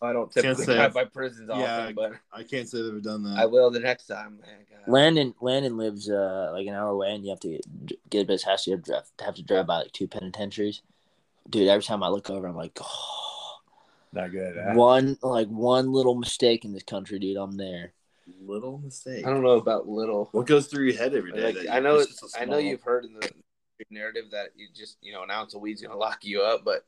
I 0.03 0.13
don't 0.13 0.33
Can't 0.33 0.45
typically 0.45 0.65
say 0.65 0.75
drive 0.75 0.85
I've- 0.87 0.95
by 0.95 1.05
prisons 1.07 1.51
Yeah. 1.53 1.81
often, 1.83 1.95
but 1.95 2.13
I 2.33 2.43
can't 2.45 2.69
say 2.69 2.79
they've 2.79 2.89
ever 2.91 3.01
done 3.01 3.23
that. 3.25 3.39
I 3.39 3.47
will 3.47 3.71
the 3.71 3.81
next 3.81 4.07
time. 4.07 4.41
Man, 4.41 4.67
God. 4.71 4.93
Landon 4.93 5.35
Landon 5.41 5.77
lives 5.77 6.09
uh 6.09 6.51
like 6.53 6.67
an 6.67 6.75
hour 6.75 6.89
away, 6.91 7.15
and 7.15 7.25
you 7.25 7.31
have 7.31 7.41
to 7.41 7.49
get, 7.49 8.11
get 8.11 8.27
to 8.27 8.33
his 8.33 8.45
house. 8.45 8.67
You 8.67 8.75
have 8.75 8.83
to 8.85 8.91
drive, 8.93 9.03
have 9.21 9.35
to 9.35 9.43
drive 9.43 9.67
by 9.67 9.79
like 9.83 9.93
two 9.93 10.07
penitentiaries. 10.09 10.83
Dude, 11.51 11.69
every 11.69 11.83
time 11.83 12.03
I 12.03 12.09
look 12.09 12.31
over, 12.31 12.47
I'm 12.47 12.57
like, 12.57 12.79
oh, 12.81 13.28
Not 14.13 14.33
good. 14.33 14.57
Huh? 14.57 14.75
one 14.75 15.19
like 15.23 15.49
one 15.49 15.93
little 15.93 16.15
mistake 16.15 16.65
in 16.65 16.73
this 16.73 16.83
country, 16.83 17.19
dude. 17.19 17.37
I'm 17.37 17.57
there. 17.57 17.93
Little 18.41 18.79
mistake. 18.79 19.27
I 19.27 19.31
don't 19.31 19.43
know 19.43 19.53
about 19.53 19.89
little. 19.89 20.29
What 20.33 20.47
goes 20.47 20.67
through 20.67 20.87
your 20.87 20.99
head 20.99 21.15
every 21.15 21.33
day? 21.33 21.53
Like, 21.53 21.69
I 21.71 21.81
know, 21.81 21.97
it's 21.97 22.23
it's, 22.23 22.33
so 22.33 22.41
I 22.41 22.45
know 22.45 22.59
you've 22.59 22.83
heard 22.83 23.05
in 23.05 23.15
the 23.15 23.31
narrative 23.91 24.25
that 24.33 24.51
you 24.57 24.69
just, 24.75 24.99
you 25.01 25.13
know, 25.13 25.23
an 25.23 25.31
ounce 25.31 25.55
of 25.55 25.61
weed's 25.61 25.83
gonna 25.83 25.97
lock 25.97 26.25
you 26.25 26.43
up, 26.43 26.65
but 26.65 26.85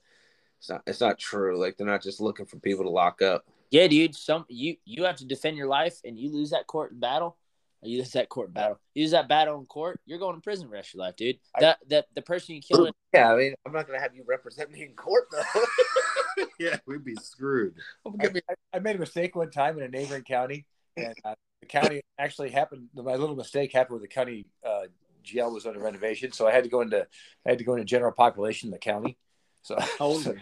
it's 0.58 0.68
not. 0.68 0.82
It's 0.86 1.00
not 1.00 1.18
true. 1.18 1.58
Like 1.58 1.76
they're 1.76 1.86
not 1.86 2.02
just 2.02 2.20
looking 2.20 2.46
for 2.46 2.58
people 2.58 2.84
to 2.84 2.90
lock 2.90 3.22
up. 3.22 3.46
Yeah, 3.70 3.86
dude. 3.86 4.14
Some 4.14 4.44
you 4.48 4.76
you 4.84 5.04
have 5.04 5.16
to 5.16 5.24
defend 5.24 5.56
your 5.56 5.68
life, 5.68 6.00
and 6.04 6.18
you 6.18 6.30
lose 6.30 6.50
that 6.50 6.66
court 6.66 6.98
battle. 6.98 7.36
You 7.82 7.98
use 7.98 8.10
that 8.12 8.28
court 8.28 8.52
battle. 8.52 8.78
You 8.94 9.02
use 9.02 9.12
that 9.12 9.28
battle 9.28 9.58
in 9.58 9.66
court, 9.66 10.00
you're 10.04 10.18
going 10.18 10.34
to 10.34 10.40
prison 10.40 10.66
the 10.66 10.72
rest 10.72 10.90
of 10.90 10.94
your 10.94 11.04
life, 11.06 11.16
dude. 11.16 11.36
I- 11.54 11.60
that 11.60 11.78
that 11.88 12.06
the 12.14 12.22
person 12.22 12.54
you 12.56 12.60
killed. 12.62 12.90
Yeah, 13.12 13.32
I 13.32 13.36
mean, 13.36 13.54
I'm 13.66 13.72
not 13.72 13.88
gonna 13.88 14.00
have 14.00 14.14
you 14.14 14.22
represent 14.24 14.70
me 14.70 14.82
in 14.84 14.92
court 14.94 15.24
though. 15.32 16.44
yeah, 16.60 16.76
we'd 16.86 17.02
be 17.04 17.16
screwed. 17.16 17.74
I, 18.06 18.26
I- 18.26 18.76
I 18.76 18.78
made 18.78 18.94
a 18.94 19.00
mistake 19.00 19.34
one 19.34 19.50
time 19.50 19.78
in 19.78 19.82
a 19.84 19.88
neighboring 19.88 20.22
county, 20.22 20.64
and 20.96 21.12
uh, 21.24 21.34
the 21.60 21.66
county 21.66 22.02
actually 22.20 22.50
happened. 22.50 22.88
My 22.94 23.16
little 23.16 23.34
mistake 23.34 23.72
happened 23.72 23.94
where 23.94 24.00
the 24.00 24.06
county 24.06 24.46
uh, 24.64 24.82
jail 25.24 25.52
was 25.52 25.66
under 25.66 25.80
renovation, 25.80 26.30
so 26.30 26.46
I 26.46 26.52
had 26.52 26.62
to 26.62 26.70
go 26.70 26.82
into 26.82 27.04
I 27.44 27.48
had 27.50 27.58
to 27.58 27.64
go 27.64 27.72
into 27.72 27.84
general 27.84 28.12
population 28.12 28.68
in 28.68 28.70
the 28.72 28.78
county. 28.78 29.16
So, 29.62 29.76
How 29.98 30.04
old 30.06 30.24
were 30.26 30.36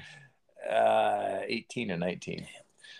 uh, 0.70 1.40
eighteen 1.46 1.90
and 1.90 2.00
nineteen. 2.00 2.46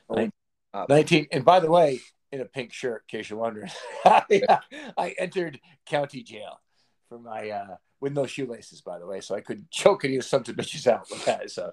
Oh, 0.09 0.14
Nin- 0.14 0.32
uh, 0.72 0.86
Nineteen, 0.89 1.26
and 1.30 1.45
by 1.45 1.61
the 1.61 1.70
way, 1.70 2.01
in 2.33 2.41
a 2.41 2.45
pink 2.45 2.72
shirt, 2.72 3.05
in 3.09 3.18
case 3.18 3.31
you're 3.31 3.39
wondering, 3.39 3.70
I, 4.05 4.59
I 4.97 5.14
entered 5.18 5.61
county 5.87 6.22
jail 6.22 6.61
for 7.09 7.18
my 7.18 7.51
uh, 7.51 7.76
with 8.01 8.12
no 8.12 8.26
shoelaces, 8.26 8.81
by 8.81 8.99
the 8.99 9.07
way, 9.07 9.20
so 9.20 9.35
I 9.35 9.41
could 9.41 9.70
choke 9.70 10.05
any 10.05 10.16
of 10.16 10.24
some 10.24 10.43
to 10.45 10.55
bitches 10.55 10.87
out 10.87 11.09
with 11.11 11.24
that. 11.24 11.51
So, 11.51 11.72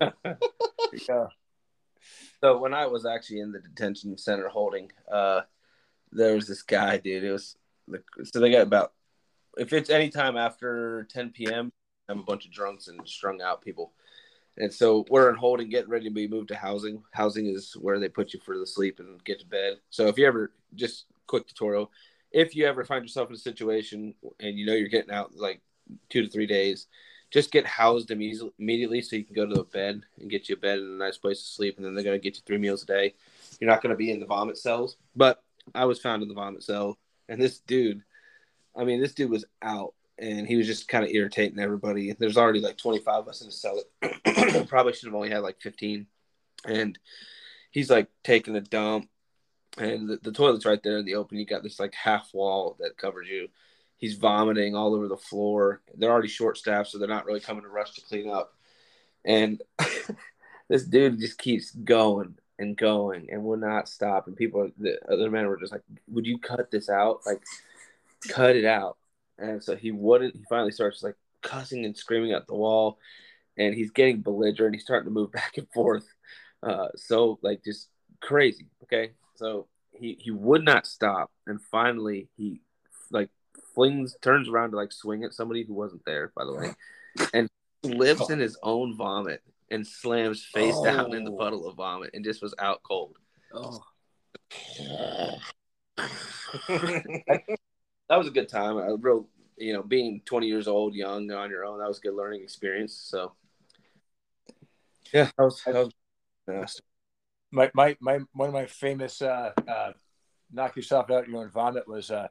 go. 1.06 1.28
So 2.40 2.58
when 2.58 2.72
I 2.72 2.86
was 2.86 3.04
actually 3.04 3.40
in 3.40 3.52
the 3.52 3.58
detention 3.58 4.16
center 4.16 4.48
holding, 4.48 4.92
uh, 5.10 5.42
there 6.12 6.34
was 6.34 6.46
this 6.46 6.62
guy, 6.62 6.98
dude. 6.98 7.24
It 7.24 7.32
was 7.32 7.56
so 8.24 8.40
they 8.40 8.50
got 8.50 8.62
about 8.62 8.92
if 9.56 9.72
it's 9.72 9.90
any 9.90 10.08
time 10.08 10.36
after 10.36 11.06
10 11.10 11.30
p.m. 11.30 11.72
I'm 12.08 12.20
a 12.20 12.22
bunch 12.22 12.46
of 12.46 12.52
drunks 12.52 12.88
and 12.88 13.00
strung 13.06 13.42
out 13.42 13.60
people, 13.60 13.92
and 14.58 14.72
so 14.72 15.06
we're 15.08 15.30
in 15.30 15.36
holding, 15.36 15.68
getting 15.70 15.90
ready 15.90 16.04
to 16.04 16.14
be 16.14 16.28
moved 16.28 16.48
to 16.48 16.56
housing. 16.56 17.02
Housing 17.12 17.46
is 17.46 17.74
where 17.74 17.98
they 17.98 18.08
put 18.08 18.34
you 18.34 18.40
for 18.44 18.58
the 18.58 18.66
sleep 18.66 18.98
and 18.98 19.22
get 19.24 19.38
to 19.40 19.46
bed. 19.46 19.78
So 19.90 20.08
if 20.08 20.18
you 20.18 20.26
ever 20.26 20.52
just 20.74 21.06
quick 21.26 21.46
tutorial, 21.46 21.90
if 22.32 22.54
you 22.54 22.66
ever 22.66 22.84
find 22.84 23.04
yourself 23.04 23.28
in 23.28 23.34
a 23.34 23.38
situation 23.38 24.14
and 24.40 24.58
you 24.58 24.66
know 24.66 24.74
you're 24.74 24.88
getting 24.88 25.12
out 25.12 25.34
like 25.36 25.60
two 26.10 26.22
to 26.22 26.28
three 26.28 26.46
days, 26.46 26.88
just 27.30 27.52
get 27.52 27.66
housed 27.66 28.10
immediately, 28.10 29.02
so 29.02 29.14
you 29.14 29.24
can 29.24 29.34
go 29.34 29.46
to 29.46 29.54
the 29.54 29.64
bed 29.64 30.02
and 30.18 30.30
get 30.30 30.48
you 30.48 30.54
a 30.54 30.58
bed 30.58 30.78
and 30.78 31.00
a 31.00 31.04
nice 31.04 31.18
place 31.18 31.42
to 31.42 31.48
sleep. 31.48 31.76
And 31.76 31.84
then 31.84 31.94
they're 31.94 32.04
going 32.04 32.18
to 32.18 32.22
get 32.22 32.36
you 32.36 32.42
three 32.46 32.58
meals 32.58 32.82
a 32.82 32.86
day. 32.86 33.14
You're 33.60 33.70
not 33.70 33.82
going 33.82 33.90
to 33.90 33.96
be 33.96 34.10
in 34.10 34.18
the 34.18 34.26
vomit 34.26 34.56
cells. 34.56 34.96
But 35.14 35.42
I 35.74 35.84
was 35.84 36.00
found 36.00 36.22
in 36.22 36.28
the 36.28 36.34
vomit 36.34 36.62
cell. 36.62 36.98
And 37.28 37.40
this 37.40 37.58
dude, 37.60 38.02
I 38.74 38.84
mean, 38.84 39.00
this 39.00 39.12
dude 39.12 39.30
was 39.30 39.44
out 39.60 39.92
and 40.18 40.46
he 40.46 40.56
was 40.56 40.66
just 40.66 40.88
kind 40.88 41.04
of 41.04 41.10
irritating 41.10 41.58
everybody. 41.58 42.12
There's 42.12 42.36
already 42.36 42.60
like 42.60 42.76
25 42.76 43.14
of 43.14 43.28
us 43.28 43.40
in 43.40 43.48
the 43.48 43.52
cell. 43.52 43.82
Probably 44.68 44.92
should 44.92 45.06
have 45.06 45.14
only 45.14 45.30
had 45.30 45.42
like 45.42 45.60
15. 45.60 46.06
And 46.66 46.98
he's 47.70 47.90
like 47.90 48.08
taking 48.24 48.56
a 48.56 48.60
dump. 48.60 49.08
And 49.76 50.08
the, 50.08 50.18
the 50.22 50.32
toilet's 50.32 50.66
right 50.66 50.82
there 50.82 50.98
in 50.98 51.04
the 51.04 51.14
open. 51.14 51.38
You 51.38 51.46
got 51.46 51.62
this 51.62 51.78
like 51.78 51.94
half 51.94 52.30
wall 52.34 52.76
that 52.80 52.96
covers 52.96 53.28
you 53.28 53.48
he's 53.98 54.14
vomiting 54.14 54.74
all 54.74 54.94
over 54.94 55.08
the 55.08 55.16
floor. 55.16 55.82
They're 55.94 56.10
already 56.10 56.28
short 56.28 56.56
staffed, 56.56 56.90
so 56.90 56.98
they're 56.98 57.08
not 57.08 57.26
really 57.26 57.40
coming 57.40 57.64
to 57.64 57.68
rush 57.68 57.94
to 57.94 58.00
clean 58.00 58.30
up. 58.30 58.54
And 59.24 59.60
this 60.68 60.84
dude 60.84 61.20
just 61.20 61.36
keeps 61.36 61.72
going 61.72 62.36
and 62.58 62.76
going 62.76 63.28
and 63.30 63.44
will 63.44 63.58
not 63.58 63.88
stop. 63.88 64.26
And 64.26 64.36
people, 64.36 64.70
the 64.78 64.98
other 65.12 65.30
men 65.30 65.46
were 65.46 65.58
just 65.58 65.72
like, 65.72 65.82
"Would 66.08 66.26
you 66.26 66.38
cut 66.38 66.70
this 66.70 66.88
out? 66.88 67.20
Like, 67.26 67.42
cut 68.28 68.56
it 68.56 68.64
out." 68.64 68.96
And 69.38 69.62
so 69.62 69.76
he 69.76 69.90
wouldn't. 69.92 70.34
He 70.36 70.44
finally 70.48 70.72
starts 70.72 71.02
like 71.02 71.14
cussing 71.42 71.84
and 71.84 71.96
screaming 71.96 72.32
at 72.32 72.46
the 72.46 72.54
wall, 72.54 72.98
and 73.56 73.74
he's 73.74 73.90
getting 73.90 74.20
belligerent. 74.20 74.74
He's 74.74 74.82
starting 74.84 75.06
to 75.08 75.12
move 75.14 75.32
back 75.40 75.56
and 75.58 75.68
forth. 75.72 76.06
Uh, 76.62 76.88
so 76.96 77.38
like 77.42 77.62
just 77.64 77.88
crazy. 78.20 78.66
Okay, 78.82 79.12
so 79.36 79.66
he 79.92 80.16
he 80.20 80.30
would 80.30 80.64
not 80.64 80.86
stop, 80.86 81.30
and 81.46 81.60
finally 81.70 82.28
he 82.36 82.60
like 83.10 83.30
flings 83.74 84.16
turns 84.20 84.48
around 84.48 84.72
to 84.72 84.76
like 84.76 84.92
swing 84.92 85.22
at 85.24 85.32
somebody 85.32 85.62
who 85.64 85.74
wasn't 85.74 86.04
there, 86.04 86.32
by 86.36 86.44
the 86.44 86.52
way, 86.54 86.74
and 87.32 87.48
slips 87.84 88.28
in 88.30 88.40
his 88.40 88.58
own 88.62 88.96
vomit 88.96 89.42
and 89.70 89.86
slams 89.86 90.44
face 90.44 90.80
down 90.80 91.14
in 91.14 91.22
the 91.24 91.30
Oh. 91.30 91.36
puddle 91.36 91.68
of 91.68 91.76
vomit 91.76 92.10
and 92.14 92.24
just 92.24 92.42
was 92.42 92.54
out 92.58 92.82
cold. 92.82 93.16
Oh, 93.54 93.80
that 98.08 98.16
was 98.16 98.26
a 98.28 98.32
good 98.32 98.48
time. 98.48 98.76
A 98.78 98.96
real, 98.96 99.28
you 99.56 99.72
know, 99.72 99.82
being 99.82 100.22
20 100.24 100.46
years 100.46 100.68
old, 100.68 100.94
young 100.94 101.30
on 101.30 101.50
your 101.50 101.64
own, 101.64 101.78
that 101.78 101.88
was 101.88 101.98
a 101.98 102.02
good 102.02 102.14
learning 102.14 102.42
experience. 102.42 102.94
So, 102.94 103.32
yeah, 105.12 105.30
that 105.36 105.44
was 105.44 105.62
that 105.64 105.74
was 105.74 105.92
fast. 106.46 106.82
my 107.50 107.70
my 107.74 107.96
my 108.00 108.20
one 108.32 108.48
of 108.48 108.54
my 108.54 108.66
famous 108.66 109.22
uh, 109.22 109.52
uh, 109.66 109.92
knock 110.52 110.76
yourself 110.76 111.10
out 111.10 111.28
your 111.28 111.40
own 111.42 111.50
vomit 111.50 111.88
was 111.88 112.10
uh, 112.10 112.28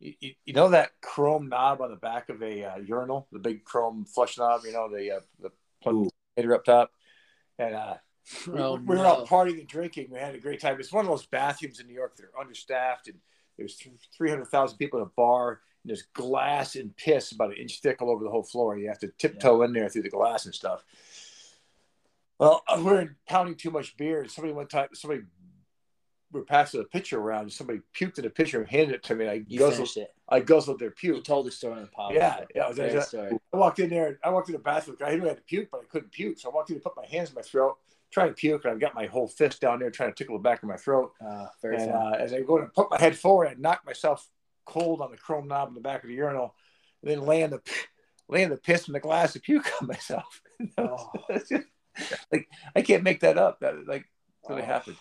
you, 0.00 0.32
you 0.44 0.52
know 0.52 0.68
that 0.70 0.90
chrome 1.02 1.48
knob 1.48 1.80
on 1.80 1.90
the 1.90 1.96
back 1.96 2.28
of 2.28 2.42
a 2.42 2.64
uh, 2.64 2.76
urinal, 2.78 3.26
the 3.32 3.38
big 3.38 3.64
chrome 3.64 4.04
flush 4.04 4.38
knob, 4.38 4.62
you 4.64 4.72
know 4.72 4.88
the 4.90 5.16
uh, 5.16 5.20
the 5.40 5.50
plug 5.82 6.08
heater 6.36 6.54
up 6.54 6.64
top, 6.64 6.90
and 7.58 7.74
uh, 7.74 7.94
we, 8.46 8.60
Oh, 8.60 8.74
we 8.76 8.82
were 8.84 8.96
no. 8.96 9.04
out 9.06 9.28
partying 9.28 9.58
and 9.60 9.68
drinking. 9.68 10.08
We 10.10 10.18
had 10.18 10.34
a 10.34 10.40
great 10.40 10.60
time. 10.60 10.78
It's 10.80 10.92
one 10.92 11.04
of 11.04 11.10
those 11.10 11.26
bathrooms 11.26 11.80
in 11.80 11.86
New 11.86 11.94
York 11.94 12.16
that 12.16 12.24
are 12.24 12.40
understaffed, 12.40 13.08
and 13.08 13.18
there's 13.58 13.80
three 14.16 14.30
hundred 14.30 14.46
thousand 14.48 14.78
people 14.78 15.00
in 15.00 15.06
a 15.06 15.10
bar. 15.16 15.60
And 15.82 15.90
there's 15.90 16.02
glass 16.14 16.76
and 16.76 16.96
piss 16.96 17.32
about 17.32 17.50
an 17.50 17.56
inch 17.58 17.80
thick 17.80 18.00
all 18.00 18.10
over 18.10 18.24
the 18.24 18.30
whole 18.30 18.42
floor. 18.42 18.78
You 18.78 18.88
have 18.88 18.98
to 19.00 19.08
tiptoe 19.18 19.62
in 19.62 19.72
there 19.74 19.88
through 19.90 20.02
the 20.02 20.08
glass 20.10 20.46
and 20.46 20.54
stuff. 20.54 20.82
Well, 22.38 22.62
we're 22.78 23.16
pounding 23.28 23.54
too 23.54 23.70
much 23.70 23.96
beer, 23.96 24.20
and 24.22 24.30
somebody 24.30 24.52
one 24.54 24.66
time, 24.66 24.88
somebody 24.94 25.22
we 26.32 26.40
were 26.40 26.46
passing 26.46 26.80
a 26.80 26.84
pitcher 26.84 27.20
around, 27.20 27.42
and 27.42 27.52
somebody 27.52 27.80
puked 27.96 28.18
in 28.18 28.24
a 28.24 28.30
pitcher 28.30 28.60
and 28.60 28.68
handed 28.68 28.94
it 28.96 29.02
to 29.04 29.14
me. 29.14 29.24
And 29.24 29.30
I 29.30 29.44
you 29.46 29.58
guzzled, 29.60 29.88
it. 29.96 30.12
I 30.28 30.40
guzzled 30.40 30.80
their 30.80 30.88
You 30.88 30.94
puke. 31.14 31.24
told 31.24 31.46
the 31.46 31.52
story 31.52 31.74
on 31.74 31.82
the 31.82 31.88
podcast. 31.88 32.14
Yeah, 32.14 32.44
yeah, 32.54 32.64
it 32.64 32.68
was- 32.68 32.78
it 32.78 33.02
story. 33.04 33.38
I 33.52 33.56
walked 33.56 33.78
in 33.78 33.88
there. 33.90 34.18
I 34.24 34.30
walked 34.30 34.48
in 34.48 34.54
the 34.54 34.58
bathroom. 34.58 34.96
I 35.04 35.14
knew 35.14 35.26
I 35.26 35.28
had 35.28 35.36
to 35.36 35.42
puke, 35.44 35.68
but 35.70 35.82
I 35.82 35.84
couldn't 35.84 36.10
puke. 36.10 36.38
So 36.38 36.50
I 36.50 36.54
walked 36.54 36.70
in 36.70 36.76
and 36.76 36.82
put 36.82 36.96
my 36.96 37.06
hands 37.06 37.28
in 37.28 37.36
my 37.36 37.42
throat, 37.42 37.76
trying 38.14 38.28
to 38.28 38.34
puke, 38.34 38.64
and 38.64 38.72
I've 38.72 38.80
got 38.80 38.94
my 38.94 39.06
whole 39.06 39.26
fist 39.28 39.60
down 39.60 39.80
there 39.80 39.90
trying 39.90 40.10
to 40.10 40.14
tickle 40.14 40.38
the 40.38 40.42
back 40.42 40.62
of 40.62 40.68
my 40.68 40.76
throat. 40.76 41.12
Uh, 41.20 41.46
very 41.60 41.76
And 41.76 41.90
uh, 41.90 42.12
as 42.18 42.32
I 42.32 42.40
go 42.40 42.58
to 42.58 42.66
put 42.66 42.90
my 42.90 42.98
head 42.98 43.18
forward, 43.18 43.48
I 43.48 43.54
knock 43.58 43.84
myself 43.84 44.26
cold 44.64 45.00
on 45.02 45.10
the 45.10 45.16
chrome 45.18 45.48
knob 45.48 45.68
in 45.68 45.74
the 45.74 45.80
back 45.80 46.02
of 46.04 46.08
the 46.08 46.14
urinal, 46.14 46.54
and 47.02 47.10
then 47.10 47.20
laying 47.26 47.50
the 47.50 47.60
laying 48.28 48.48
the 48.48 48.56
piss 48.56 48.86
in 48.88 48.94
the 48.94 49.00
glass 49.00 49.34
of 49.36 49.42
puke 49.42 49.70
on 49.82 49.88
myself. 49.94 50.40
Oh. 50.78 51.10
like 52.32 52.48
I 52.74 52.82
can't 52.82 53.02
make 53.02 53.20
that 53.20 53.36
up. 53.36 53.60
That 53.60 53.86
like 53.86 54.06
really 54.48 54.62
Oh. 54.62 54.64
happened. 54.64 54.96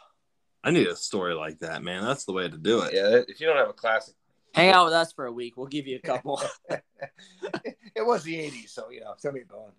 I 0.64 0.72
need 0.72 0.88
a 0.88 0.96
story 0.96 1.34
like 1.36 1.60
that, 1.60 1.84
man. 1.84 2.04
That's 2.04 2.26
the 2.26 2.34
way 2.34 2.48
to 2.50 2.58
do 2.58 2.82
it. 2.82 2.94
Yeah, 2.94 3.22
if 3.28 3.40
you 3.40 3.48
don't 3.48 3.58
have 3.58 3.70
a 3.70 3.74
classic, 3.74 4.16
Hang 4.56 4.70
out 4.70 4.86
with 4.86 4.94
us 4.94 5.12
for 5.12 5.26
a 5.26 5.32
week. 5.32 5.58
We'll 5.58 5.68
give 5.68 5.88
you 5.88 5.98
a 5.98 6.00
couple. 6.00 6.42
it 6.70 8.06
was 8.06 8.24
the 8.24 8.36
'80s, 8.36 8.70
so 8.70 8.90
you 8.90 9.02
know, 9.02 9.14
send 9.18 9.34
me 9.36 9.42
going. 9.48 9.72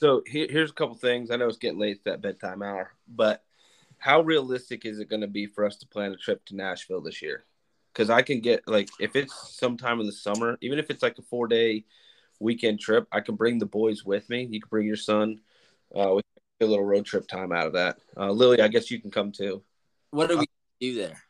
So 0.00 0.22
here, 0.26 0.46
here's 0.48 0.70
a 0.70 0.74
couple 0.74 0.94
things. 0.94 1.30
I 1.30 1.36
know 1.36 1.46
it's 1.46 1.58
getting 1.58 1.78
late 1.78 2.02
that 2.04 2.22
bedtime 2.22 2.62
hour, 2.62 2.92
but 3.06 3.44
how 3.98 4.22
realistic 4.22 4.86
is 4.86 4.98
it 4.98 5.10
going 5.10 5.20
to 5.20 5.26
be 5.26 5.44
for 5.44 5.62
us 5.62 5.76
to 5.76 5.86
plan 5.86 6.10
a 6.10 6.16
trip 6.16 6.42
to 6.46 6.56
Nashville 6.56 7.02
this 7.02 7.20
year? 7.20 7.44
Because 7.92 8.08
I 8.08 8.22
can 8.22 8.40
get 8.40 8.66
like 8.66 8.88
if 8.98 9.14
it's 9.14 9.58
sometime 9.58 10.00
in 10.00 10.06
the 10.06 10.12
summer, 10.12 10.56
even 10.62 10.78
if 10.78 10.88
it's 10.88 11.02
like 11.02 11.18
a 11.18 11.22
four 11.22 11.46
day 11.48 11.84
weekend 12.38 12.80
trip, 12.80 13.08
I 13.12 13.20
can 13.20 13.34
bring 13.34 13.58
the 13.58 13.66
boys 13.66 14.02
with 14.02 14.26
me. 14.30 14.48
You 14.50 14.62
can 14.62 14.70
bring 14.70 14.86
your 14.86 14.96
son. 14.96 15.38
Uh, 15.94 16.14
we 16.14 16.22
can 16.22 16.42
get 16.60 16.66
a 16.66 16.70
little 16.70 16.86
road 16.86 17.04
trip 17.04 17.28
time 17.28 17.52
out 17.52 17.66
of 17.66 17.74
that. 17.74 17.98
Uh, 18.16 18.30
Lily, 18.30 18.62
I 18.62 18.68
guess 18.68 18.90
you 18.90 19.02
can 19.02 19.10
come 19.10 19.32
too, 19.32 19.62
what 20.12 20.30
are 20.30 20.38
we 20.38 20.46
gonna 20.46 20.80
do 20.80 20.94
there? 20.94 21.22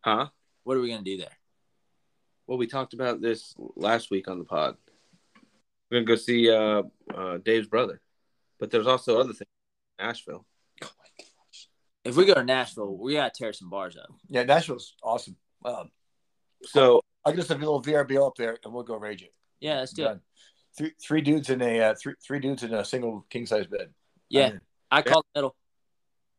huh? 0.00 0.28
What 0.62 0.78
are 0.78 0.80
we 0.80 0.88
gonna 0.88 1.02
do 1.02 1.18
there? 1.18 1.36
Well, 2.46 2.56
we 2.56 2.68
talked 2.68 2.94
about 2.94 3.20
this 3.20 3.54
last 3.76 4.10
week 4.10 4.28
on 4.28 4.38
the 4.38 4.44
pod. 4.44 4.78
We're 5.90 5.98
gonna 5.98 6.06
go 6.06 6.16
see 6.16 6.50
uh, 6.50 6.84
uh, 7.14 7.36
Dave's 7.38 7.66
brother, 7.66 8.00
but 8.58 8.70
there's 8.70 8.86
also 8.86 9.18
other 9.18 9.32
things. 9.32 9.48
in 9.98 10.06
Nashville. 10.06 10.46
If 12.04 12.16
we 12.16 12.26
go 12.26 12.34
to 12.34 12.44
Nashville, 12.44 12.96
we 12.98 13.14
gotta 13.14 13.32
tear 13.34 13.52
some 13.52 13.70
bars 13.70 13.96
up. 13.96 14.10
Yeah, 14.28 14.42
Nashville's 14.44 14.94
awesome. 15.02 15.36
Um, 15.64 15.90
So 16.62 17.00
I'll 17.24 17.34
just 17.34 17.48
have 17.48 17.58
a 17.58 17.60
little 17.60 17.82
VRBO 17.82 18.26
up 18.26 18.36
there, 18.36 18.58
and 18.62 18.74
we'll 18.74 18.82
go 18.82 18.96
rage 18.96 19.22
it. 19.22 19.32
Yeah, 19.60 19.78
let's 19.78 19.92
do 19.92 20.06
it. 20.06 20.20
Three 20.76 20.92
three 21.02 21.20
dudes 21.22 21.48
in 21.50 21.62
a 21.62 21.80
uh, 21.80 21.94
three 21.94 22.14
three 22.22 22.40
dudes 22.40 22.62
in 22.62 22.74
a 22.74 22.84
single 22.84 23.24
king 23.30 23.46
size 23.46 23.66
bed. 23.66 23.94
Yeah, 24.28 24.46
I'm. 24.46 24.60
I 24.90 25.02
call 25.02 25.22
the 25.32 25.38
middle. 25.38 25.56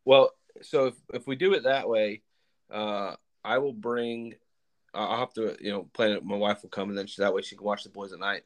Well, 0.04 0.30
so 0.62 0.86
if, 0.86 0.94
if 1.12 1.26
we 1.26 1.34
do 1.36 1.52
it 1.54 1.64
that 1.64 1.88
way, 1.88 2.22
uh, 2.70 3.16
I 3.44 3.58
will 3.58 3.72
bring. 3.72 4.34
I'll 4.94 5.18
have 5.18 5.34
to, 5.34 5.56
you 5.60 5.72
know, 5.72 5.88
plan 5.92 6.12
it. 6.12 6.24
My 6.24 6.36
wife 6.36 6.62
will 6.62 6.70
come, 6.70 6.88
and 6.90 6.96
then 6.96 7.06
she, 7.06 7.20
that 7.22 7.34
way 7.34 7.42
she 7.42 7.56
can 7.56 7.64
watch 7.66 7.82
the 7.82 7.90
boys 7.90 8.12
at 8.12 8.18
night. 8.20 8.42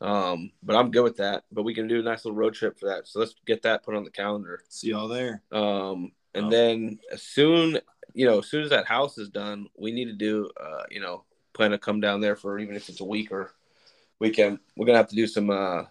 Um, 0.00 0.50
but 0.62 0.76
I'm 0.76 0.90
good 0.90 1.02
with 1.04 1.16
that. 1.18 1.44
But 1.52 1.62
we 1.64 1.74
can 1.74 1.86
do 1.88 2.00
a 2.00 2.02
nice 2.02 2.24
little 2.24 2.38
road 2.38 2.54
trip 2.54 2.78
for 2.78 2.86
that. 2.86 3.06
So 3.06 3.18
let's 3.20 3.34
get 3.46 3.62
that 3.62 3.82
put 3.84 3.94
on 3.94 4.04
the 4.04 4.10
calendar. 4.10 4.62
See 4.68 4.88
y'all 4.90 5.08
there. 5.08 5.42
Um, 5.52 6.12
and 6.34 6.46
Oh. 6.46 6.50
then 6.50 6.98
as 7.12 7.22
soon, 7.22 7.78
you 8.14 8.26
know, 8.26 8.38
as 8.38 8.46
soon 8.48 8.62
as 8.62 8.70
that 8.70 8.86
house 8.86 9.18
is 9.18 9.28
done, 9.28 9.68
we 9.76 9.92
need 9.92 10.06
to 10.06 10.12
do, 10.12 10.50
uh, 10.60 10.84
you 10.90 11.00
know, 11.00 11.24
plan 11.52 11.72
to 11.72 11.78
come 11.78 12.00
down 12.00 12.20
there 12.20 12.36
for 12.36 12.58
even 12.58 12.76
if 12.76 12.88
it's 12.88 13.00
a 13.00 13.04
week 13.04 13.30
or 13.32 13.52
weekend. 14.18 14.58
We're 14.76 14.86
gonna 14.86 14.98
have 14.98 15.08
to 15.08 15.16
do 15.16 15.26
some 15.26 15.50
uh, 15.50 15.84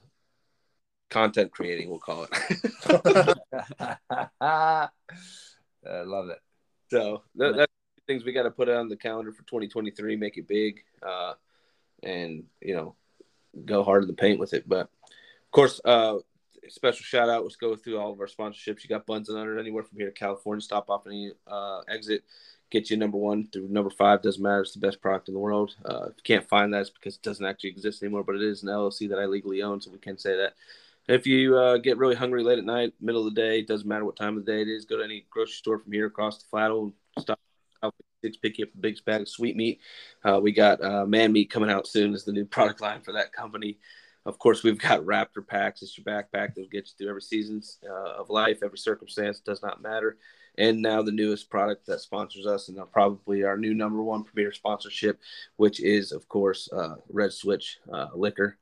content 1.10 1.52
creating. 1.52 1.90
We'll 1.90 2.00
call 2.00 2.24
it. 2.24 2.30
I 4.42 4.90
love 6.04 6.30
it. 6.30 6.40
So 6.90 7.24
that, 7.36 7.56
that's 7.56 7.72
things 8.08 8.24
we 8.24 8.32
got 8.32 8.44
to 8.44 8.52
put 8.52 8.70
on 8.70 8.90
the 8.90 8.98
calendar 8.98 9.32
for 9.32 9.44
2023, 9.44 10.16
make 10.16 10.38
it 10.38 10.48
big, 10.48 10.84
uh, 11.04 11.34
and 12.02 12.44
you 12.62 12.76
know, 12.76 12.96
go 13.66 13.84
hard 13.84 14.04
in 14.04 14.08
the 14.08 14.14
paint 14.14 14.40
with 14.40 14.54
it. 14.54 14.68
But 14.68 14.82
of 14.82 15.52
course, 15.52 15.82
uh, 15.84 16.18
special 16.68 17.04
shout 17.04 17.30
out. 17.30 17.44
Let's 17.44 17.56
go 17.56 17.76
through 17.76 17.98
all 17.98 18.12
of 18.12 18.20
our 18.20 18.28
sponsorships. 18.28 18.84
You 18.84 18.90
got 18.90 19.06
Buns 19.06 19.30
and 19.30 19.38
Under 19.38 19.58
anywhere 19.60 19.84
from 19.84 19.98
here 19.98 20.08
to 20.08 20.14
California. 20.14 20.62
Stop 20.62 20.90
off 20.90 21.08
any 21.08 21.32
uh, 21.48 21.82
exit. 21.88 22.24
Get 22.70 22.90
you 22.90 22.98
number 22.98 23.18
one 23.18 23.48
through 23.52 23.68
number 23.70 23.90
five. 23.90 24.22
Doesn't 24.22 24.44
matter. 24.44 24.62
It's 24.62 24.74
the 24.74 24.80
best 24.80 25.02
product 25.02 25.28
in 25.28 25.34
the 25.34 25.40
world. 25.40 25.76
Uh, 25.84 26.08
if 26.10 26.18
you 26.18 26.24
can't 26.24 26.48
find 26.48 26.74
that, 26.74 26.82
it's 26.82 26.90
because 26.92 27.16
it 27.16 27.24
doesn't 27.24 27.46
actually 27.46 27.72
exist 27.72 28.04
anymore. 28.04 28.24
But 28.24 28.36
it 28.36 28.44
is 28.44 28.62
an 28.64 28.70
LLC 28.70 29.10
that 29.10 29.20
I 29.20 29.26
legally 29.26 29.64
own, 29.64 29.82
so 29.82 29.92
we 29.92 29.98
can 29.98 30.18
say 30.18 30.36
that. 30.38 30.54
If 31.08 31.26
you 31.26 31.58
uh, 31.58 31.78
get 31.78 31.98
really 31.98 32.16
hungry 32.16 32.44
late 32.44 32.60
at 32.60 32.66
night, 32.66 32.94
middle 33.02 33.26
of 33.26 33.34
the 33.34 33.42
day, 33.42 33.64
doesn't 33.64 33.88
matter 33.88 34.06
what 34.06 34.16
time 34.16 34.38
of 34.38 34.46
the 34.46 34.52
day 34.52 34.62
it 34.62 34.68
is, 34.68 34.86
go 34.86 34.98
to 34.98 35.04
any 35.04 35.26
grocery 35.32 35.54
store 35.54 35.80
from 35.80 35.92
here 35.92 36.06
across 36.06 36.38
the 36.38 36.46
Flattle. 36.52 36.94
Stop 37.18 37.40
six, 38.22 38.38
pick 38.38 38.60
up 38.62 38.70
a 38.74 38.78
big 38.78 39.04
bag 39.06 39.22
of 39.22 39.30
sweet 39.30 39.56
meat. 39.56 39.80
Uh, 40.24 40.40
we 40.42 40.52
got 40.52 40.84
uh, 40.84 41.06
man 41.06 41.32
meat 41.32 41.50
coming 41.50 41.70
out 41.70 41.88
soon 41.88 42.14
as 42.14 42.26
the 42.26 42.32
new 42.32 42.46
product 42.56 42.82
line 42.82 43.02
for 43.02 43.14
that 43.14 43.34
company. 43.34 43.78
Of 44.26 44.38
course, 44.38 44.64
we've 44.64 44.78
got 44.78 45.02
Raptor 45.02 45.46
packs. 45.46 45.82
It's 45.82 45.98
your 45.98 46.06
backpack 46.06 46.54
that'll 46.54 46.70
get 46.70 46.88
you 46.88 46.94
through 46.98 47.10
every 47.10 47.22
season 47.22 47.62
uh, 47.90 48.14
of 48.20 48.30
life, 48.30 48.60
every 48.64 48.78
circumstance. 48.78 49.40
Does 49.40 49.64
not 49.64 49.82
matter. 49.82 50.18
And 50.58 50.82
now 50.82 51.02
the 51.02 51.12
newest 51.12 51.50
product 51.50 51.86
that 51.88 52.02
sponsors 52.02 52.46
us, 52.46 52.68
and 52.68 52.78
probably 52.92 53.44
our 53.44 53.58
new 53.58 53.74
number 53.74 54.04
one 54.04 54.24
premier 54.24 54.52
sponsorship, 54.52 55.20
which 55.56 55.80
is 55.80 56.12
of 56.12 56.28
course 56.28 56.70
uh, 56.72 56.96
Red 57.10 57.32
Switch 57.32 57.80
uh, 57.92 58.08
liquor. 58.14 58.58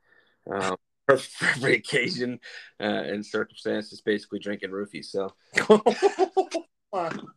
Um, 0.49 0.75
for, 1.07 1.17
for 1.17 1.45
every 1.45 1.75
occasion 1.75 2.39
uh, 2.79 2.83
and 2.83 3.25
circumstance, 3.25 3.91
it's 3.91 4.01
basically 4.01 4.39
drinking 4.39 4.69
roofies. 4.69 5.05
So 5.05 5.33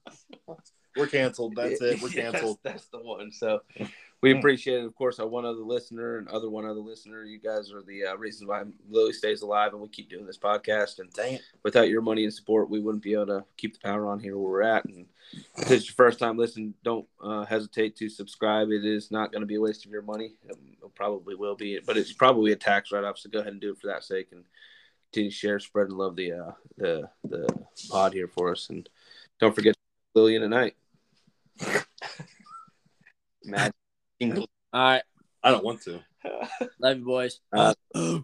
We're 0.97 1.07
canceled. 1.07 1.55
That's 1.57 1.81
it. 1.81 2.03
We're 2.03 2.09
Yes, 2.15 2.33
canceled. 2.33 2.59
that's 2.63 2.87
the 2.87 2.99
one. 2.99 3.31
So 3.33 3.61
we 4.23 4.37
appreciate 4.37 4.81
it. 4.81 4.85
Of 4.87 4.95
course, 4.95 5.19
our 5.19 5.27
one 5.27 5.45
other 5.45 5.61
listener 5.63 6.19
and 6.19 6.29
other 6.29 6.51
one 6.51 6.65
other 6.67 6.81
listener. 6.81 7.25
You 7.25 7.39
guys 7.39 7.73
are 7.73 7.83
the 7.83 8.07
uh, 8.07 8.17
reason 8.17 8.47
why 8.49 8.65
Lily 8.89 9.13
stays 9.13 9.43
alive 9.43 9.73
and 9.73 9.81
we 9.81 9.89
keep 9.89 10.11
doing 10.11 10.27
this 10.27 10.37
podcast. 10.39 10.99
And 10.99 11.11
Dang 11.13 11.35
it. 11.35 11.43
without 11.63 11.89
your 11.89 12.03
money 12.03 12.25
and 12.25 12.35
support, 12.35 12.69
we 12.69 12.81
wouldn't 12.81 13.05
be 13.05 13.15
able 13.15 13.27
to 13.27 13.45
keep 13.57 13.75
the 13.75 13.81
power 13.89 14.07
on 14.09 14.21
here 14.21 14.37
where 14.37 14.51
we're 14.51 14.63
at. 14.63 14.85
And 14.85 15.07
if 15.59 15.71
it's 15.71 15.87
your 15.87 15.95
first 15.95 16.19
time 16.19 16.37
listening, 16.37 16.75
don't 16.83 17.07
uh, 17.23 17.45
hesitate 17.45 17.97
to 17.97 18.09
subscribe. 18.09 18.69
It 18.71 18.85
is 18.85 19.11
not 19.11 19.33
going 19.33 19.41
to 19.43 19.47
be 19.47 19.55
a 19.55 19.61
waste 19.61 19.87
of 19.87 19.93
your 19.93 20.03
money. 20.03 20.35
It 20.49 20.59
probably 20.97 21.35
will 21.37 21.55
be, 21.57 21.79
but 21.87 21.97
it's 21.97 22.13
probably 22.13 22.53
a 22.53 22.57
tax 22.57 22.91
write 22.93 23.05
off. 23.05 23.17
So 23.19 23.31
go 23.31 23.39
ahead 23.39 23.53
and 23.53 23.61
do 23.61 23.71
it 23.71 23.79
for 23.81 23.87
that 23.87 24.05
sake 24.05 24.29
and 24.33 24.45
continue 25.13 25.31
to 25.31 25.37
share, 25.37 25.61
spread, 25.61 25.87
and 25.87 25.97
love 25.97 26.17
the 26.17 26.33
uh, 26.33 26.53
the 26.77 27.09
the 27.25 27.49
pod 27.89 28.13
here 28.13 28.29
for 28.29 28.51
us. 28.51 28.69
And 28.69 28.87
don't 29.41 29.55
forget 29.55 29.75
Lillian 30.15 30.43
at 30.43 30.51
night. 30.51 30.75
Mad. 33.45 33.73
All 34.23 34.47
right. 34.73 35.03
I 35.43 35.51
don't 35.51 35.65
want 35.65 35.83
to. 35.83 36.01
Love 36.81 36.99
you, 36.99 37.05
boys. 37.05 37.41
Uh. 37.53 37.75